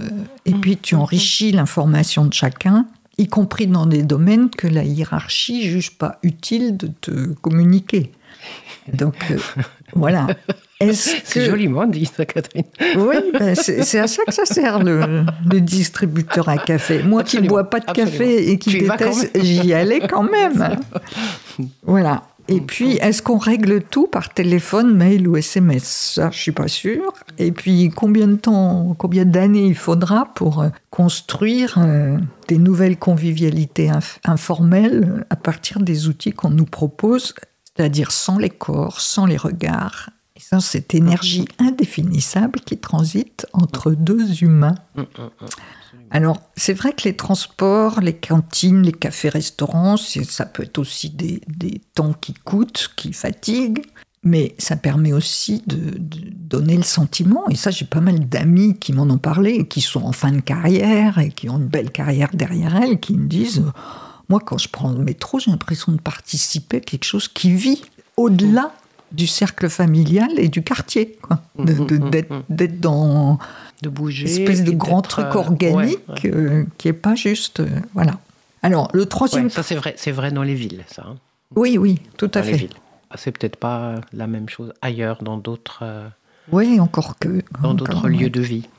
et 0.45 0.53
puis 0.53 0.78
tu 0.78 0.95
enrichis 0.95 1.51
l'information 1.51 2.26
de 2.26 2.34
chacun, 2.34 2.88
y 3.17 3.28
compris 3.28 3.67
dans 3.67 3.86
des 3.86 4.03
domaines 4.03 4.49
que 4.49 4.67
la 4.67 4.84
hiérarchie 4.84 5.69
juge 5.69 5.97
pas 5.97 6.17
utile 6.24 6.78
de 6.78 6.88
te 6.88 7.34
communiquer. 7.41 8.11
Donc 8.93 9.15
voilà. 9.93 10.28
C'est 10.94 11.46
joliment 11.46 11.86
dit, 11.86 12.06
ça, 12.06 12.26
Catherine. 12.26 12.64
Oui, 12.96 13.16
ben, 13.38 13.56
c'est 13.56 14.00
à 14.00 14.08
ça 14.08 14.24
que 14.26 14.34
ça 14.34 14.46
sert, 14.46 14.84
le, 14.84 15.26
distributeur 15.60 16.50
à 16.50 16.58
café. 16.58 17.04
Moi 17.04 17.24
qui 17.24 17.42
ne 17.42 17.48
bois 17.48 17.70
pas 17.70 17.80
de 17.80 17.92
café 17.92 18.52
et 18.52 18.58
qui 18.58 18.80
déteste, 18.80 19.32
j'y 19.36 19.74
allais 19.74 20.00
quand 20.08 20.24
même. 20.24 20.78
voilà. 21.84 22.24
Et 22.48 22.60
puis, 22.60 22.98
est-ce 22.98 23.22
qu'on 23.22 23.38
règle 23.38 23.82
tout 23.82 24.08
par 24.08 24.34
téléphone, 24.34 24.96
mail 24.96 25.28
ou 25.28 25.38
SMS 25.38 25.84
Ça, 26.16 26.30
je 26.32 26.40
suis 26.40 26.52
pas 26.52 26.68
sûre. 26.68 27.14
Et 27.38 27.52
puis, 27.52 27.90
combien 27.96 28.28
de 28.28 28.36
temps, 28.36 28.94
combien 28.98 29.24
d'années 29.24 29.68
il 29.68 29.76
faudra 29.76 30.26
pour 30.36 30.62
euh, 30.62 30.70
construire 30.90 31.76
euh, 31.78 32.18
des 32.50 32.58
nouvelles 32.58 32.98
convivialités 32.98 33.90
informelles 34.26 35.26
à 35.30 35.38
partir 35.38 35.80
des 35.80 36.10
outils 36.10 36.32
qu'on 36.32 36.50
nous 36.50 36.66
propose, 36.66 37.36
c'est-à-dire 37.64 38.12
sans 38.12 38.38
les 38.38 38.50
corps, 38.50 39.00
sans 39.00 39.26
les 39.26 39.38
regards, 39.38 40.10
cette 40.60 40.94
énergie 40.94 41.46
indéfinissable 41.60 42.60
qui 42.60 42.78
transite 42.78 43.46
entre 43.54 43.92
deux 43.92 44.44
humains. 44.44 44.76
Mm, 44.96 45.02
mm, 45.02 45.06
mm, 45.24 45.48
Alors, 46.12 46.42
c'est 46.56 46.74
vrai 46.74 46.94
que 46.94 47.04
les 47.04 47.16
transports, 47.16 48.02
les 48.02 48.16
cantines, 48.16 48.82
les 48.82 48.92
cafés-restaurants, 48.92 49.98
ça 49.98 50.46
peut 50.46 50.64
être 50.64 50.80
aussi 50.80 51.10
des, 51.10 51.82
temps 51.94 52.14
qui 52.14 52.34
coûtent, 52.34 52.92
qui 52.96 53.14
fatiguent, 53.14 53.84
mais 54.24 54.56
ça 54.58 54.76
permet 54.76 55.14
aussi 55.14 55.64
de, 55.66 55.98
donner 55.98 56.78
le 56.78 56.84
sentiment, 56.84 57.48
et 57.50 57.56
ça 57.56 57.72
j'ai 57.72 57.86
pas 57.86 58.02
mal 58.02 58.28
d'amis 58.28 58.78
qui 58.78 58.94
m'en 58.94 59.04
ont 59.04 59.18
parlé, 59.18 59.68
qui 59.68 59.82
sont 59.82 60.04
en 60.04 60.12
fin 60.12 60.32
de 60.32 60.42
carrière 60.42 61.18
et 61.18 61.30
qui 61.30 61.50
ont 61.50 61.58
une 61.58 61.68
belle 61.68 61.92
carrière 61.92 62.30
derrière 62.34 62.76
elles, 62.76 63.00
qui 63.00 63.14
me 63.14 63.28
disent, 63.28 63.64
moi 64.30 64.39
quand 64.46 64.58
je 64.58 64.70
prends 64.70 64.92
le 64.92 65.04
métro, 65.04 65.39
j'ai 65.39 65.50
l'impression 65.50 65.92
de 65.92 66.00
participer 66.00 66.78
à 66.78 66.82
quelque 66.82 67.06
chose 67.06 67.28
qui 67.28 67.52
vit 67.52 67.82
au-delà 68.18 68.74
du 69.12 69.28
cercle 69.28 69.70
familial 69.70 70.32
et 70.38 70.47
du 70.47 70.64
quartier, 70.64 71.18
quoi. 71.22 71.41
Mmh, 71.57 71.64
mmh, 71.64 71.93
mmh, 71.93 72.41
d'être 72.49 72.80
dans 72.80 73.39
de 73.82 73.89
bouger, 73.89 74.26
espèce 74.26 74.64
de 74.64 74.72
grand 74.72 75.01
truc 75.01 75.26
euh, 75.26 75.39
organique 75.39 76.26
euh, 76.26 76.66
qui 76.78 76.88
est 76.88 76.93
pas 76.93 77.16
juste, 77.16 77.62
euh, 77.62 77.70
voilà. 77.93 78.20
Alors 78.64 78.89
le 78.93 79.05
troisième, 79.05 79.49
ça 79.49 79.64
c'est 79.64 79.76
vrai, 79.76 79.95
c'est 79.97 80.12
vrai 80.12 80.32
dans 80.32 80.43
les 80.43 80.53
villes, 80.53 80.84
ça. 80.88 81.05
Hein. 81.07 81.16
Oui, 81.55 81.78
oui, 81.78 81.99
tout 82.18 82.32
à 82.34 82.43
fait. 82.43 82.70
Ah, 83.09 83.16
c'est 83.18 83.32
peut-être 83.32 83.57
pas 83.57 83.95
la 84.14 84.28
même 84.28 84.47
chose 84.47 84.72
ailleurs, 84.82 85.24
dans 85.24 85.38
d'autres. 85.38 85.84
oui, 86.51 86.80
encore 86.80 87.18
que. 87.20 87.41
Dans 87.62 87.74
d'autres 87.74 88.07
lieux 88.07 88.30
de 88.30 88.41
vie. 88.41 88.70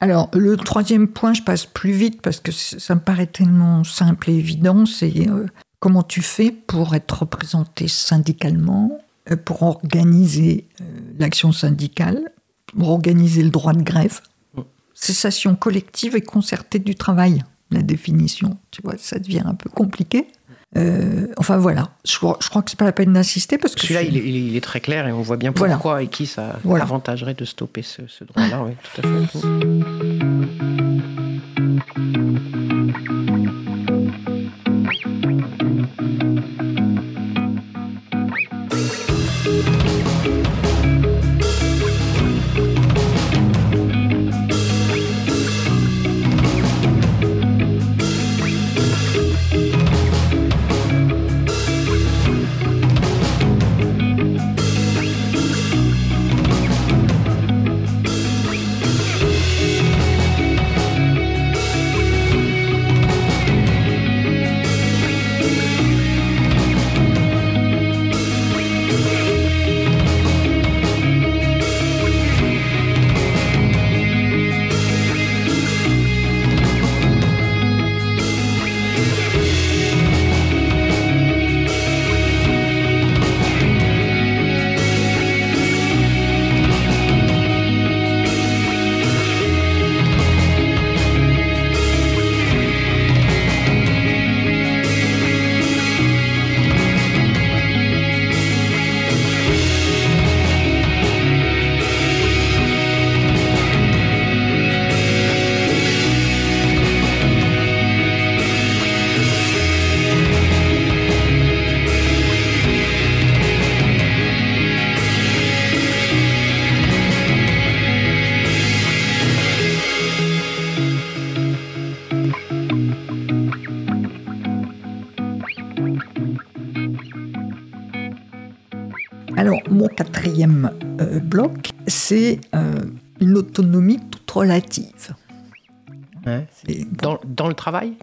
Alors, 0.00 0.30
le 0.32 0.56
troisième 0.56 1.06
point, 1.06 1.32
je 1.34 1.42
passe 1.42 1.66
plus 1.66 1.92
vite 1.92 2.22
parce 2.22 2.40
que 2.40 2.50
ça 2.50 2.94
me 2.94 3.00
paraît 3.00 3.26
tellement 3.26 3.84
simple 3.84 4.30
et 4.30 4.34
évident, 4.34 4.86
c'est 4.86 5.12
Comment 5.82 6.04
tu 6.04 6.22
fais 6.22 6.52
pour 6.52 6.94
être 6.94 7.22
représenté 7.22 7.88
syndicalement, 7.88 9.00
euh, 9.32 9.36
pour 9.36 9.64
organiser 9.64 10.68
euh, 10.80 10.84
l'action 11.18 11.50
syndicale, 11.50 12.30
pour 12.78 12.90
organiser 12.90 13.42
le 13.42 13.50
droit 13.50 13.72
de 13.72 13.82
grève? 13.82 14.20
Cessation 14.94 15.56
collective 15.56 16.14
et 16.14 16.20
concertée 16.20 16.78
du 16.78 16.94
travail, 16.94 17.42
la 17.72 17.82
définition. 17.82 18.58
Tu 18.70 18.80
vois, 18.82 18.94
ça 18.96 19.18
devient 19.18 19.42
un 19.44 19.56
peu 19.56 19.68
compliqué. 19.70 20.28
Euh, 20.76 21.26
enfin 21.36 21.56
voilà, 21.56 21.88
je, 22.04 22.16
crois, 22.16 22.36
que 22.36 22.70
c'est 22.70 22.78
pas 22.78 22.84
la 22.84 22.92
peine 22.92 23.14
d'insister 23.14 23.58
parce 23.58 23.74
que 23.74 23.80
celui-là 23.80 24.02
il, 24.02 24.56
est 24.56 24.60
très 24.60 24.80
clair 24.80 25.08
et 25.08 25.12
on 25.12 25.20
voit 25.20 25.36
bien 25.36 25.50
pourquoi 25.52 26.04
et 26.04 26.06
qui 26.06 26.26
ça 26.26 26.60
avantagerait 26.64 27.34
de 27.34 27.44
stopper 27.44 27.82
ce, 27.82 28.02
ce 28.06 28.22
droit-là. 28.22 28.62
Oui, 28.62 28.70
tout 28.94 29.00
à 29.00 29.02
fait. 29.02 29.38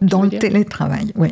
Dans, 0.02 0.20
dans, 0.20 0.24
le 0.24 0.30
le 0.30 0.40
télétravail, 0.40 1.12
oui. 1.16 1.30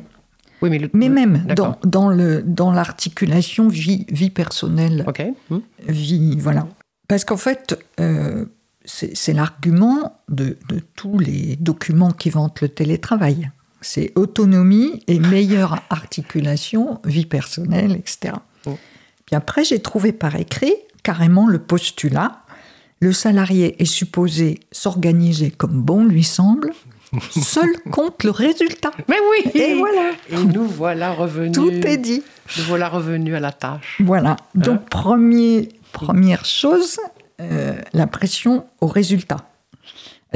Oui, 0.62 0.70
mais, 0.72 0.90
mais 0.94 1.10
même 1.10 1.46
dans, 1.56 1.78
dans, 1.84 2.10
le, 2.10 2.42
dans 2.42 2.72
l'articulation 2.72 3.68
vie, 3.68 4.06
vie 4.10 4.32
personnelle, 4.32 5.06
hmm. 5.50 5.60
vie, 5.88 6.40
voilà. 6.40 6.68
Parce 7.08 7.26
qu'en 7.26 7.38
fait, 7.38 7.80
euh, 8.00 8.46
c'est 8.86 9.34
l'argument 9.34 10.20
de, 10.30 10.58
de, 10.70 10.80
tous 10.96 11.20
les 11.20 11.58
documents 11.58 12.12
qui 12.12 12.30
vantent 12.30 12.62
le 12.62 12.70
télétravail. 12.70 13.52
C'est 13.82 14.12
autonomie 14.16 15.04
et 15.08 15.20
meilleure 15.20 15.80
articulation, 15.90 17.00
vie 17.06 17.26
personnelle, 17.26 17.92
etc. 17.92 18.34
Puis 18.64 19.36
après, 19.36 19.64
j'ai 19.64 19.80
trouvé 19.80 20.14
par 20.14 20.36
écrit 20.36 20.74
carrément 21.04 21.48
le 21.48 21.60
postulat. 21.60 22.42
Le 23.00 23.14
salarié 23.14 23.82
est 23.82 23.86
supposé 23.86 24.60
s'organiser 24.72 25.52
comme 25.52 25.82
bon 25.82 26.04
lui 26.06 26.24
semble, 26.24 26.72
seul 27.32 27.70
compte 27.92 28.24
le 28.24 28.32
résultat. 28.32 28.92
Mais 29.08 29.18
oui 29.32 29.52
Et 29.54 29.76
voilà 29.76 30.12
Et 30.30 30.44
nous 30.44 30.66
voilà 30.66 31.14
revenus. 31.14 31.54
Tout 31.54 31.72
est 31.72 31.98
dit. 31.98 32.24
Nous 32.58 32.64
voilà 32.64 32.90
revenus 32.90 33.36
à 33.36 33.40
la 33.40 33.52
tâche. 33.52 34.02
Voilà. 34.04 34.36
Donc, 34.56 34.80
hein 34.80 34.86
premier, 34.90 35.70
première 35.92 36.46
chose, 36.46 37.00
euh, 37.40 37.80
la 37.94 38.08
pression 38.08 38.66
au 38.82 38.88
résultat. 38.88 39.38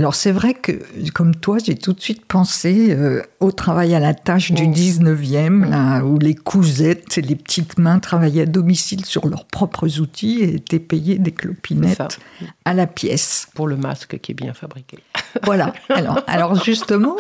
Alors 0.01 0.15
c'est 0.15 0.31
vrai 0.31 0.55
que, 0.55 0.71
comme 1.13 1.35
toi, 1.35 1.59
j'ai 1.63 1.75
tout 1.75 1.93
de 1.93 2.01
suite 2.01 2.25
pensé 2.25 2.87
euh, 2.89 3.21
au 3.39 3.51
travail 3.51 3.93
à 3.93 3.99
la 3.99 4.15
tâche 4.15 4.51
du 4.51 4.63
19e, 4.63 5.69
là, 5.69 6.03
où 6.03 6.17
les 6.17 6.33
cousettes 6.33 7.19
et 7.19 7.21
les 7.21 7.35
petites 7.35 7.77
mains 7.77 7.99
travaillaient 7.99 8.41
à 8.41 8.45
domicile 8.47 9.05
sur 9.05 9.27
leurs 9.27 9.45
propres 9.45 9.99
outils 9.99 10.39
et 10.41 10.55
étaient 10.55 10.79
payées 10.79 11.19
des 11.19 11.31
clopinettes 11.31 12.17
à 12.65 12.73
la 12.73 12.87
pièce. 12.87 13.47
Pour 13.53 13.67
le 13.67 13.77
masque 13.77 14.17
qui 14.17 14.31
est 14.31 14.33
bien 14.33 14.55
fabriqué. 14.55 14.97
Voilà. 15.43 15.73
Alors, 15.89 16.19
alors 16.27 16.63
justement, 16.63 17.15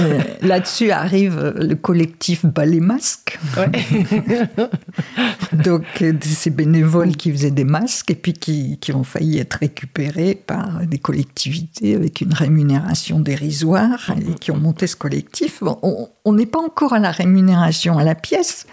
euh, 0.00 0.20
là-dessus 0.42 0.90
arrive 0.90 1.54
le 1.56 1.74
collectif 1.74 2.44
Ballet 2.44 2.80
Masque. 2.80 3.38
Donc, 5.52 5.84
euh, 6.02 6.12
ces 6.20 6.50
bénévoles 6.50 7.16
qui 7.16 7.30
faisaient 7.30 7.50
des 7.50 7.64
masques 7.64 8.10
et 8.10 8.14
puis 8.14 8.32
qui, 8.32 8.78
qui 8.78 8.92
ont 8.92 9.04
failli 9.04 9.38
être 9.38 9.54
récupérés 9.54 10.34
par 10.34 10.80
des 10.86 10.98
collectivités 10.98 11.94
avec 11.94 12.20
une 12.20 12.34
rémunération 12.34 13.20
dérisoire 13.20 14.10
et 14.18 14.34
qui 14.34 14.50
ont 14.50 14.58
monté 14.58 14.86
ce 14.86 14.96
collectif. 14.96 15.62
on 15.82 16.32
n'est 16.32 16.46
pas 16.46 16.60
encore 16.60 16.92
à 16.92 16.98
la 16.98 17.10
rémunération 17.10 17.98
à 17.98 18.04
la 18.04 18.14
pièce, 18.14 18.66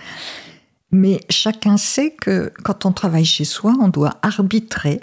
mais 0.91 1.19
chacun 1.29 1.77
sait 1.77 2.11
que 2.11 2.53
quand 2.63 2.85
on 2.85 2.91
travaille 2.91 3.25
chez 3.25 3.45
soi, 3.45 3.75
on 3.81 3.87
doit 3.87 4.17
arbitrer 4.21 4.99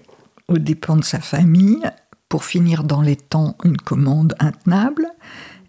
aux 0.49 0.59
dépens 0.59 0.97
de 0.97 1.05
sa 1.05 1.21
famille 1.21 1.83
pour 2.31 2.45
finir 2.45 2.85
dans 2.85 3.03
les 3.03 3.17
temps 3.17 3.57
une 3.65 3.77
commande 3.77 4.35
intenable 4.39 5.07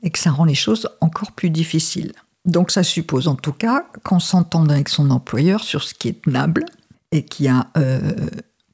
et 0.03 0.12
que 0.12 0.20
ça 0.20 0.32
rend 0.32 0.45
les 0.45 0.55
choses 0.55 0.88
encore 1.01 1.34
plus 1.34 1.49
difficiles. 1.49 2.14
Donc 2.45 2.72
ça 2.72 2.84
suppose 2.84 3.28
en 3.28 3.36
tout 3.36 3.51
cas 3.51 3.86
qu'on 4.03 4.20
s'entende 4.20 4.72
avec 4.72 4.88
son 4.88 5.09
employeur 5.09 5.64
sur 5.64 5.84
ce 5.84 5.93
qui 5.93 6.07
est 6.07 6.22
tenable 6.22 6.66
et 7.12 7.26
qu'il 7.26 7.47
y 7.47 7.49
a 7.49 7.68
euh, 7.78 8.14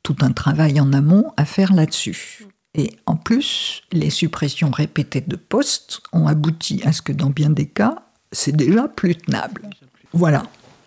tout 0.04 0.18
un 0.22 0.32
travail 0.32 0.80
en 0.80 0.94
amont 0.94 1.32
à 1.38 1.46
faire 1.46 1.74
là-dessus. 1.74 2.46
Et 2.76 2.92
en 3.06 3.16
plus, 3.16 3.82
les 3.92 4.10
suppressions 4.10 4.70
répétées 4.70 5.22
de 5.22 5.36
postes 5.36 6.02
ont 6.14 6.28
abouti 6.28 6.82
à 6.86 6.92
ce 6.92 7.02
que 7.02 7.14
dans 7.14 7.30
bien 7.30 7.50
des 7.50 7.66
cas, 7.66 7.96
c'est 8.32 8.56
déjà 8.56 8.88
plus 8.88 9.16
tenable. 9.16 9.70
Voilà. 10.14 10.44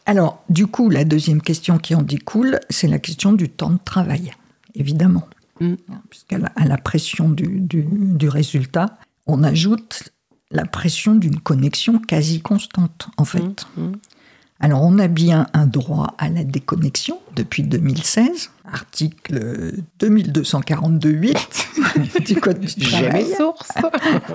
Alors, 0.06 0.44
du 0.48 0.66
coup, 0.66 0.90
la 0.90 1.04
deuxième 1.04 1.40
question 1.40 1.78
qui 1.78 1.94
en 1.94 2.02
découle, 2.02 2.60
c'est 2.68 2.88
la 2.88 2.98
question 2.98 3.32
du 3.32 3.48
temps 3.48 3.70
de 3.70 3.78
travail, 3.84 4.32
évidemment. 4.74 5.26
Mm. 5.60 5.74
Puisqu'à 6.08 6.38
la, 6.38 6.78
pression 6.78 7.28
du, 7.28 7.60
du, 7.60 8.28
résultat, 8.28 8.98
on 9.26 9.42
ajoute 9.42 10.12
la 10.50 10.64
pression 10.64 11.14
d'une 11.14 11.38
connexion 11.38 11.98
quasi 11.98 12.40
constante, 12.40 13.08
en 13.16 13.24
fait. 13.24 13.66
Mm, 13.76 13.82
mm. 13.82 13.92
Alors, 14.62 14.82
on 14.82 14.98
a 14.98 15.08
bien 15.08 15.46
un 15.54 15.66
droit 15.66 16.14
à 16.18 16.28
la 16.28 16.44
déconnexion 16.44 17.18
depuis 17.34 17.62
2016, 17.62 18.50
article 18.70 19.72
2242.8 20.00 22.24
du 22.26 22.36
Code 22.36 22.60
du 22.60 22.74
travail. 22.74 23.24
sources. 23.36 23.72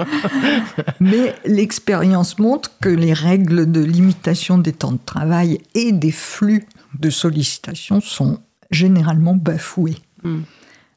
Mais 1.00 1.36
l'expérience 1.46 2.40
montre 2.40 2.72
que 2.82 2.90
les 2.90 3.14
règles 3.14 3.72
de 3.72 3.82
limitation 3.82 4.58
des 4.58 4.74
temps 4.74 4.94
de 4.94 5.00
travail 5.06 5.60
et 5.76 5.92
des 5.92 6.12
flux 6.12 6.66
de 7.00 7.12
sollicitations 7.12 8.02
sont 8.02 8.40
généralement 8.72 9.36
bafouées. 9.36 9.98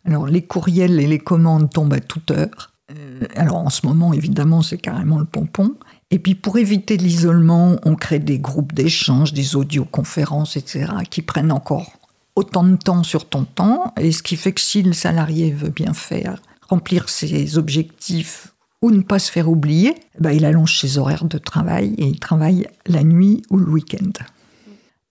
Alors 0.09 0.27
les 0.27 0.41
courriels 0.41 0.99
et 1.01 1.07
les 1.07 1.19
commandes 1.19 1.69
tombent 1.69 1.93
à 1.93 2.01
toute 2.01 2.31
heure. 2.31 2.73
Euh, 2.91 3.27
alors 3.37 3.57
en 3.57 3.69
ce 3.69 3.87
moment, 3.87 4.15
évidemment, 4.15 4.63
c'est 4.63 4.79
carrément 4.79 5.19
le 5.19 5.27
pompon. 5.27 5.75
Et 6.11 6.19
puis 6.19 6.35
pour 6.35 6.57
éviter 6.57 6.97
l'isolement, 6.97 7.77
on 7.85 7.95
crée 7.95 8.19
des 8.19 8.39
groupes 8.39 8.73
d'échange, 8.73 9.35
des 9.35 9.55
audioconférences, 9.55 10.57
etc., 10.57 10.87
qui 11.11 11.21
prennent 11.21 11.53
encore 11.53 11.93
autant 12.37 12.65
de 12.65 12.77
temps 12.77 13.03
sur 13.03 13.29
ton 13.29 13.45
temps. 13.45 13.93
Et 14.01 14.11
ce 14.11 14.23
qui 14.23 14.37
fait 14.37 14.53
que 14.53 14.63
si 14.63 14.83
le 14.83 14.95
salarié 14.95 15.51
veut 15.51 15.69
bien 15.69 15.93
faire, 15.93 16.41
remplir 16.71 17.11
ses 17.11 17.59
objectifs 17.59 18.55
ou 18.81 18.91
ne 18.91 19.03
pas 19.03 19.19
se 19.19 19.31
faire 19.31 19.51
oublier, 19.51 19.95
ben 20.21 20.31
il 20.31 20.47
allonge 20.47 20.81
ses 20.81 20.97
horaires 20.97 21.27
de 21.27 21.37
travail 21.37 21.95
et 21.99 22.07
il 22.07 22.19
travaille 22.19 22.67
la 22.87 23.05
nuit 23.05 23.43
ou 23.51 23.59
le 23.59 23.71
week-end. 23.71 24.25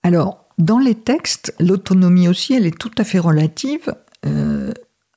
Alors, 0.02 0.46
dans 0.58 0.80
les 0.80 0.96
textes, 0.96 1.54
l'autonomie 1.60 2.28
aussi, 2.28 2.56
elle 2.56 2.66
est 2.66 2.80
tout 2.80 2.94
à 2.98 3.04
fait 3.04 3.20
relative. 3.20 3.94
Euh, 4.26 4.74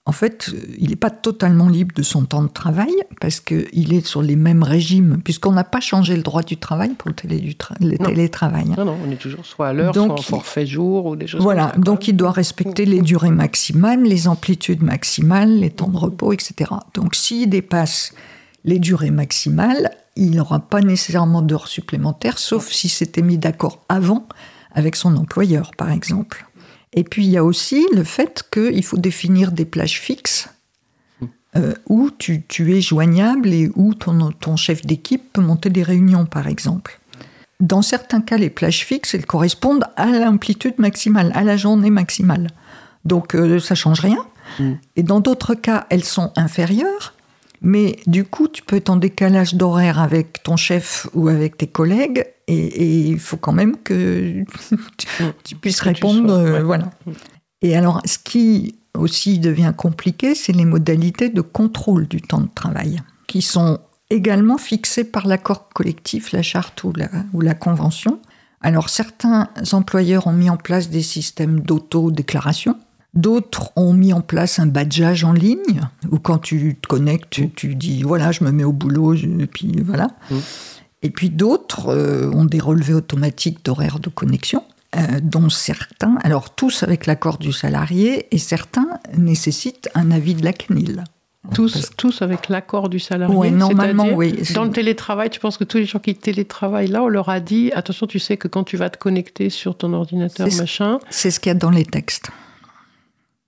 en 0.07 0.13
fait, 0.13 0.51
il 0.79 0.91
n'est 0.91 0.97
pas 0.97 1.11
totalement 1.11 1.69
libre 1.69 1.95
de 1.95 2.03
son 2.03 2.25
temps 2.25 2.43
de 2.43 2.49
travail 2.49 2.93
parce 3.21 3.39
qu'il 3.39 3.93
est 3.93 4.05
sur 4.05 4.23
les 4.23 4.35
mêmes 4.35 4.63
régimes, 4.63 5.21
puisqu'on 5.23 5.53
n'a 5.53 5.63
pas 5.63 5.81
changé 5.81 6.17
le 6.17 6.23
droit 6.23 6.43
du 6.43 6.57
travail 6.57 6.91
pour 6.95 7.11
le, 7.11 7.15
télétravail. 7.15 8.65
Hein. 8.73 8.75
Non, 8.79 8.87
non, 8.87 8.97
on 9.07 9.11
est 9.11 9.17
toujours 9.17 9.45
soit 9.45 9.69
à 9.69 9.73
l'heure, 9.73 9.95
soit 9.95 10.11
en 10.11 10.17
forfait 10.17 10.67
jour 10.67 11.05
ou 11.07 11.17
des 11.17 11.27
choses 11.27 11.43
Voilà, 11.43 11.67
comme 11.67 11.85
ça, 11.85 11.91
donc 11.91 12.09
il 12.09 12.17
doit 12.17 12.33
respecter 12.33 12.87
les 12.87 13.03
durées 13.03 13.31
maximales, 13.31 14.03
les 14.03 14.27
amplitudes 14.27 14.83
maximales, 14.83 15.61
les 15.61 15.71
temps 15.71 15.89
de 15.89 15.99
repos, 15.99 16.33
etc. 16.33 16.71
Donc 16.95 17.15
s'il 17.15 17.51
dépasse 17.51 18.15
les 18.65 18.79
durées 18.79 19.11
maximales, 19.11 19.91
il 20.17 20.31
n'aura 20.33 20.61
pas 20.61 20.81
nécessairement 20.81 21.43
d'heures 21.43 21.69
supplémentaires, 21.69 22.39
sauf 22.39 22.71
si 22.71 22.89
c'était 22.89 23.23
mis 23.23 23.39
d'accord 23.39 23.85
avant 23.89 24.27
avec 24.73 24.97
son 24.97 25.17
employeur, 25.17 25.73
par 25.77 25.91
exemple. 25.91 26.47
Et 26.93 27.05
puis 27.05 27.25
il 27.25 27.31
y 27.31 27.37
a 27.37 27.45
aussi 27.45 27.87
le 27.93 28.05
fait 28.05 28.45
qu'il 28.53 28.85
faut 28.85 28.97
définir 28.97 29.53
des 29.53 29.65
plages 29.65 30.01
fixes 30.01 30.49
euh, 31.57 31.75
où 31.89 32.11
tu, 32.11 32.45
es 32.59 32.81
joignable 32.81 33.53
et 33.53 33.71
où 33.75 33.95
ton, 33.95 34.31
ton 34.31 34.57
chef 34.57 34.87
d'équipe 34.87 35.33
peut 35.33 35.41
monter 35.41 35.69
des 35.69 35.83
réunions, 35.83 36.25
par 36.25 36.47
exemple. 36.47 37.01
Dans 37.59 37.83
certains 37.83 38.21
cas, 38.21 38.37
les 38.37 38.51
plages 38.51 38.85
fixes, 38.85 39.15
elles 39.15 39.27
correspondent 39.27 39.85
à 39.97 40.07
l'amplitude 40.07 40.79
maximale, 40.79 41.33
à 41.35 41.43
la 41.43 41.57
journée 41.57 41.91
maximale. 41.91 42.49
Donc 43.05 43.35
euh, 43.35 43.59
ça 43.59 43.75
change 43.75 44.01
rien. 44.01 44.25
Mm. 44.59 44.73
Et 44.97 45.03
dans 45.03 45.21
d'autres 45.21 45.55
cas, 45.55 45.87
elles 45.91 46.05
sont 46.05 46.33
inférieures. 46.37 47.15
Mais 47.63 47.99
du 48.07 48.25
coup, 48.25 48.49
tu 48.49 48.63
peux 48.63 48.77
être 48.77 48.91
en 48.91 48.97
décalage 48.97 49.55
d'horaire 49.55 50.01
avec 50.01 50.43
ton 50.43 50.57
chef 50.57 51.07
ou 51.15 51.29
avec 51.29 51.59
tes 51.59 51.67
collègues, 51.67 52.25
et, 52.47 53.09
il 53.09 53.19
faut 53.19 53.37
quand 53.37 53.53
même 53.53 53.77
que 53.77 54.45
tu, 55.45 55.55
puisses 55.57 55.81
répondre. 55.81 56.33
Euh, 56.33 56.63
voilà. 56.63 56.91
Et 57.63 57.77
alors, 57.77 58.01
ce 58.07 58.19
qui 58.19 58.77
aussi 58.97 59.39
devient 59.39 59.75
compliqué, 59.77 60.35
c'est 60.35 60.53
les 60.53 60.65
modalités 60.65 61.29
de 61.29 61.43
contrôle 61.43 62.09
du 62.09 62.23
temps 62.23 62.41
de 62.41 62.49
travail, 62.53 63.01
qui 63.27 63.43
sont 63.43 63.79
également 64.09 64.59
fixées 64.59 65.05
par 65.05 65.27
l'accord 65.27 65.69
collectif, 65.69 66.33
la 66.33 66.43
charte 66.43 66.83
ou 66.83 66.93
la, 66.97 67.09
ou 67.33 67.41
la 67.41 67.55
convention. 67.55 68.21
Alors, 68.63 68.89
certains 68.89 69.49
employeurs 69.73 70.27
ont 70.27 70.33
mis 70.33 70.51
en 70.51 70.57
place 70.57 70.91
des 70.91 71.03
systèmes 71.03 71.61
d'auto-déclaration 71.61 72.77
D'autres 73.15 73.73
ont 73.77 73.93
mis 73.93 74.13
en 74.13 74.21
place 74.21 74.61
un 74.61 74.67
badgeage 74.67 75.25
en 75.25 75.33
ligne, 75.33 75.81
où 76.11 76.19
quand 76.19 76.39
tu 76.39 76.77
te 76.81 76.87
connectes, 76.87 77.41
tu, 77.57 77.75
dis 77.75 78.03
voilà, 78.03 78.31
je 78.31 78.45
me 78.45 78.53
mets 78.53 78.65
au 78.65 78.73
boulot, 78.73 79.15
et 79.15 79.47
puis 79.47 79.83
voilà. 79.85 80.09
Mm. 80.31 80.37
Et 81.03 81.11
puis 81.11 81.31
d'autres 81.31 81.89
euh, 81.89 82.31
ont 82.33 82.45
des 82.45 82.61
relevés 82.61 82.95
automatiques 82.95 83.65
d'horaires 83.65 83.99
de 83.99 84.11
connexion, 84.11 84.63
euh, 84.97 85.19
dont 85.23 85.49
certains, 85.49 86.19
alors 86.23 86.55
tous 86.55 86.83
avec 86.83 87.07
l'accord 87.07 87.39
du 87.39 87.53
salarié, 87.53 88.27
et 88.31 88.39
certains 88.39 88.89
nécessitent 89.17 89.89
un 89.95 90.11
avis 90.11 90.35
de 90.35 90.45
la 90.45 90.53
CNIL. 90.53 91.05
Tous, 91.55 91.91
tous 91.97 92.21
avec 92.21 92.51
l'accord 92.51 92.91
du 92.91 92.99
salarié 92.99 93.35
Oui, 93.35 93.51
normalement, 93.51 94.09
oui. 94.13 94.43
Dans 94.55 94.65
le 94.65 94.71
télétravail, 94.71 95.31
tu 95.31 95.41
penses 95.41 95.57
que 95.57 95.65
tous 95.65 95.79
les 95.79 95.87
gens 95.87 95.99
qui 95.99 96.15
télétravaillent 96.15 96.89
là, 96.89 97.03
on 97.03 97.09
leur 97.09 97.31
a 97.31 97.41
dit 97.41 97.73
attention, 97.73 98.07
tu 98.07 98.19
sais 98.19 98.37
que 98.37 98.47
quand 98.47 98.63
tu 98.63 98.77
vas 98.77 98.91
te 98.91 98.99
connecter 98.99 99.49
sur 99.49 99.77
ton 99.77 99.95
ordinateur, 99.95 100.47
machin. 100.59 101.01
C'est 101.09 101.31
ce 101.31 101.41
qu'il 101.41 101.49
y 101.49 101.53
a 101.53 101.59
dans 101.59 101.71
les 101.71 101.87
textes. 101.87 102.31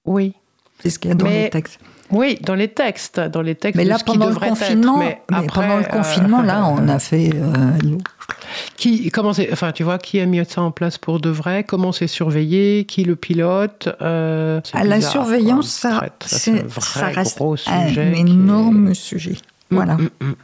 Oui. 0.04 0.34
C'est 0.80 0.90
ce 0.90 0.98
qu'il 0.98 1.10
y 1.10 1.12
a 1.12 1.14
dans 1.14 1.26
les 1.26 1.50
textes. 1.50 1.78
Oui, 2.10 2.38
dans 2.42 2.54
les 2.54 2.68
textes, 2.68 3.18
dans 3.18 3.40
les 3.40 3.54
textes. 3.54 3.76
Mais 3.76 3.84
là, 3.84 3.96
pendant 4.04 4.28
le 4.28 4.34
confinement, 4.34 4.98
mais 4.98 5.22
pendant 5.52 5.78
le 5.78 5.84
confinement, 5.84 6.42
là, 6.42 6.66
on 6.76 6.86
a 6.88 6.98
fait. 6.98 7.30
qui, 8.76 9.10
comment 9.10 9.30
enfin, 9.30 9.72
tu 9.72 9.82
vois, 9.82 9.96
qui 9.98 10.20
a 10.20 10.26
mis 10.26 10.44
ça 10.44 10.60
en 10.60 10.70
place 10.72 10.98
pour 10.98 11.20
de 11.20 11.30
vrai? 11.30 11.64
Comment 11.64 11.90
c'est 11.90 12.06
surveillé? 12.06 12.84
Qui 12.84 13.04
le 13.04 13.16
pilote? 13.16 13.88
Euh, 14.02 14.60
La 14.74 15.00
surveillance, 15.00 15.68
ça, 15.68 16.06
c'est 16.26 16.60
un 16.60 16.66
vrai 16.66 17.12
reste 17.12 17.38
gros 17.38 17.56
sujet 17.56 18.12
un 18.12 18.12
énorme 18.12 18.94
sujet. 18.94 19.38
Voilà. 19.70 19.94
Mm, 19.94 20.10
mm, 20.20 20.26
mm. 20.26 20.34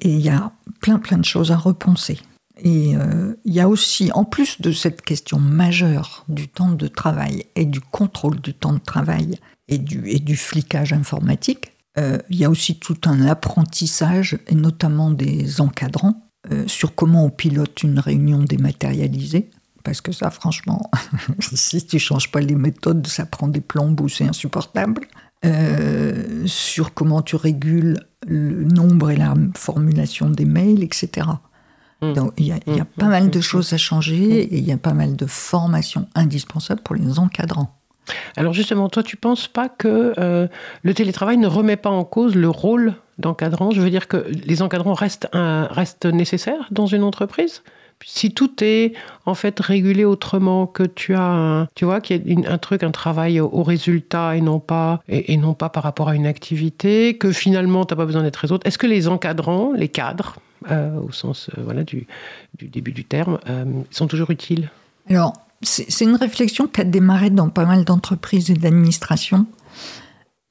Et 0.00 0.08
il 0.08 0.20
y 0.20 0.30
a 0.30 0.50
plein, 0.80 0.98
plein 0.98 1.18
de 1.18 1.24
choses 1.24 1.52
à 1.52 1.56
repenser. 1.56 2.18
Et 2.62 2.96
euh, 2.96 3.34
il 3.44 3.52
y 3.52 3.60
a 3.60 3.68
aussi, 3.68 4.10
en 4.14 4.24
plus 4.24 4.60
de 4.60 4.70
cette 4.70 5.02
question 5.02 5.40
majeure 5.40 6.24
du 6.28 6.46
temps 6.48 6.70
de 6.70 6.86
travail 6.86 7.44
et 7.56 7.64
du 7.64 7.80
contrôle 7.80 8.40
du 8.40 8.54
temps 8.54 8.72
de 8.72 8.78
travail 8.78 9.38
et 9.66 9.78
du, 9.78 10.36
flicage 10.36 10.92
informatique, 10.92 11.72
euh, 11.98 12.18
il 12.30 12.36
y 12.36 12.44
a 12.44 12.50
aussi 12.50 12.78
tout 12.78 12.98
un 13.04 13.26
apprentissage, 13.26 14.38
et 14.46 14.54
notamment 14.54 15.10
des 15.10 15.60
encadrants, 15.60 16.30
euh, 16.52 16.64
sur 16.68 16.94
comment 16.94 17.24
on 17.24 17.30
pilote 17.30 17.82
une 17.82 17.98
réunion 17.98 18.42
dématérialisée. 18.42 19.50
Parce 19.82 20.00
que 20.00 20.12
ça, 20.12 20.30
franchement, 20.30 20.88
si 21.40 21.84
tu 21.84 21.98
changes 21.98 22.30
pas 22.30 22.40
les 22.40 22.54
méthodes, 22.54 23.04
ça 23.08 23.26
prend 23.26 23.48
des 23.48 23.60
plombes 23.60 24.00
ou 24.00 24.08
c'est 24.08 24.28
insupportable. 24.28 25.08
sur 26.46 26.94
comment 26.94 27.22
tu 27.22 27.34
régules 27.34 27.98
le 28.24 28.62
nombre 28.62 29.10
et 29.10 29.16
la 29.16 29.34
formulation 29.56 30.30
des 30.30 30.44
mails, 30.44 30.84
etc. 30.84 31.26
Mmh. 32.02 32.12
Donc 32.14 32.32
il 32.36 32.46
y 32.46 32.52
a, 32.52 32.56
mmh. 32.56 32.84
pas 32.98 33.06
mal 33.06 33.30
de 33.30 33.38
mmh. 33.38 33.42
choses 33.42 33.72
à 33.72 33.78
changer 33.78 34.42
et 34.42 34.58
il 34.58 34.64
y 34.64 34.72
a 34.72 34.76
pas 34.76 34.92
mal 34.92 35.16
de 35.16 35.26
formations 35.26 36.08
indispensables 36.14 36.82
pour 36.82 36.96
les 36.96 37.18
encadrants. 37.18 37.74
Alors 38.36 38.52
justement, 38.52 38.88
toi, 38.88 39.02
tu 39.04 39.16
penses 39.16 39.46
pas 39.46 39.68
que 39.68 40.12
euh, 40.18 40.48
le 40.82 40.94
télétravail 40.94 41.36
ne 41.36 41.46
remet 41.46 41.76
pas 41.76 41.90
en 41.90 42.04
cause 42.04 42.34
le 42.34 42.48
rôle 42.48 42.94
d'encadrant? 43.18 43.70
Je 43.70 43.80
veux 43.80 43.90
dire 43.90 44.08
que 44.08 44.26
les 44.44 44.60
encadrants 44.60 44.94
restent, 44.94 45.28
restent 45.32 46.06
nécessaires 46.06 46.66
dans 46.72 46.86
une 46.86 47.04
entreprise? 47.04 47.62
Si 48.04 48.32
tout 48.32 48.52
est 48.64 48.94
en 49.26 49.34
fait 49.34 49.60
régulé 49.60 50.04
autrement, 50.04 50.66
que 50.66 50.82
tu 50.82 51.14
as, 51.14 51.22
un, 51.22 51.66
tu 51.74 51.84
vois, 51.84 52.00
qu'il 52.00 52.28
y 52.28 52.46
a 52.46 52.52
un 52.52 52.58
truc, 52.58 52.82
un 52.82 52.90
travail 52.90 53.40
au, 53.40 53.62
résultat 53.62 54.36
et 54.36 54.40
non 54.40 54.58
pas 54.58 55.00
et, 55.08 55.36
non 55.36 55.54
pas 55.54 55.68
par 55.68 55.84
rapport 55.84 56.08
à 56.08 56.16
une 56.16 56.26
activité, 56.26 57.16
que 57.16 57.30
finalement 57.30 57.84
tu 57.84 57.94
n'as 57.94 57.98
pas 57.98 58.06
besoin 58.06 58.22
d'être 58.22 58.40
les 58.42 58.50
autres. 58.50 58.66
Est-ce 58.66 58.78
que 58.78 58.88
les 58.88 59.06
encadrants, 59.06 59.72
les 59.72 59.88
cadres, 59.88 60.36
au 60.70 61.12
sens 61.12 61.50
euh, 61.56 61.62
voilà 61.62 61.84
du, 61.84 62.06
début 62.60 62.92
du 62.92 63.04
terme, 63.04 63.38
euh, 63.48 63.64
sont 63.90 64.06
toujours 64.06 64.30
utiles 64.30 64.70
Alors 65.08 65.34
c'est 65.62 66.04
une 66.04 66.16
réflexion 66.16 66.66
qui 66.66 66.80
a 66.80 66.84
démarré 66.84 67.30
dans 67.30 67.48
pas 67.48 67.64
mal 67.64 67.84
d'entreprises 67.84 68.50
et 68.50 68.54
d'administrations, 68.54 69.46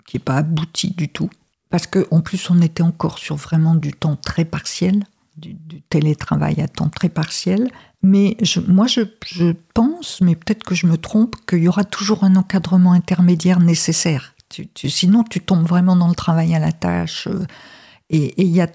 qui 0.05 0.15
n'est 0.15 0.23
pas 0.23 0.37
aboutie 0.37 0.91
du 0.91 1.09
tout, 1.09 1.29
parce 1.69 1.85
qu'en 1.85 2.21
plus 2.21 2.49
on 2.49 2.61
était 2.61 2.83
encore 2.83 3.17
sur 3.17 3.35
vraiment 3.35 3.75
du 3.75 3.91
temps 3.91 4.15
très 4.15 4.45
partiel 4.45 5.03
du, 5.37 5.81
télétravail 5.89 6.61
à 6.61 6.67
temps 6.67 6.89
très 6.89 7.09
partiel. 7.09 7.69
Mais 8.03 8.37
moi, 8.67 8.87
je, 8.87 9.01
pense, 9.73 10.21
mais 10.21 10.35
peut-être 10.35 10.63
que 10.63 10.75
je 10.75 10.87
me 10.87 10.97
trompe, 10.97 11.35
qu'il 11.47 11.59
y 11.59 11.67
aura 11.67 11.83
toujours 11.83 12.23
un 12.23 12.35
encadrement 12.35 12.93
intermédiaire 12.93 13.59
nécessaire. 13.59 14.33
sinon, 14.75 15.23
tu 15.23 15.39
tombes 15.39 15.67
vraiment 15.67 15.95
dans 15.95 16.07
le 16.07 16.15
travail 16.15 16.55
à 16.55 16.59
la 16.59 16.71
tâche. 16.71 17.27
Euh, 17.27 17.45
et 18.09 18.41
il 18.41 18.49
y 18.49 18.59
a 18.59 18.67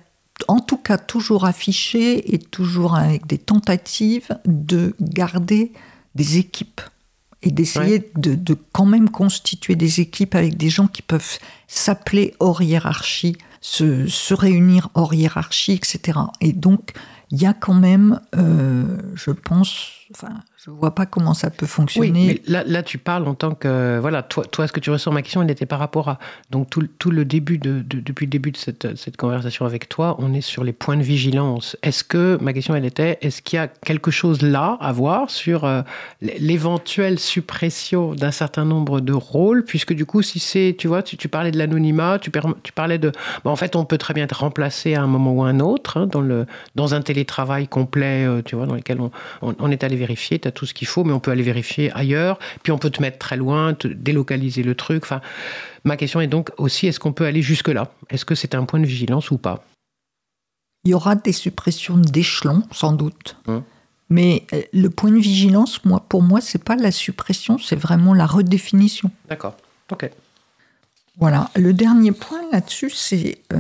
en 0.49 0.61
tout 0.61 0.77
cas 0.77 0.99
toujours 0.99 1.45
affiché 1.45 2.35
et 2.35 2.39
toujours 2.39 2.97
avec 2.97 3.27
des 3.27 3.39
tentatives 3.39 4.39
de 4.45 4.95
garder 5.01 5.73
des 6.15 6.39
équipes 6.39 6.81
et 7.43 7.51
d'essayer 7.51 8.11
de, 8.17 8.35
de, 8.35 8.57
quand 8.73 8.87
même 8.87 9.11
constituer 9.11 9.77
des 9.77 10.01
équipes 10.01 10.35
avec 10.35 10.57
des 10.57 10.71
gens 10.71 10.89
qui 10.89 11.03
peuvent 11.03 11.39
s'appeler 11.69 12.35
hors 12.41 12.63
hiérarchie 12.63 13.37
se, 13.61 14.07
se, 14.07 14.33
réunir 14.33 14.89
hors 14.95 15.13
hiérarchie, 15.13 15.73
etc. 15.73 16.19
Et 16.41 16.53
donc, 16.53 16.93
il 17.31 17.43
y 17.43 17.47
a 17.47 17.53
quand 17.53 17.75
même, 17.75 18.21
euh, 18.37 18.99
je 19.15 19.33
pense, 19.33 19.91
enfin, 20.13 20.41
je 20.65 20.71
vois 20.71 20.95
pas 20.95 21.07
comment 21.07 21.35
ça 21.35 21.51
peut 21.51 21.67
fonctionner. 21.67 22.41
Mais 22.49 22.63
là, 22.65 22.83
tu 22.83 22.99
parles 22.99 23.27
en 23.27 23.35
tant 23.35 23.55
que. 23.55 23.99
Voilà, 24.01 24.23
toi, 24.23 24.45
toi 24.45 24.67
ce 24.67 24.73
que 24.73 24.81
tu 24.81 24.91
ressens, 24.91 25.13
ma 25.13 25.23
question, 25.23 25.43
elle 25.43 25.51
était 25.51 25.67
par 25.67 25.79
rapport 25.79 26.09
à. 26.09 26.19
Donc, 26.51 26.71
tout, 26.71 26.87
tout 26.99 27.11
le 27.11 27.25
début, 27.25 27.59
de, 27.59 27.83
depuis 27.83 28.27
le 28.27 28.31
début 28.31 28.51
de 28.51 28.57
cette, 28.57 28.97
cette, 28.97 29.17
conversation 29.17 29.67
avec 29.67 29.89
toi, 29.89 30.17
on 30.19 30.35
est 30.35 30.41
sur 30.41 30.65
les 30.65 30.73
points 30.73 30.97
de 30.97 31.03
vigilance. 31.03 31.77
Est-ce 31.83 32.05
que, 32.05 32.39
ma 32.41 32.53
question, 32.53 32.75
elle 32.75 32.85
était, 32.85 33.19
est-ce 33.21 33.43
qu'il 33.43 33.57
y 33.57 33.61
a 33.61 33.69
quelque 33.69 34.11
chose 34.11 34.43
là 34.43 34.77
à 34.81 34.93
voir 34.93 35.31
sur 35.31 35.65
euh, 35.65 35.83
l'éventuelle 36.21 37.19
suppression 37.19 38.15
d'un 38.15 38.31
certain 38.31 38.65
nombre 38.65 39.01
de 39.01 39.13
rôles? 39.13 39.65
Puisque, 39.65 39.93
du 39.93 40.07
coup, 40.07 40.23
si 40.23 40.39
c'est. 40.39 40.75
Tu 40.79 40.89
vois, 40.89 41.03
tu, 41.03 41.29
parlais 41.29 41.51
de 41.51 41.59
l'anonymat, 41.59 42.19
tu, 42.19 42.31
tu, 42.63 42.73
parlais 42.73 42.99
de. 42.99 43.13
en 43.45 43.57
fait, 43.57 43.77
on 43.77 43.85
peut 43.85 43.99
très 43.99 44.15
bien 44.15 44.25
être 44.25 44.41
remplacé 44.41 44.95
à 44.95 45.03
un 45.03 45.07
moment 45.07 45.33
ou 45.33 45.43
à 45.43 45.49
un 45.49 45.61
autre, 45.61 45.97
hein, 45.97 46.07
dans, 46.07 46.21
le, 46.21 46.47
dans 46.75 46.95
un 46.95 47.03
télétravail 47.03 47.69
complet, 47.69 48.27
euh, 48.27 48.43
tu 48.43 48.57
vois, 48.57 48.67
dans 48.67 48.75
lequel 48.75 49.01
on, 49.01 49.11
on, 49.43 49.71
est 49.71 49.85
allé 49.85 49.96
vérifier 49.97 50.39
tout 50.39 50.67
ce 50.67 50.75
qu'il 50.75 50.87
faut, 50.87 51.05
mais 51.05 51.13
on 51.13 51.21
peut 51.21 51.31
aller 51.31 51.43
vérifier 51.43 51.93
ailleurs. 51.93 52.39
Puis 52.63 52.73
on 52.73 52.79
peut 52.79 52.91
te 52.91 53.01
mettre 53.01 53.19
très 53.19 53.37
loin, 53.37 53.75
te 53.75 53.89
délocaliser 53.89 54.63
le 54.63 54.75
truc. 54.75 55.05
Enfin, 55.05 55.21
ma 55.85 55.97
question 55.97 56.21
est 56.21 56.27
donc 56.27 56.51
aussi, 56.59 56.87
est-ce 56.87 57.01
qu'on 57.01 57.13
peut 57.13 57.27
aller 57.27 57.43
jusque-là? 57.43 57.93
Est-ce 58.11 58.25
que 58.25 58.35
c'est 58.35 58.55
un 58.55 58.65
point 58.65 58.81
de 58.81 58.87
vigilance 58.87 59.31
ou 59.31 59.39
pas? 59.39 59.65
Il 60.85 60.91
y 60.91 60.95
aura 60.95 61.17
des 61.17 61.33
suppressions 61.33 61.97
d'échelons, 61.97 62.63
sans 62.71 62.93
doute. 62.93 63.37
Hum. 63.47 63.63
Mais 64.09 64.45
euh, 64.53 64.63
le 64.73 64.89
point 64.89 65.11
de 65.11 65.19
vigilance, 65.19 65.85
moi, 65.85 66.05
pour 66.09 66.23
moi, 66.23 66.41
c'est 66.41 66.63
pas 66.63 66.77
la 66.77 66.93
suppression, 66.93 67.59
c'est 67.59 67.77
vraiment 67.77 68.15
la 68.15 68.27
redéfinition. 68.27 69.11
D'accord. 69.29 69.57
Ok. 69.91 70.11
Voilà. 71.19 71.51
Le 71.57 71.73
dernier 71.73 72.13
point 72.13 72.43
là-dessus, 72.53 72.91
c'est 72.91 73.43
euh, 73.53 73.59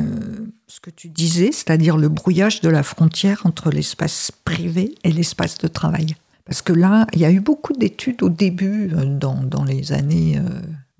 ce 0.68 0.78
que 0.80 0.90
tu 0.90 1.08
disais, 1.08 1.52
c'est-à-dire 1.52 1.96
le 1.96 2.08
brouillage 2.08 2.60
de 2.60 2.68
la 2.68 2.82
frontière 2.82 3.42
entre 3.44 3.70
l'espace 3.70 4.30
privé 4.44 4.94
et 5.04 5.10
l'espace 5.10 5.58
de 5.58 5.68
travail. 5.68 6.16
Parce 6.46 6.62
que 6.62 6.72
là, 6.72 7.06
il 7.12 7.20
y 7.20 7.24
a 7.24 7.30
eu 7.30 7.40
beaucoup 7.40 7.72
d'études 7.72 8.22
au 8.22 8.28
début, 8.28 8.90
euh, 8.94 9.04
dans, 9.04 9.64
les 9.64 9.92
années 9.92 10.40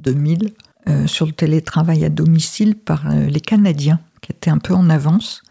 2000, 0.00 0.44
euh, 0.44 0.50
euh, 0.88 1.06
sur 1.06 1.26
le 1.26 1.32
télétravail 1.32 2.04
à 2.04 2.10
domicile 2.10 2.74
par 2.74 3.08
les 3.10 3.40
Canadiens, 3.40 4.00
qui 4.20 4.32
étaient 4.32 4.50
un 4.50 4.58
peu 4.58 4.74
en 4.74 4.90
avance, 4.90 5.42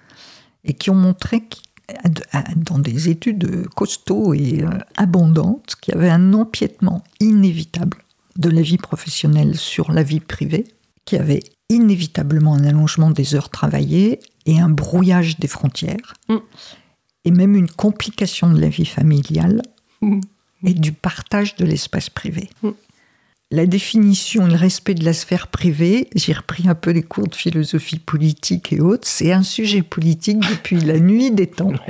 et 0.66 0.74
qui 0.74 0.90
ont 0.90 0.96
montré, 0.96 1.48
dans 2.56 2.80
des 2.80 3.10
études 3.10 3.68
costauds 3.70 4.34
et 4.34 4.66
abondantes, 4.98 5.76
qu'il 5.82 5.94
y 5.94 5.98
avait 5.98 6.10
un 6.10 6.34
empiètement 6.34 7.04
inévitable 7.20 7.98
de 8.38 8.50
la 8.50 8.62
vie 8.62 8.78
professionnelle 8.78 9.56
sur 9.56 9.92
la 9.92 10.04
vie 10.04 10.20
privée, 10.20 10.66
qu'il 11.06 11.20
y 11.20 11.22
avait 11.22 11.44
inévitablement 11.70 12.56
un 12.56 12.64
allongement 12.64 13.12
des 13.12 13.36
heures 13.36 13.50
travaillées 13.50 14.20
et 14.46 14.60
un 14.60 14.70
brouillage 14.70 15.38
des 15.40 15.48
frontières, 15.48 16.14
mm. 16.28 16.38
et 17.26 17.32
même 17.32 17.56
une 17.56 17.70
complication 17.70 18.52
de 18.52 18.60
la 18.60 18.70
vie 18.70 18.86
familiale 18.86 19.62
et 20.64 20.74
du 20.74 20.92
partage 20.92 21.56
de 21.56 21.66
l'espace 21.66 22.10
privé. 22.10 22.50
La 23.52 23.66
définition 23.66 24.48
le 24.48 24.56
respect 24.56 24.96
de 24.96 25.06
la 25.06 25.14
sphère 25.14 25.48
privée, 25.48 26.10
j'ai 26.16 26.34
repris 26.34 26.68
un 26.68 26.76
peu 26.76 26.94
des 26.94 27.04
cours 27.04 27.28
de 27.28 27.36
philosophie 27.36 28.00
politique 28.00 28.74
et 28.74 28.82
autres, 28.82 29.08
c'est 29.08 29.32
un 29.32 29.44
sujet 29.44 29.84
politique 29.84 30.40
depuis 30.40 30.80
la 30.80 31.00
nuit 31.00 31.32
des 31.32 31.48
temps. 31.48 31.74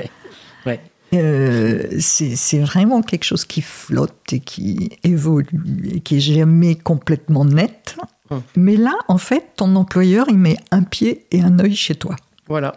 Euh, 1.13 1.83
c'est 1.99 2.59
vraiment 2.59 3.01
quelque 3.01 3.23
chose 3.23 3.45
qui 3.45 3.61
flotte 3.61 4.33
et 4.33 4.39
qui 4.39 4.89
évolue 5.03 5.91
et 5.93 5.99
qui 6.01 6.17
est 6.17 6.19
jamais 6.19 6.75
complètement 6.75 7.45
net. 7.45 7.95
Hum. 8.29 8.41
Mais 8.55 8.75
là, 8.75 8.97
en 9.07 9.17
fait, 9.17 9.51
ton 9.55 9.75
employeur, 9.75 10.25
il 10.29 10.37
met 10.37 10.57
un 10.71 10.83
pied 10.83 11.25
et 11.31 11.41
un 11.41 11.59
œil 11.59 11.75
chez 11.75 11.95
toi. 11.95 12.15
Voilà. 12.47 12.75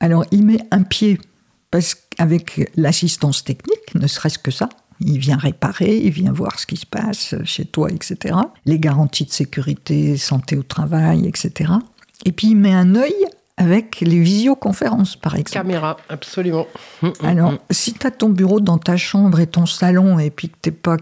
Alors, 0.00 0.24
il 0.30 0.44
met 0.44 0.60
un 0.70 0.84
pied 0.84 1.18
parce 1.70 1.94
qu'avec 2.16 2.70
l'assistance 2.76 3.44
technique, 3.44 3.94
ne 3.94 4.06
serait-ce 4.06 4.38
que 4.38 4.50
ça, 4.50 4.68
il 5.00 5.18
vient 5.18 5.36
réparer, 5.36 5.96
il 5.96 6.10
vient 6.10 6.32
voir 6.32 6.58
ce 6.58 6.66
qui 6.66 6.76
se 6.76 6.86
passe 6.86 7.34
chez 7.44 7.64
toi, 7.64 7.90
etc. 7.90 8.36
Les 8.64 8.78
garanties 8.78 9.24
de 9.24 9.30
sécurité, 9.30 10.16
santé 10.16 10.56
au 10.56 10.62
travail, 10.62 11.26
etc. 11.26 11.72
Et 12.24 12.32
puis 12.32 12.48
il 12.48 12.56
met 12.56 12.72
un 12.72 12.94
œil 12.94 13.26
avec 13.58 14.00
les 14.00 14.20
visioconférences, 14.20 15.16
par 15.16 15.34
exemple. 15.34 15.66
Caméra, 15.66 15.96
absolument. 16.08 16.66
Hum, 17.02 17.12
hum, 17.20 17.26
Alors, 17.26 17.50
hum. 17.50 17.58
si 17.70 17.94
tu 17.94 18.06
as 18.06 18.10
ton 18.10 18.28
bureau 18.28 18.60
dans 18.60 18.78
ta 18.78 18.96
chambre 18.96 19.40
et 19.40 19.46
ton 19.46 19.64
salon, 19.64 20.18
et 20.18 20.30
puis 20.30 20.50
que 20.50 20.56
tu 20.60 20.70
n'es 20.70 20.76
pas 20.76 20.96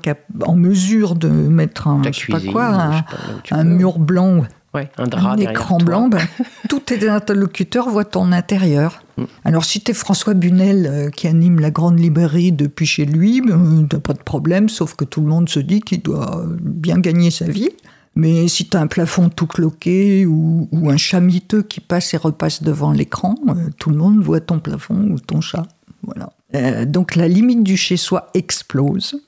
en 0.44 0.54
mesure 0.54 1.16
de 1.16 1.28
mettre 1.28 1.88
un, 1.88 2.02
je 2.04 2.12
sais 2.12 2.26
pas 2.32 2.40
quoi, 2.40 3.04
un 3.50 3.64
mur 3.64 3.98
blanc 3.98 4.44
un 4.74 5.36
écran 5.36 5.78
blanc, 5.78 6.08
ben, 6.10 6.26
tous 6.68 6.80
tes 6.80 7.08
interlocuteurs 7.08 7.88
voient 7.88 8.04
ton 8.04 8.32
intérieur. 8.32 9.02
Mm. 9.16 9.24
Alors 9.44 9.64
si 9.64 9.80
tu 9.80 9.90
es 9.90 9.94
François 9.94 10.34
Bunel 10.34 10.86
euh, 10.86 11.10
qui 11.10 11.26
anime 11.26 11.60
la 11.60 11.70
grande 11.70 11.98
librairie 11.98 12.52
depuis 12.52 12.86
chez 12.86 13.04
lui, 13.04 13.40
ben, 13.40 13.86
t'as 13.88 14.00
pas 14.00 14.14
de 14.14 14.22
problème, 14.22 14.68
sauf 14.68 14.94
que 14.94 15.04
tout 15.04 15.20
le 15.20 15.28
monde 15.28 15.48
se 15.48 15.60
dit 15.60 15.80
qu'il 15.80 16.02
doit 16.02 16.44
bien 16.60 16.98
gagner 16.98 17.30
sa 17.30 17.46
vie. 17.46 17.70
Mais 18.16 18.46
si 18.46 18.68
tu 18.68 18.76
as 18.76 18.80
un 18.80 18.86
plafond 18.86 19.28
tout 19.28 19.46
cloqué 19.46 20.24
ou, 20.24 20.68
un 20.88 20.96
chat 20.96 21.20
miteux 21.20 21.62
qui 21.62 21.80
passe 21.80 22.14
et 22.14 22.16
repasse 22.16 22.62
devant 22.62 22.92
l'écran, 22.92 23.34
euh, 23.48 23.70
tout 23.78 23.90
le 23.90 23.96
monde 23.96 24.20
voit 24.20 24.40
ton 24.40 24.60
plafond 24.60 25.10
ou 25.10 25.18
ton 25.18 25.40
chat. 25.40 25.66
Voilà. 26.02 26.32
Euh, 26.54 26.84
donc 26.84 27.16
la 27.16 27.26
limite 27.26 27.64
du 27.64 27.76
chez-soi 27.76 28.30
explose. 28.34 29.20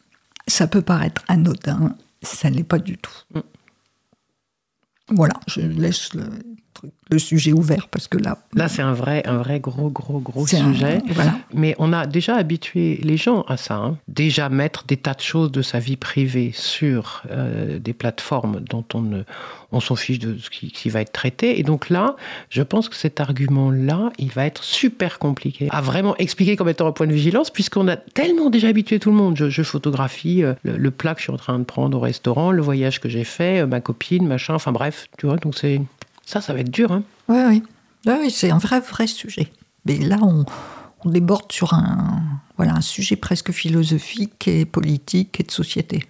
Ça 0.47 0.69
peut 0.69 0.83
paraître 0.83 1.23
anodin, 1.27 1.97
ça 2.23 2.49
l'est 2.51 2.63
pas 2.63 2.79
du 2.79 2.97
tout. 2.99 3.13
Mm. 3.35 3.41
Voilà, 5.11 5.35
je 5.47 5.61
laisse 5.61 6.15
le, 6.15 6.25
le 7.11 7.19
sujet 7.19 7.53
ouvert 7.53 7.89
parce 7.91 8.09
que 8.09 8.19
là. 8.19 8.39
Là, 8.55 8.69
c'est 8.69 8.83
un 8.83 8.93
vrai, 8.93 9.23
un 9.27 9.39
vrai 9.39 9.61
gros, 9.61 9.91
gros, 9.91 10.19
gros 10.19 10.47
sujet. 10.47 11.03
voilà. 11.11 11.35
Mais 11.55 11.75
on 11.79 11.93
a 11.93 12.07
déjà 12.07 12.37
habitué 12.37 13.01
les 13.03 13.17
gens 13.17 13.43
à 13.43 13.57
ça. 13.57 13.77
Hein. 13.77 13.99
Déjà 14.09 14.49
mettre 14.49 14.85
des 14.85 14.97
tas 14.97 15.15
de 15.15 15.21
choses 15.21 15.53
de 15.53 15.63
sa 15.63 15.79
vie 15.79 15.97
privée 15.97 16.53
sur 16.53 17.23
euh, 17.31 17.79
des 17.79 17.93
plateformes 17.93 18.61
dont 18.61 18.85
on 18.95 19.01
ne, 19.03 19.23
on 19.73 19.81
s'en 19.81 19.97
fiche 19.97 20.19
de 20.19 20.37
ce 20.39 20.51
qui, 20.51 20.89
va 20.89 21.01
être 21.01 21.13
traité. 21.13 21.59
Et 21.59 21.63
donc 21.63 21.91
là, 21.91 22.17
je 22.51 22.63
pense 22.63 22.89
que 22.89 22.97
cet 22.97 23.21
argument-là, 23.21 24.11
il 24.19 24.31
va 24.31 24.47
être 24.47 24.63
super 24.63 25.19
compliqué 25.19 25.69
à 25.71 25.81
vraiment 25.81 26.17
expliquer 26.17 26.57
comme 26.57 26.69
étant 26.69 26.87
un 26.87 26.93
point 26.93 27.07
de 27.07 27.13
vigilance, 27.13 27.51
puisqu'on 27.51 27.89
a 27.89 27.97
tellement 27.97 28.51
déjà 28.51 28.69
habitué 28.69 28.99
tout 28.99 29.11
le 29.11 29.17
monde. 29.17 29.37
Je, 29.37 29.63
photographie 29.63 30.45
euh, 30.45 30.55
le, 30.63 30.91
plat 30.91 31.15
que 31.15 31.21
je 31.21 31.25
suis 31.25 31.33
en 31.33 31.37
train 31.37 31.59
de 31.59 31.65
prendre 31.65 31.97
au 31.97 32.01
restaurant, 32.01 32.53
le 32.53 32.63
voyage 32.63 33.01
que 33.01 33.09
j'ai 33.09 33.25
fait, 33.25 33.63
euh, 33.63 33.67
ma 33.67 33.81
copine, 33.81 34.27
machin. 34.27 34.55
Enfin 34.55 34.73
bref, 34.73 35.09
tu 35.19 35.27
vois. 35.27 35.37
Donc 35.37 35.57
c'est 35.57 35.81
ça, 36.27 36.43
ça 36.43 36.53
va 36.53 36.61
être 36.61 36.71
dur. 36.71 36.93
Hein. 36.93 37.05
Oui, 37.29 37.63
oui. 38.07 38.31
c'est 38.31 38.51
un 38.51 38.59
vrai, 38.59 38.81
vrai 38.81 39.07
sujet. 39.07 39.51
Mais 39.87 39.97
là, 39.97 40.19
on, 40.21 40.45
on 41.05 41.09
déborde 41.09 41.51
sur 41.51 41.73
un, 41.73 42.21
voilà, 42.57 42.75
un 42.75 42.81
sujet 42.81 43.17
presque 43.17 43.53
philosophique 43.53 44.47
et 44.49 44.67
politique 44.67 45.41
et 45.41 45.45
de 45.45 45.51
société. 45.51 46.05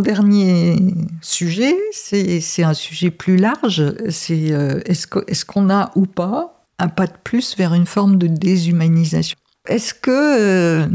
Dernier 0.00 0.76
sujet, 1.22 1.76
c'est 1.92 2.62
un 2.62 2.74
sujet 2.74 3.10
plus 3.10 3.36
large. 3.36 3.94
C'est 4.10 4.52
euh, 4.52 4.80
est-ce 4.84 5.44
qu'on 5.44 5.70
a 5.70 5.90
ou 5.94 6.06
pas 6.06 6.66
un 6.78 6.88
pas 6.88 7.06
de 7.06 7.16
plus 7.22 7.56
vers 7.56 7.74
une 7.74 7.86
forme 7.86 8.16
de 8.16 8.26
déshumanisation? 8.26 9.36
Est-ce 9.68 9.92
que 9.92 10.10
euh, 10.10 10.88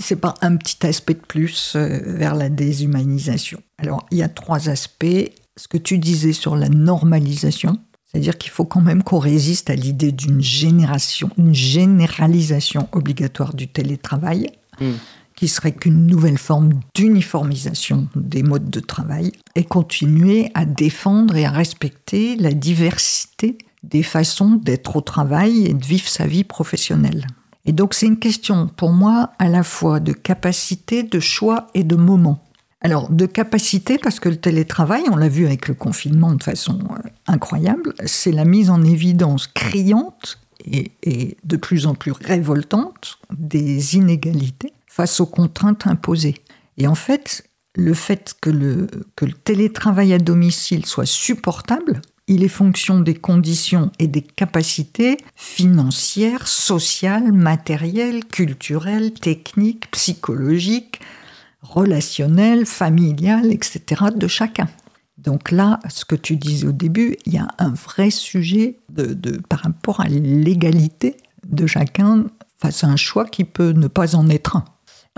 c'est 0.00 0.16
pas 0.16 0.34
un 0.42 0.56
petit 0.56 0.86
aspect 0.86 1.14
de 1.14 1.20
plus 1.20 1.74
euh, 1.76 2.00
vers 2.04 2.34
la 2.34 2.48
déshumanisation? 2.48 3.62
Alors, 3.78 4.04
il 4.10 4.18
y 4.18 4.22
a 4.22 4.28
trois 4.28 4.68
aspects. 4.68 5.30
Ce 5.56 5.68
que 5.68 5.78
tu 5.78 5.98
disais 5.98 6.32
sur 6.32 6.56
la 6.56 6.68
normalisation, 6.68 7.78
c'est-à-dire 8.04 8.36
qu'il 8.36 8.50
faut 8.50 8.64
quand 8.64 8.80
même 8.80 9.04
qu'on 9.04 9.20
résiste 9.20 9.70
à 9.70 9.76
l'idée 9.76 10.10
d'une 10.10 10.42
génération, 10.42 11.30
une 11.38 11.54
généralisation 11.54 12.88
obligatoire 12.92 13.54
du 13.54 13.68
télétravail. 13.68 14.50
Mmh 14.80 14.90
qui 15.36 15.48
serait 15.48 15.72
qu'une 15.72 16.06
nouvelle 16.06 16.38
forme 16.38 16.80
d'uniformisation 16.94 18.08
des 18.14 18.42
modes 18.42 18.70
de 18.70 18.80
travail, 18.80 19.32
et 19.54 19.64
continuer 19.64 20.50
à 20.54 20.64
défendre 20.64 21.36
et 21.36 21.44
à 21.44 21.50
respecter 21.50 22.36
la 22.36 22.52
diversité 22.52 23.58
des 23.82 24.02
façons 24.02 24.52
d'être 24.52 24.96
au 24.96 25.00
travail 25.00 25.66
et 25.66 25.74
de 25.74 25.84
vivre 25.84 26.08
sa 26.08 26.26
vie 26.26 26.44
professionnelle. 26.44 27.26
Et 27.66 27.72
donc 27.72 27.94
c'est 27.94 28.06
une 28.06 28.18
question 28.18 28.68
pour 28.68 28.92
moi 28.92 29.30
à 29.38 29.48
la 29.48 29.62
fois 29.62 30.00
de 30.00 30.12
capacité, 30.12 31.02
de 31.02 31.20
choix 31.20 31.68
et 31.74 31.84
de 31.84 31.96
moment. 31.96 32.42
Alors 32.80 33.10
de 33.10 33.24
capacité 33.24 33.96
parce 33.98 34.20
que 34.20 34.28
le 34.28 34.36
télétravail, 34.36 35.04
on 35.10 35.16
l'a 35.16 35.28
vu 35.28 35.46
avec 35.46 35.68
le 35.68 35.74
confinement 35.74 36.34
de 36.34 36.42
façon 36.42 36.78
euh, 36.90 37.08
incroyable, 37.26 37.94
c'est 38.04 38.32
la 38.32 38.44
mise 38.44 38.68
en 38.68 38.82
évidence 38.82 39.46
criante 39.46 40.38
et, 40.66 40.92
et 41.02 41.36
de 41.44 41.56
plus 41.56 41.86
en 41.86 41.94
plus 41.94 42.12
révoltante 42.12 43.18
des 43.32 43.96
inégalités 43.96 44.72
face 44.94 45.18
aux 45.18 45.26
contraintes 45.26 45.88
imposées. 45.88 46.36
Et 46.78 46.86
en 46.86 46.94
fait, 46.94 47.50
le 47.74 47.94
fait 47.94 48.36
que 48.40 48.48
le, 48.48 48.86
télétravail 49.42 50.14
à 50.14 50.18
domicile 50.18 50.86
soit 50.86 51.04
supportable, 51.04 52.00
il 52.28 52.44
est 52.44 52.48
fonction 52.48 53.00
des 53.00 53.14
conditions 53.14 53.90
et 53.98 54.06
des 54.06 54.22
capacités 54.22 55.16
financières, 55.34 56.46
sociales, 56.46 57.32
matérielles, 57.32 58.24
culturelles, 58.24 59.12
techniques, 59.12 59.90
psychologiques, 59.90 61.00
relationnelles, 61.60 62.64
familiales, 62.64 63.52
etc. 63.52 64.04
de 64.14 64.28
chacun. 64.28 64.68
Donc 65.18 65.50
là, 65.50 65.80
ce 65.88 66.04
que 66.04 66.14
tu 66.14 66.36
disais 66.36 66.68
au 66.68 66.72
début, 66.72 67.16
il 67.26 67.34
y 67.34 67.38
a 67.38 67.48
un 67.58 67.70
vrai 67.70 68.10
sujet 68.10 68.78
de, 68.90 69.12
de, 69.12 69.38
par 69.48 69.60
rapport 69.60 70.00
à 70.00 70.06
l'égalité 70.06 71.16
de 71.48 71.66
chacun 71.66 72.26
face 72.58 72.84
à 72.84 72.86
un 72.86 72.96
choix 72.96 73.24
qui 73.24 73.42
peut 73.42 73.72
ne 73.72 73.88
pas 73.88 74.14
en 74.14 74.28
être 74.28 74.56
un. 74.56 74.64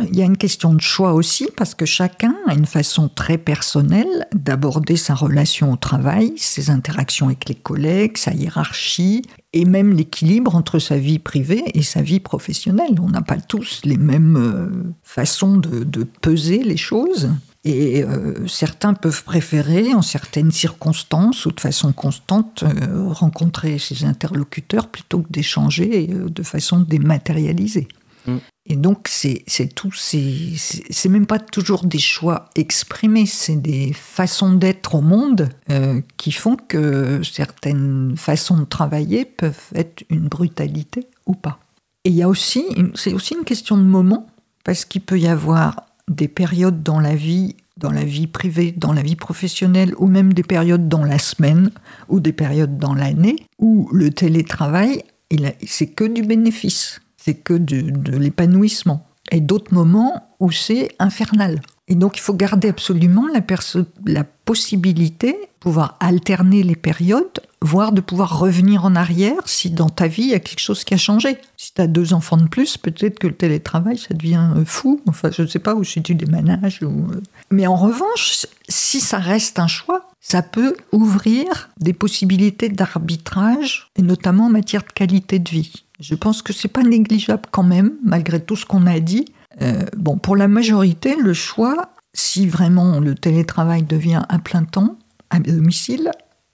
Il 0.02 0.14
y 0.14 0.20
a 0.20 0.26
une 0.26 0.36
question 0.36 0.74
de 0.74 0.80
choix 0.80 1.14
aussi, 1.14 1.48
parce 1.56 1.74
que 1.74 1.86
chacun 1.86 2.34
a 2.46 2.52
une 2.52 2.66
façon 2.66 3.08
très 3.08 3.38
personnelle 3.38 4.26
d'aborder 4.34 4.96
sa 4.96 5.14
relation 5.14 5.72
au 5.72 5.76
travail, 5.76 6.34
ses 6.36 6.68
interactions 6.68 7.26
avec 7.26 7.48
les 7.48 7.54
collègues, 7.54 8.18
sa 8.18 8.34
hiérarchie, 8.34 9.22
et 9.54 9.64
même 9.64 9.94
l'équilibre 9.94 10.54
entre 10.54 10.78
sa 10.78 10.98
vie 10.98 11.18
privée 11.18 11.64
et 11.72 11.82
sa 11.82 12.02
vie 12.02 12.20
professionnelle. 12.20 13.00
On 13.00 13.08
n'a 13.08 13.22
pas 13.22 13.38
tous 13.38 13.80
les 13.84 13.96
mêmes 13.96 14.36
euh, 14.36 14.94
façons 15.02 15.56
de, 15.56 16.04
peser 16.20 16.62
les 16.62 16.76
choses. 16.76 17.30
Et 17.64 18.04
euh, 18.04 18.46
certains 18.46 18.92
peuvent 18.92 19.24
préférer, 19.24 19.94
en 19.94 20.02
certaines 20.02 20.52
circonstances 20.52 21.46
ou 21.46 21.52
de 21.52 21.60
façon 21.60 21.94
constante, 21.94 22.64
euh, 22.64 23.08
rencontrer 23.08 23.78
ses 23.78 24.04
interlocuteurs 24.04 24.88
plutôt 24.88 25.22
que 25.22 25.32
d'échanger 25.32 26.06
de 26.06 26.42
façon 26.42 26.80
dématérialisée. 26.80 27.88
Mm. 28.26 28.36
Et 28.68 28.76
donc, 28.76 29.08
c'est 29.08 29.44
tout, 29.74 29.92
c'est 29.92 31.08
même 31.08 31.26
pas 31.26 31.38
toujours 31.38 31.84
des 31.84 32.00
choix 32.00 32.50
exprimés, 32.56 33.26
c'est 33.26 33.56
des 33.56 33.92
façons 33.92 34.52
d'être 34.54 34.96
au 34.96 35.00
monde 35.02 35.48
qui 36.16 36.32
font 36.32 36.56
que 36.56 37.22
certaines 37.22 38.14
façons 38.16 38.58
de 38.58 38.64
travailler 38.64 39.24
peuvent 39.24 39.70
être 39.74 40.02
une 40.10 40.26
brutalité 40.26 41.06
ou 41.26 41.34
pas. 41.34 41.60
Et 42.04 42.10
il 42.10 42.16
y 42.16 42.22
a 42.22 42.28
aussi, 42.28 42.64
c'est 42.94 43.12
aussi 43.12 43.34
une 43.34 43.44
question 43.44 43.76
de 43.76 43.84
moment, 43.84 44.26
parce 44.64 44.84
qu'il 44.84 45.02
peut 45.02 45.18
y 45.18 45.28
avoir 45.28 45.86
des 46.08 46.28
périodes 46.28 46.82
dans 46.82 46.98
la 46.98 47.14
vie, 47.14 47.54
dans 47.76 47.92
la 47.92 48.04
vie 48.04 48.26
privée, 48.26 48.72
dans 48.72 48.92
la 48.92 49.02
vie 49.02 49.16
professionnelle, 49.16 49.94
ou 49.98 50.08
même 50.08 50.32
des 50.32 50.42
périodes 50.42 50.88
dans 50.88 51.04
la 51.04 51.20
semaine, 51.20 51.70
ou 52.08 52.18
des 52.18 52.32
périodes 52.32 52.78
dans 52.78 52.94
l'année, 52.94 53.36
où 53.58 53.88
le 53.92 54.10
télétravail, 54.10 55.04
c'est 55.66 55.88
que 55.88 56.04
du 56.04 56.22
bénéfice, 56.22 57.00
c'est 57.26 57.34
que 57.34 57.54
de 57.54 58.16
l'épanouissement. 58.16 59.04
Et 59.32 59.40
d'autres 59.40 59.74
moments 59.74 60.28
où 60.38 60.52
c'est 60.52 60.94
infernal. 61.00 61.60
Et 61.88 61.96
donc 61.96 62.16
il 62.16 62.20
faut 62.20 62.34
garder 62.34 62.68
absolument 62.68 63.26
la, 63.26 63.40
la 64.06 64.22
possibilité 64.22 65.32
de 65.32 65.58
pouvoir 65.58 65.96
alterner 65.98 66.62
les 66.62 66.76
périodes, 66.76 67.40
voire 67.62 67.92
de 67.92 68.00
pouvoir 68.00 68.38
revenir 68.38 68.84
en 68.84 68.94
arrière 68.94 69.40
si 69.46 69.70
dans 69.70 69.88
ta 69.88 70.06
vie 70.06 70.22
il 70.22 70.30
y 70.30 70.34
a 70.34 70.40
quelque 70.40 70.60
chose 70.60 70.84
qui 70.84 70.94
a 70.94 70.98
changé. 70.98 71.38
Si 71.56 71.72
tu 71.74 71.80
as 71.80 71.86
deux 71.86 72.12
enfants 72.12 72.36
de 72.36 72.46
plus, 72.46 72.76
peut-être 72.76 73.18
que 73.18 73.26
le 73.26 73.34
télétravail 73.34 73.98
ça 73.98 74.14
devient 74.14 74.50
euh, 74.56 74.64
fou. 74.64 75.00
Enfin, 75.06 75.30
je 75.30 75.42
ne 75.42 75.46
sais 75.46 75.58
pas, 75.58 75.74
où 75.74 75.84
si 75.84 76.02
tu 76.02 76.14
déménages. 76.14 76.82
Ou... 76.82 77.06
Mais 77.50 77.66
en 77.66 77.76
revanche, 77.76 78.46
si 78.68 79.00
ça 79.00 79.18
reste 79.18 79.58
un 79.58 79.66
choix, 79.66 80.08
ça 80.20 80.42
peut 80.42 80.76
ouvrir 80.92 81.70
des 81.78 81.92
possibilités 81.92 82.68
d'arbitrage, 82.68 83.90
et 83.96 84.02
notamment 84.02 84.46
en 84.46 84.50
matière 84.50 84.82
de 84.82 84.92
qualité 84.92 85.38
de 85.38 85.48
vie. 85.48 85.84
Je 86.00 86.14
pense 86.14 86.42
que 86.42 86.52
c'est 86.52 86.68
pas 86.68 86.82
négligeable 86.82 87.48
quand 87.50 87.62
même, 87.62 87.92
malgré 88.04 88.40
tout 88.40 88.56
ce 88.56 88.66
qu'on 88.66 88.86
a 88.86 89.00
dit, 89.00 89.26
euh, 89.62 89.84
bon, 89.96 90.18
pour 90.18 90.36
la 90.36 90.48
majorité, 90.48 91.16
le 91.16 91.32
choix, 91.32 91.92
si 92.12 92.46
vraiment 92.46 93.00
le 93.00 93.14
télétravail 93.14 93.82
devient 93.82 94.22
un 94.28 94.38
plein 94.38 94.64
temps 94.64 94.98
à 95.30 95.38
domicile, 95.38 96.10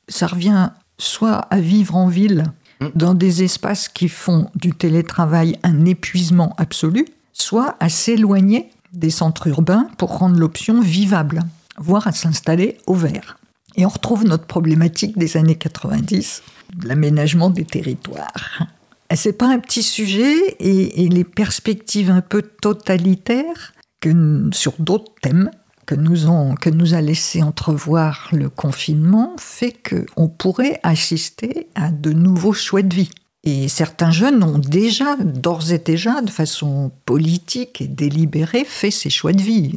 ça 0.09 0.27
revient 0.27 0.71
soit 1.03 1.47
à 1.51 1.61
vivre 1.61 1.97
en 1.97 2.07
ville, 2.07 2.45
mmh. 2.81 2.87
dans 2.95 3.15
des 3.15 3.43
espaces 3.43 3.89
qui 3.89 4.09
font 4.09 4.49
du 4.55 4.73
télétravail 4.73 5.59
un 5.63 5.85
épuisement 5.85 6.55
absolu, 6.59 7.07
soit 7.33 7.77
à 7.81 7.89
s'éloigner 7.89 8.71
des 8.93 9.11
centres 9.11 9.49
urbains 9.49 9.89
pour 9.99 10.19
rendre 10.19 10.39
l'option 10.39 10.81
vivable, 10.81 11.41
voire 11.79 12.07
à 12.07 12.13
s'installer 12.13 12.79
au 12.87 12.95
vert. 12.95 13.39
Et 13.75 13.87
on 13.87 13.89
retrouve 13.89 14.25
notre 14.25 14.47
problématique 14.47 15.19
des 15.19 15.37
années 15.37 15.57
90, 15.57 16.43
l'aménagement 16.85 17.51
des 17.51 17.65
territoires. 17.65 18.67
C'est 19.15 19.37
pas 19.37 19.49
un 19.49 19.59
petit 19.59 19.83
sujet 19.83 20.57
et, 20.59 21.09
les 21.09 21.25
perspectives 21.25 22.11
un 22.11 22.23
peu 22.23 22.43
totalitaires 22.43 23.75
que, 24.01 24.49
sur 24.53 24.73
d'autres 24.79 25.13
thèmes 25.21 25.51
que 25.93 26.01
nous, 26.01 26.27
ont, 26.27 26.55
que 26.55 26.71
nous 26.71 26.95
a 26.95 27.03
laissé 27.03 27.43
entrevoir 27.43 28.29
le 28.33 28.49
confinement 28.49 29.35
fait 29.39 29.77
qu'on 29.87 30.27
pourrait 30.27 30.81
assister 30.83 31.67
à 31.75 31.91
de 31.91 32.13
nouveaux 32.13 32.55
choix 32.55 32.81
de 32.81 32.95
vie. 32.95 33.11
Et 33.45 33.69
certains 33.69 34.11
jeunes 34.11 34.43
ont 34.43 34.59
déjà, 34.59 35.17
d'ores 35.17 35.71
et 35.71 35.79
déjà, 35.79 36.23
de 36.23 36.31
façon 36.31 36.91
politique 37.05 37.83
et 37.83 37.89
délibérée, 37.89 38.65
fait 38.65 38.91
ces 38.91 39.11
choix 39.11 39.35
de 39.35 39.43
vie. 39.43 39.75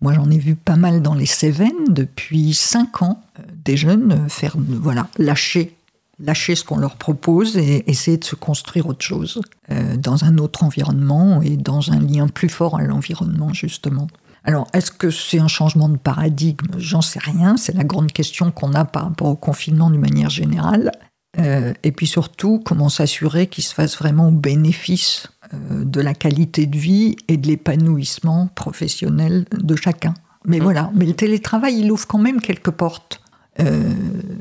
Moi, 0.00 0.14
j'en 0.14 0.30
ai 0.30 0.38
vu 0.38 0.54
pas 0.54 0.76
mal 0.76 1.02
dans 1.02 1.14
les 1.14 1.26
Cévennes 1.26 1.84
depuis 1.90 2.54
cinq 2.54 3.02
ans, 3.02 3.22
des 3.62 3.76
jeunes 3.76 4.26
faire, 4.30 4.56
voilà, 4.58 5.08
lâcher 5.18 5.76
lâcher 6.18 6.54
ce 6.54 6.64
qu'on 6.64 6.78
leur 6.78 6.96
propose 6.96 7.58
et 7.58 7.90
essayer 7.90 8.16
de 8.16 8.24
se 8.24 8.36
construire 8.36 8.86
autre 8.86 9.04
chose 9.04 9.42
euh, 9.70 9.98
dans 9.98 10.24
un 10.24 10.38
autre 10.38 10.64
environnement 10.64 11.42
et 11.42 11.58
dans 11.58 11.92
un 11.92 12.00
lien 12.00 12.26
plus 12.26 12.48
fort 12.48 12.78
à 12.78 12.82
l'environnement 12.82 13.52
justement. 13.52 14.06
Alors, 14.46 14.68
est-ce 14.72 14.92
que 14.92 15.10
c'est 15.10 15.40
un 15.40 15.48
changement 15.48 15.88
de 15.88 15.96
paradigme? 15.96 16.68
J'en 16.78 17.02
sais 17.02 17.18
rien. 17.18 17.56
C'est 17.56 17.74
la 17.74 17.82
grande 17.82 18.12
question 18.12 18.52
qu'on 18.52 18.74
a 18.74 18.84
par 18.84 19.02
rapport 19.02 19.26
au 19.26 19.36
confinement 19.36 19.90
d'une 19.90 20.00
manière 20.00 20.30
générale. 20.30 20.92
Euh, 21.38 21.74
et 21.82 21.90
puis 21.90 22.06
surtout, 22.06 22.62
comment 22.64 22.88
s'assurer 22.88 23.48
qu'il 23.48 23.64
se 23.64 23.74
fasse 23.74 23.98
vraiment 23.98 24.28
au 24.28 24.30
bénéfice 24.30 25.26
euh, 25.52 25.84
de 25.84 26.00
la 26.00 26.14
qualité 26.14 26.66
de 26.66 26.78
vie 26.78 27.16
et 27.26 27.36
de 27.36 27.48
l'épanouissement 27.48 28.46
professionnel 28.54 29.46
de 29.50 29.74
chacun. 29.74 30.14
Mais 30.44 30.60
mmh. 30.60 30.62
voilà, 30.62 30.90
mais 30.94 31.06
le 31.06 31.14
télétravail, 31.14 31.80
il 31.80 31.90
ouvre 31.90 32.06
quand 32.06 32.18
même 32.18 32.40
quelques 32.40 32.70
portes. 32.70 33.20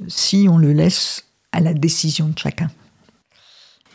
si 0.08 0.48
on 0.50 0.58
le 0.58 0.72
laisse 0.72 1.26
à 1.52 1.62
la 1.62 1.74
décision 1.74 2.28
de 2.28 2.38
chacun. 2.38 2.70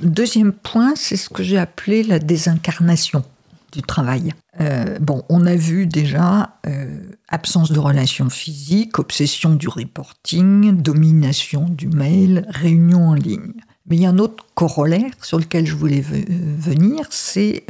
deuxième 0.01 0.53
point, 0.53 0.95
c'est 0.97 1.17
ce 1.17 1.29
que 1.29 1.45
j'ai 1.45 1.59
appelé 1.59 2.03
la 2.03 2.19
désincarnation 2.19 3.23
du 3.71 3.83
travail. 3.83 4.33
Euh, 4.61 4.99
bon, 4.99 5.23
on 5.29 5.47
a 5.47 5.55
vu 5.55 5.87
déjà 5.87 6.57
euh, 6.67 7.01
absence 7.29 7.73
de 7.73 7.79
relations 7.79 8.31
physiques, 8.31 8.99
obsession 8.99 9.55
du 9.55 9.69
reporting, 9.69 10.81
domination 10.81 11.67
du 11.69 11.89
mail, 11.89 12.47
réunion 12.49 13.09
en 13.09 13.15
ligne. 13.15 13.55
Mais 13.87 13.97
il 13.97 14.03
y 14.03 14.07
a 14.07 14.11
un 14.11 14.19
autre 14.19 14.45
corollaire 14.55 15.13
sur 15.23 15.39
lequel 15.39 15.67
je 15.67 15.75
voulais 15.75 16.05
euh, 16.13 16.25
venir, 16.59 17.07
c'est 17.11 17.65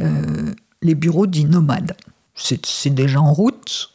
les 0.81 0.95
bureaux 0.95 1.27
dits 1.27 1.45
nomades. 1.45 1.95
C'est 2.33 2.89
déjà 2.89 3.21
en 3.21 3.33
route. 3.33 3.91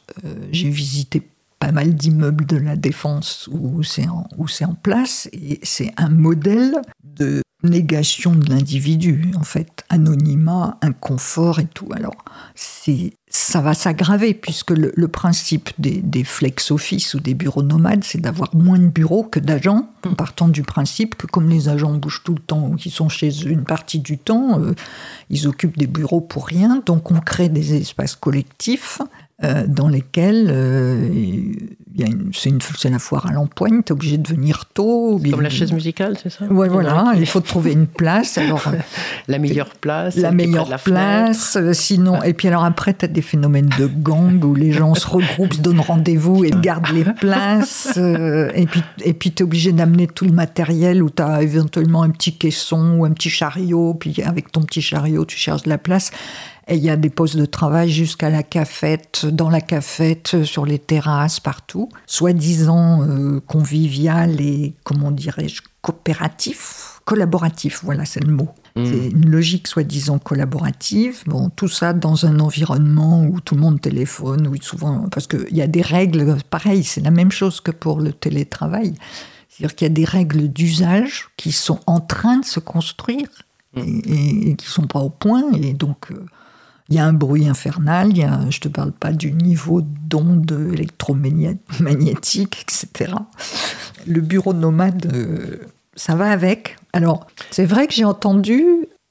J'ai 0.52 0.70
visité 0.70 1.28
pas 1.58 1.72
mal 1.72 1.94
d'immeubles 1.94 2.46
de 2.46 2.56
la 2.56 2.76
défense 2.76 3.48
où 3.50 3.82
c'est 3.82 4.06
en, 4.06 4.28
en 4.38 4.74
place 4.74 5.28
et 5.32 5.58
c'est 5.62 5.92
un 5.96 6.10
modèle 6.10 6.80
de 7.02 7.42
négation 7.68 8.32
de 8.32 8.48
l'individu, 8.48 9.30
en 9.38 9.42
fait, 9.42 9.84
anonymat, 9.88 10.78
inconfort 10.82 11.58
et 11.58 11.66
tout. 11.66 11.88
Alors, 11.94 12.16
c'est, 12.54 13.14
ça 13.28 13.60
va 13.60 13.74
s'aggraver 13.74 14.34
puisque 14.34 14.70
le, 14.70 15.08
principe 15.08 15.70
des, 15.78 16.24
flex 16.24 16.70
office 16.70 17.14
ou 17.14 17.20
des 17.20 17.34
bureaux 17.34 17.62
nomades, 17.62 18.04
c'est 18.04 18.20
d'avoir 18.20 18.54
moins 18.54 18.78
de 18.78 18.88
bureaux 18.88 19.24
que 19.24 19.40
d'agents, 19.40 19.90
en 20.06 20.14
partant 20.14 20.48
du 20.48 20.62
principe 20.62 21.14
que 21.16 21.26
comme 21.26 21.48
les 21.48 21.68
agents 21.68 21.94
bougent 21.94 22.22
tout 22.24 22.34
le 22.34 22.40
temps 22.40 22.68
ou 22.68 22.76
qu'ils 22.76 22.92
sont 22.92 23.08
chez 23.08 23.30
eux 23.44 23.50
une 23.50 23.64
partie 23.64 23.98
du 23.98 24.18
temps, 24.18 24.60
euh, 24.60 24.74
ils 25.30 25.46
occupent 25.46 25.78
des 25.78 25.86
bureaux 25.86 26.20
pour 26.20 26.46
rien, 26.46 26.82
donc 26.86 27.10
on 27.10 27.20
crée 27.20 27.48
des 27.48 27.74
espaces 27.74 28.16
collectifs 28.16 29.00
euh, 29.44 29.66
dans 29.68 29.88
lesquels 29.88 30.46
euh, 30.48 31.10
c'est 32.32 32.88
la 32.88 32.98
foire 32.98 33.26
à 33.26 33.32
l'empoigne, 33.32 33.82
tu 33.82 33.90
es 33.90 33.92
obligé 33.92 34.16
de 34.16 34.26
venir 34.26 34.64
tôt. 34.64 35.20
Comme 35.30 35.42
la 35.42 35.50
chaise 35.50 35.72
musicale, 35.72 36.16
c'est 36.22 36.30
ça? 36.30 36.46
Ouais, 36.46 36.70
voilà, 36.70 37.12
il 37.18 37.26
faut 37.26 37.40
trouver 37.40 37.72
une 37.72 37.86
place. 37.86 38.38
Alors, 38.38 38.64
la 39.28 39.38
meilleure 39.38 39.74
place. 39.74 40.16
La 40.16 40.32
meilleure 40.32 40.80
place, 40.80 41.58
euh, 41.60 41.74
sinon. 41.74 42.22
Et 42.22 42.32
puis 42.32 42.48
alors 42.48 42.64
après, 42.64 42.94
tu 42.94 43.04
as 43.04 43.08
des 43.08 43.20
phénomènes 43.20 43.68
de 43.78 43.86
gang 43.86 44.42
où 44.42 44.54
les 44.54 44.72
gens 44.72 44.94
se 44.94 45.06
regroupent, 45.06 45.52
se 45.52 45.60
donnent 45.60 45.80
rendez-vous 45.80 46.42
et 46.46 46.50
gardent 46.50 46.94
les 46.94 47.04
places. 47.04 47.98
et 47.98 48.66
puis 48.66 48.82
et 49.04 49.12
puis 49.12 49.32
tu 49.32 49.42
es 49.42 49.44
obligé 49.44 49.72
d'amener 49.72 50.06
tout 50.06 50.24
le 50.24 50.32
matériel 50.32 51.02
où 51.02 51.10
tu 51.10 51.22
as 51.22 51.42
éventuellement 51.42 52.02
un 52.02 52.10
petit 52.10 52.38
caisson 52.38 52.96
ou 52.96 53.04
un 53.04 53.10
petit 53.10 53.28
chariot, 53.28 53.92
puis 53.92 54.22
avec 54.22 54.50
ton 54.50 54.62
petit 54.62 54.80
chariot, 54.80 55.26
tu 55.26 55.36
cherches 55.36 55.64
de 55.64 55.68
la 55.68 55.78
place. 55.78 56.10
Et 56.68 56.76
il 56.76 56.82
y 56.82 56.90
a 56.90 56.96
des 56.96 57.10
postes 57.10 57.36
de 57.36 57.46
travail 57.46 57.90
jusqu'à 57.90 58.28
la 58.28 58.42
cafette, 58.42 59.24
dans 59.24 59.50
la 59.50 59.60
cafette, 59.60 60.44
sur 60.44 60.66
les 60.66 60.80
terrasses, 60.80 61.38
partout, 61.38 61.88
soi-disant 62.06 63.04
euh, 63.04 63.40
convivial 63.40 64.40
et, 64.40 64.74
comment 64.82 65.12
dirais-je, 65.12 65.62
coopératif, 65.80 67.00
collaboratif, 67.04 67.84
voilà, 67.84 68.04
c'est 68.04 68.24
le 68.24 68.32
mot. 68.32 68.48
Mmh. 68.74 68.84
C'est 68.84 69.08
une 69.10 69.30
logique 69.30 69.68
soi-disant 69.68 70.18
collaborative. 70.18 71.22
Bon, 71.26 71.50
tout 71.50 71.68
ça 71.68 71.92
dans 71.92 72.26
un 72.26 72.40
environnement 72.40 73.24
où 73.24 73.40
tout 73.40 73.54
le 73.54 73.60
monde 73.60 73.80
téléphone, 73.80 74.48
où 74.48 74.60
souvent, 74.60 75.08
parce 75.08 75.28
qu'il 75.28 75.56
y 75.56 75.62
a 75.62 75.68
des 75.68 75.82
règles, 75.82 76.36
pareil, 76.50 76.82
c'est 76.82 77.00
la 77.00 77.12
même 77.12 77.30
chose 77.30 77.60
que 77.60 77.70
pour 77.70 78.00
le 78.00 78.12
télétravail. 78.12 78.94
C'est-à-dire 79.48 79.76
qu'il 79.76 79.84
y 79.86 79.90
a 79.90 79.94
des 79.94 80.04
règles 80.04 80.48
d'usage 80.48 81.28
qui 81.36 81.52
sont 81.52 81.78
en 81.86 82.00
train 82.00 82.38
de 82.38 82.44
se 82.44 82.58
construire 82.58 83.28
mmh. 83.76 83.80
et, 83.80 84.50
et, 84.50 84.56
qui 84.56 84.66
sont 84.66 84.88
pas 84.88 85.00
au 85.00 85.10
point. 85.10 85.44
Et 85.52 85.72
donc, 85.72 86.10
euh, 86.10 86.26
il 86.88 86.96
y 86.96 86.98
a 86.98 87.04
un 87.04 87.12
bruit 87.12 87.48
infernal, 87.48 88.14
je 88.14 88.22
ne 88.22 88.60
te 88.60 88.68
parle 88.68 88.92
pas 88.92 89.12
du 89.12 89.32
niveau 89.32 89.80
d'ondes 89.82 90.70
électromagnétiques, 90.72 92.62
etc. 92.62 93.12
Le 94.06 94.20
bureau 94.20 94.52
nomade, 94.52 95.10
euh, 95.12 95.66
ça 95.96 96.14
va 96.14 96.30
avec. 96.30 96.76
Alors, 96.92 97.26
c'est 97.50 97.64
vrai 97.64 97.88
que 97.88 97.94
j'ai 97.94 98.04
entendu, 98.04 98.64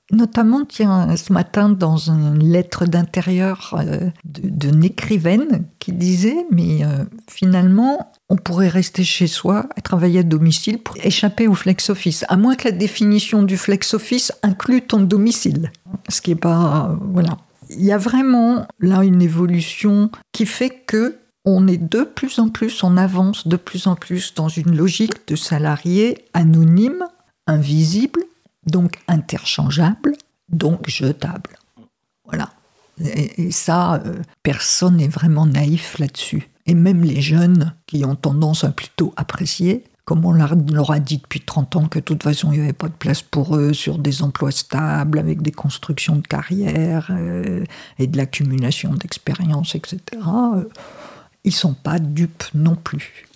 notamment 0.10 0.64
tiens, 0.64 1.18
ce 1.18 1.34
matin, 1.34 1.68
dans 1.68 1.98
une 1.98 2.40
lettre 2.40 2.86
d'intérieur 2.86 3.76
euh, 3.78 4.10
d'une 4.24 4.86
écrivaine 4.86 5.66
qui 5.80 5.92
disait, 5.92 6.46
mais 6.52 6.86
euh, 6.86 7.04
finalement, 7.30 8.14
on 8.30 8.38
pourrait 8.38 8.70
rester 8.70 9.04
chez 9.04 9.28
soi 9.28 9.68
travailler 9.84 10.22
à 10.22 10.24
domicile 10.24 10.78
pour 10.78 10.96
échapper 11.04 11.50
au 11.50 11.56
flex 11.56 11.90
office, 11.90 12.24
à 12.30 12.38
moins 12.38 12.56
que 12.56 12.70
la 12.70 12.72
définition 12.72 13.44
du 13.44 13.58
flex 13.58 13.94
office 13.94 14.32
inclue 14.44 14.82
ton 14.82 15.02
domicile. 15.02 15.74
Ce 16.08 16.22
qui 16.22 16.30
n'est 16.30 16.38
pas. 16.38 16.98
voilà 17.12 17.38
il 17.70 17.84
y 17.84 17.92
a 17.92 17.98
vraiment 17.98 18.68
là 18.80 19.04
une 19.04 19.22
évolution 19.22 20.10
qui 20.32 20.46
fait 20.46 20.70
que 20.70 21.18
on 21.46 21.68
est 21.68 21.78
de 21.78 22.04
plus 22.04 22.40
en 22.40 22.50
plus, 22.50 22.84
on 22.84 22.98
avance 22.98 23.48
de 23.48 23.56
plus 23.56 23.86
en 23.88 23.96
plus 23.96 24.34
dans 24.34 24.50
une 24.50 24.76
logique 24.76 25.28
de 25.28 25.36
salarié 25.36 26.26
anonyme, 26.34 27.06
invisible, 27.46 28.22
donc 28.66 29.00
interchangeable, 29.08 30.14
donc 30.50 30.90
jetable. 30.90 31.60
Voilà. 32.26 32.52
Et, 33.00 33.52
ça, 33.52 34.02
euh, 34.06 34.22
personne 34.42 34.98
n'est 34.98 35.08
vraiment 35.08 35.46
naïf 35.46 36.00
là-dessus. 36.00 36.50
Et 36.66 36.74
même 36.74 37.04
les 37.04 37.22
jeunes 37.22 37.76
qui 37.86 38.04
ont 38.06 38.16
tendance 38.16 38.64
à 38.64 38.72
plutôt 38.72 39.14
apprécier, 39.16 39.84
comme 40.06 40.24
on 40.24 40.32
leur 40.32 40.92
a 40.92 41.00
dit 41.00 41.18
depuis 41.18 41.42
30 41.42 41.76
ans 41.76 41.88
que 41.88 41.98
de 41.98 42.04
toute 42.04 42.22
façon 42.22 42.52
il 42.52 42.60
n'y 42.60 42.64
avait 42.64 42.74
pas 42.74 42.88
de 42.88 42.94
place 42.94 43.24
pour 43.24 43.58
eux 43.58 43.74
sur 43.74 43.98
des 43.98 44.22
emplois 44.22 44.52
stables, 44.52 45.18
avec 45.18 45.42
des 45.42 45.52
constructions 45.52 46.16
de 46.16 46.28
carrière 46.28 47.08
euh, 47.10 47.64
et 47.98 48.06
de 48.06 48.16
l'accumulation 48.16 48.94
d'expérience, 48.94 49.74
etc., 49.74 50.00
euh, 50.56 50.66
ils 51.44 51.54
sont 51.54 51.74
pas 51.74 52.00
dupes 52.00 52.46
non 52.54 52.76
plus. 52.76 53.28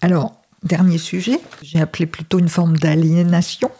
Alors, 0.00 0.40
dernier 0.62 0.98
sujet, 0.98 1.40
j'ai 1.62 1.80
appelé 1.80 2.06
plutôt 2.06 2.38
une 2.38 2.48
forme 2.48 2.76
d'aliénation. 2.76 3.70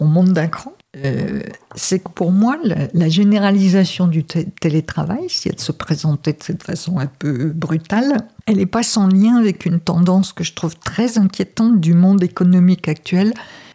On 0.00 0.06
monte 0.06 0.32
d'un 0.32 0.48
cran. 0.48 0.72
Euh, 0.96 1.40
c'est 1.74 2.00
que 2.00 2.10
pour 2.10 2.32
moi, 2.32 2.58
la, 2.62 3.08
généralisation 3.08 4.06
du 4.06 4.24
télétravail, 4.24 5.24
si 5.28 5.48
elle 5.48 5.58
se 5.58 5.72
présentait 5.72 6.34
de 6.34 6.42
cette 6.42 6.62
façon 6.62 6.98
un 6.98 7.06
peu 7.06 7.48
brutale, 7.48 8.18
elle 8.46 8.56
n'est 8.56 8.66
pas 8.66 8.82
sans 8.82 9.06
lien 9.06 9.36
avec 9.36 9.64
une 9.64 9.80
tendance 9.80 10.32
que 10.32 10.44
je 10.44 10.52
trouve 10.52 10.76
très 10.76 11.16
inquiétante 11.16 11.80
du 11.80 11.94
monde 11.94 12.22
économique 12.22 12.88
actuel, 12.88 13.32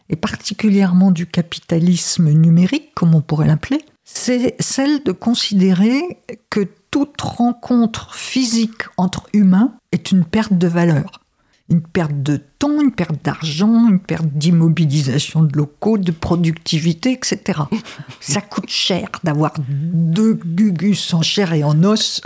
et 0.10 0.16
particulièrement 0.16 1.12
du 1.12 1.26
capitalisme 1.26 2.30
numérique, 2.30 2.94
comme 2.96 3.16
on 3.16 3.22
pourrait 3.22 3.48
l'appeler. 3.48 3.82
C'est 4.06 4.56
celle 4.60 5.04
de 5.04 5.12
considérer 5.12 6.20
que 6.50 6.62
toute 6.92 7.20
rencontre 7.20 8.16
physique 8.16 8.84
entre 8.96 9.28
humains 9.34 9.74
est 9.92 10.12
une 10.12 10.24
perte 10.24 10.54
de 10.54 10.68
valeur 10.68 11.27
une 11.70 11.82
perte 11.82 12.24
de 12.24 12.38
temps, 12.60 12.82
une 12.82 12.92
perte 12.92 13.24
d'argent, 13.24 13.90
une 13.90 14.00
perte 14.00 14.28
d'immobilisation 14.28 15.44
de 15.44 15.56
locaux, 15.58 15.98
de 15.98 16.12
productivité, 16.12 17.12
etc. 17.12 17.60
Ça 18.20 18.42
coûte 18.42 18.70
cher 18.70 19.10
d'avoir 19.24 19.54
deux 19.68 20.34
gugus 20.34 21.14
en 21.14 21.22
chair 21.22 21.54
et 21.54 21.64
en 21.64 21.84
os 21.84 22.22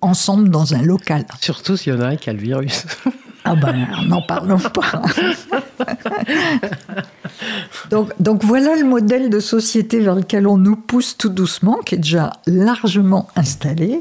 ensemble 0.00 0.48
dans 0.50 0.74
un 0.74 0.82
local. 0.82 1.26
Surtout 1.40 1.76
s'il 1.76 1.94
y 1.94 1.96
en 1.96 2.00
a 2.00 2.08
un 2.08 2.16
qui 2.16 2.30
a 2.30 2.32
le 2.32 2.38
virus. 2.38 2.86
Ah 3.44 3.56
ben, 3.56 3.86
n'en 4.06 4.22
parlons 4.22 4.58
pas. 4.58 5.02
donc, 7.90 8.10
donc 8.18 8.42
voilà 8.42 8.74
le 8.74 8.84
modèle 8.84 9.28
de 9.28 9.38
société 9.38 10.00
vers 10.00 10.14
lequel 10.14 10.46
on 10.46 10.56
nous 10.56 10.76
pousse 10.76 11.18
tout 11.18 11.28
doucement, 11.28 11.78
qui 11.84 11.96
est 11.96 11.98
déjà 11.98 12.32
largement 12.46 13.28
installé, 13.36 14.00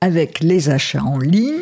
avec 0.00 0.40
les 0.40 0.70
achats 0.70 1.04
en 1.04 1.18
ligne, 1.18 1.52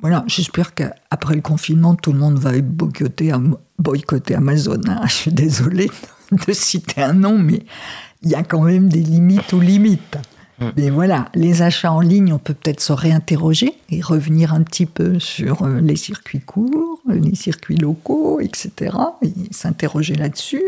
voilà, 0.00 0.24
j'espère 0.26 0.74
qu'après 0.74 1.34
le 1.34 1.40
confinement, 1.40 1.94
tout 1.94 2.12
le 2.12 2.18
monde 2.18 2.38
va 2.38 2.52
boycotter, 2.60 3.32
boycotter 3.78 4.34
Amazon. 4.34 4.80
Hein. 4.86 5.00
Je 5.06 5.12
suis 5.12 5.32
désolée 5.32 5.90
de 6.46 6.52
citer 6.52 7.02
un 7.02 7.14
nom, 7.14 7.38
mais 7.38 7.64
il 8.22 8.30
y 8.30 8.34
a 8.34 8.42
quand 8.42 8.62
même 8.62 8.88
des 8.88 9.02
limites 9.02 9.52
aux 9.52 9.60
limites. 9.60 10.18
Mm. 10.58 10.64
Mais 10.76 10.90
voilà, 10.90 11.26
les 11.34 11.62
achats 11.62 11.92
en 11.92 12.00
ligne, 12.00 12.32
on 12.32 12.38
peut 12.38 12.54
peut-être 12.54 12.80
se 12.80 12.92
réinterroger 12.92 13.74
et 13.90 14.00
revenir 14.00 14.54
un 14.54 14.62
petit 14.62 14.86
peu 14.86 15.18
sur 15.18 15.62
euh, 15.62 15.80
les 15.80 15.96
circuits 15.96 16.40
courts, 16.40 17.00
les 17.08 17.34
circuits 17.34 17.76
locaux, 17.76 18.40
etc. 18.40 18.96
Et 19.22 19.32
s'interroger 19.50 20.14
là-dessus. 20.14 20.64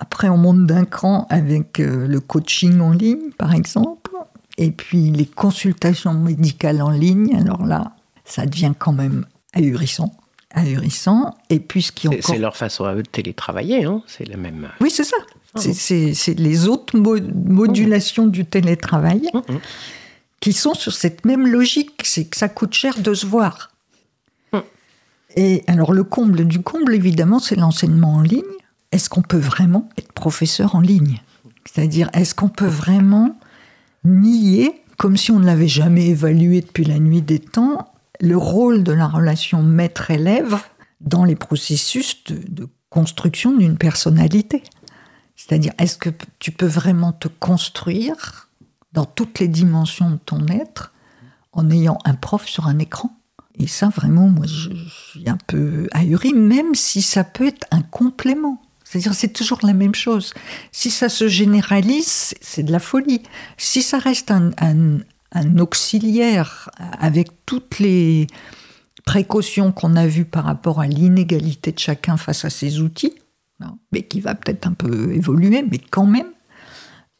Après, 0.00 0.28
on 0.28 0.36
monte 0.36 0.66
d'un 0.66 0.84
cran 0.84 1.26
avec 1.30 1.80
euh, 1.80 2.06
le 2.06 2.20
coaching 2.20 2.80
en 2.80 2.92
ligne, 2.92 3.30
par 3.38 3.54
exemple, 3.54 4.10
et 4.58 4.70
puis 4.70 5.10
les 5.10 5.26
consultations 5.26 6.14
médicales 6.14 6.82
en 6.82 6.90
ligne. 6.90 7.36
Alors 7.36 7.64
là, 7.64 7.93
ça 8.24 8.46
devient 8.46 8.72
quand 8.78 8.92
même 8.92 9.26
ahurissant. 9.52 10.14
Ahurissant. 10.52 11.36
Et 11.50 11.60
puisqu'il 11.60 12.08
encore... 12.08 12.22
C'est 12.22 12.38
leur 12.38 12.56
façon 12.56 12.84
à 12.84 12.94
eux 12.94 13.02
de 13.02 13.08
télétravailler, 13.08 13.84
hein 13.84 14.02
c'est 14.06 14.26
la 14.28 14.36
même. 14.36 14.68
Oui, 14.80 14.90
c'est 14.90 15.04
ça. 15.04 15.16
Ah 15.56 15.60
c'est 15.60 16.38
les 16.38 16.66
autres 16.66 16.98
modulations 16.98 18.26
du 18.26 18.44
télétravail 18.44 19.22
mm, 19.32 19.38
mm. 19.38 19.60
qui 20.40 20.52
sont 20.52 20.74
sur 20.74 20.92
cette 20.92 21.24
même 21.24 21.46
logique, 21.46 22.02
c'est 22.02 22.24
que 22.24 22.36
ça 22.36 22.48
coûte 22.48 22.74
cher 22.74 22.98
de 22.98 23.14
se 23.14 23.26
voir. 23.26 23.70
Et 25.36 25.64
alors 25.66 25.92
le 25.92 26.04
comble 26.04 26.46
du 26.46 26.60
comble, 26.60 26.94
évidemment, 26.94 27.38
c'est 27.38 27.56
l'enseignement 27.56 28.14
en 28.14 28.20
ligne. 28.20 28.42
Est-ce 28.92 29.08
qu'on 29.08 29.22
peut 29.22 29.38
vraiment 29.38 29.88
être 29.98 30.12
professeur 30.12 30.76
en 30.76 30.80
ligne? 30.80 31.20
C'est-à-dire, 31.64 32.08
est-ce 32.12 32.34
qu'on 32.34 32.48
peut 32.48 32.66
vraiment 32.66 33.36
nier, 34.04 34.82
comme 34.96 35.16
si 35.16 35.32
on 35.32 35.40
ne 35.40 35.46
l'avait 35.46 35.68
jamais 35.68 36.06
évalué 36.06 36.60
depuis 36.60 36.84
la 36.84 36.98
nuit 36.98 37.22
des 37.22 37.40
temps, 37.40 37.92
le 38.24 38.36
rôle 38.36 38.82
de 38.82 38.92
la 38.92 39.06
relation 39.06 39.62
maître-élève 39.62 40.56
dans 41.00 41.24
les 41.24 41.36
processus 41.36 42.24
de, 42.24 42.68
construction 42.88 43.56
d'une 43.56 43.76
personnalité. 43.76 44.62
C'est-à-dire, 45.34 45.72
est-ce 45.78 45.98
que 45.98 46.10
tu 46.38 46.52
peux 46.52 46.66
vraiment 46.66 47.12
te 47.12 47.26
construire 47.26 48.48
dans 48.92 49.04
toutes 49.04 49.40
les 49.40 49.48
dimensions 49.48 50.12
de 50.12 50.16
ton 50.16 50.46
être 50.46 50.92
en 51.52 51.70
ayant 51.70 51.98
un 52.04 52.14
prof 52.14 52.46
sur 52.46 52.68
un 52.68 52.78
écran? 52.78 53.10
Et 53.56 53.66
ça, 53.66 53.88
vraiment, 53.88 54.28
moi, 54.28 54.46
je, 54.46 54.70
suis 55.10 55.28
un 55.28 55.38
peu 55.48 55.88
ahuri, 55.90 56.34
même 56.34 56.76
si 56.76 57.02
ça 57.02 57.24
peut 57.24 57.48
être 57.48 57.66
un 57.72 57.82
complément. 57.82 58.62
C'est-à-dire, 58.84 59.14
c'est 59.14 59.32
toujours 59.32 59.58
la 59.64 59.72
même 59.72 59.96
chose. 59.96 60.32
Si 60.70 60.88
ça 60.88 61.08
se 61.08 61.26
généralise, 61.26 62.34
c'est 62.40 62.62
de 62.62 62.70
la 62.70 62.78
folie. 62.78 63.24
Si 63.56 63.82
ça 63.82 63.98
reste 63.98 64.30
un, 64.30 64.52
un 64.60 65.00
auxiliaire 65.58 66.70
avec 66.98 67.28
toutes 67.46 67.78
les 67.78 68.26
précautions 69.04 69.72
qu'on 69.72 69.96
a 69.96 70.06
vues 70.06 70.24
par 70.24 70.44
rapport 70.44 70.80
à 70.80 70.86
l'inégalité 70.86 71.72
de 71.72 71.78
chacun 71.78 72.16
face 72.16 72.44
à 72.44 72.50
ces 72.50 72.80
outils, 72.80 73.14
hein, 73.60 73.76
mais 73.92 74.02
qui 74.02 74.20
va 74.20 74.34
peut-être 74.34 74.66
un 74.66 74.72
peu 74.72 75.12
évoluer, 75.12 75.64
mais 75.70 75.78
quand 75.78 76.06
même, 76.06 76.28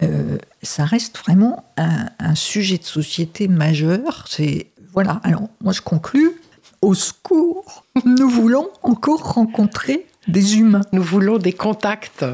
euh, 0.03 0.39
ça 0.62 0.85
reste 0.85 1.19
vraiment 1.19 1.65
un, 1.77 2.35
sujet 2.35 2.79
de 2.79 2.85
société 2.85 3.49
majeur. 3.49 4.25
C'est 4.29 4.73
voilà. 4.93 5.21
Alors 5.23 5.49
moi 5.62 5.73
je 5.73 5.81
conclus. 5.81 6.33
Au 6.83 6.95
secours, 6.95 7.87
nous 8.05 8.29
voulons 8.29 8.69
encore 8.83 9.35
rencontrer 9.35 10.07
des 10.29 10.59
humains. 10.59 10.83
Nous 10.93 11.03
voulons 11.03 11.39
des 11.39 11.53
contacts. 11.53 12.25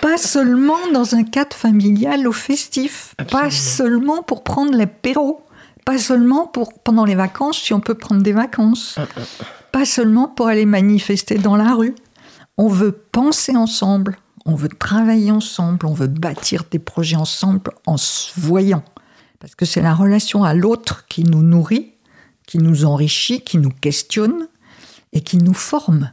Pas 0.00 0.16
seulement 0.16 0.90
dans 0.92 1.14
un 1.14 1.24
cadre 1.24 1.54
familial 1.54 2.26
ou 2.26 2.32
festif, 2.32 3.14
pas 3.30 3.50
seulement 3.50 4.22
pour 4.22 4.42
prendre 4.42 4.76
l'apéro, 4.76 5.44
pas 5.84 5.98
seulement 5.98 6.46
pour 6.46 6.72
pendant 6.82 7.04
les 7.04 7.14
vacances 7.14 7.58
si 7.58 7.74
on 7.74 7.80
peut 7.80 7.94
prendre 7.94 8.22
des 8.22 8.32
vacances, 8.32 8.94
ah, 8.96 9.06
ah, 9.16 9.20
ah. 9.40 9.44
pas 9.72 9.84
seulement 9.84 10.28
pour 10.28 10.48
aller 10.48 10.66
manifester 10.66 11.36
dans 11.36 11.56
la 11.56 11.74
rue. 11.74 11.94
On 12.56 12.68
veut 12.68 12.92
penser 12.92 13.56
ensemble, 13.56 14.18
on 14.46 14.54
veut 14.54 14.68
travailler 14.68 15.30
ensemble, 15.30 15.86
on 15.86 15.94
veut 15.94 16.06
bâtir 16.06 16.64
des 16.70 16.78
projets 16.78 17.16
ensemble 17.16 17.72
en 17.86 17.96
se 17.96 18.38
voyant. 18.38 18.84
Parce 19.38 19.54
que 19.54 19.64
c'est 19.64 19.82
la 19.82 19.94
relation 19.94 20.44
à 20.44 20.54
l'autre 20.54 21.06
qui 21.08 21.24
nous 21.24 21.42
nourrit, 21.42 21.92
qui 22.46 22.58
nous 22.58 22.84
enrichit, 22.84 23.40
qui 23.42 23.58
nous 23.58 23.70
questionne 23.70 24.48
et 25.12 25.22
qui 25.22 25.38
nous 25.38 25.54
forme. 25.54 26.10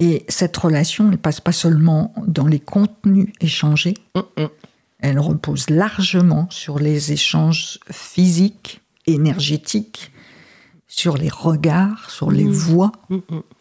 Et 0.00 0.24
cette 0.28 0.56
relation 0.56 1.04
ne 1.04 1.16
passe 1.16 1.40
pas 1.40 1.52
seulement 1.52 2.14
dans 2.26 2.46
les 2.46 2.58
contenus 2.58 3.28
échangés, 3.40 3.94
elle 4.98 5.18
repose 5.18 5.68
largement 5.68 6.48
sur 6.50 6.78
les 6.78 7.12
échanges 7.12 7.78
physiques, 7.90 8.80
énergétiques, 9.06 10.10
sur 10.88 11.18
les 11.18 11.28
regards, 11.28 12.10
sur 12.10 12.30
les 12.30 12.44
mm. 12.44 12.50
voix, 12.50 12.92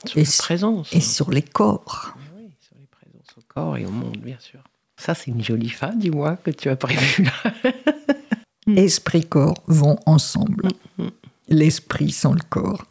sur 0.06 0.18
et, 0.18 0.24
présence. 0.38 0.94
et 0.94 1.02
sur 1.02 1.30
les 1.30 1.42
corps. 1.42 2.14
Ah 2.16 2.20
oui, 2.38 2.50
sur 2.60 2.76
les 2.80 2.88
présences 2.88 3.38
au 3.38 3.42
corps 3.48 3.78
et 3.78 3.86
au 3.86 3.92
monde, 3.92 4.18
bien 4.18 4.40
sûr. 4.40 4.62
Ça, 4.96 5.16
c'est 5.16 5.32
une 5.32 5.44
jolie 5.44 5.70
fin, 5.70 5.94
dis-moi, 5.94 6.38
que 6.38 6.52
tu 6.52 6.70
as 6.70 6.76
prévu 6.78 7.24
là. 7.24 7.54
Esprit-corps 8.76 9.62
vont 9.68 9.98
ensemble. 10.06 10.70
L'esprit 11.50 12.12
sans 12.12 12.34
le 12.34 12.42
corps 12.50 12.86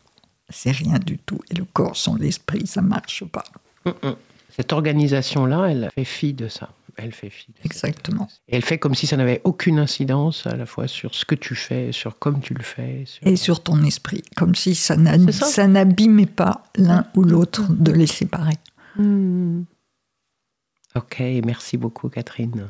c'est 0.48 0.70
rien 0.70 0.98
du 0.98 1.18
tout. 1.18 1.40
Et 1.50 1.54
le 1.54 1.64
corps 1.64 1.96
sans 1.96 2.16
l'esprit, 2.16 2.66
ça 2.66 2.82
marche 2.82 3.24
pas. 3.24 3.44
Mm, 3.84 3.90
mm. 4.08 4.16
Cette 4.56 4.72
organisation-là, 4.72 5.66
elle 5.66 5.90
fait 5.94 6.04
fi 6.04 6.32
de 6.32 6.48
ça. 6.48 6.70
Elle 6.96 7.12
fait 7.12 7.30
fi. 7.30 7.46
Exactement. 7.64 8.28
Et 8.48 8.56
elle 8.56 8.64
fait 8.64 8.78
comme 8.78 8.96
si 8.96 9.06
ça 9.06 9.16
n'avait 9.16 9.40
aucune 9.44 9.78
incidence 9.78 10.48
à 10.48 10.56
la 10.56 10.66
fois 10.66 10.88
sur 10.88 11.14
ce 11.14 11.24
que 11.24 11.36
tu 11.36 11.54
fais, 11.54 11.92
sur 11.92 12.18
comme 12.18 12.40
tu 12.40 12.54
le 12.54 12.64
fais. 12.64 13.04
Et 13.22 13.36
sur 13.36 13.62
ton 13.62 13.84
esprit. 13.84 14.22
Comme 14.36 14.56
si 14.56 14.74
ça 14.74 14.96
n'abîmait 14.96 16.26
pas 16.26 16.64
l'un 16.74 17.06
ou 17.14 17.22
l'autre 17.22 17.72
de 17.72 17.92
les 17.92 18.08
séparer. 18.08 18.56
Mm. 18.96 19.62
Ok, 20.96 21.22
merci 21.44 21.76
beaucoup 21.76 22.08
Catherine. 22.08 22.66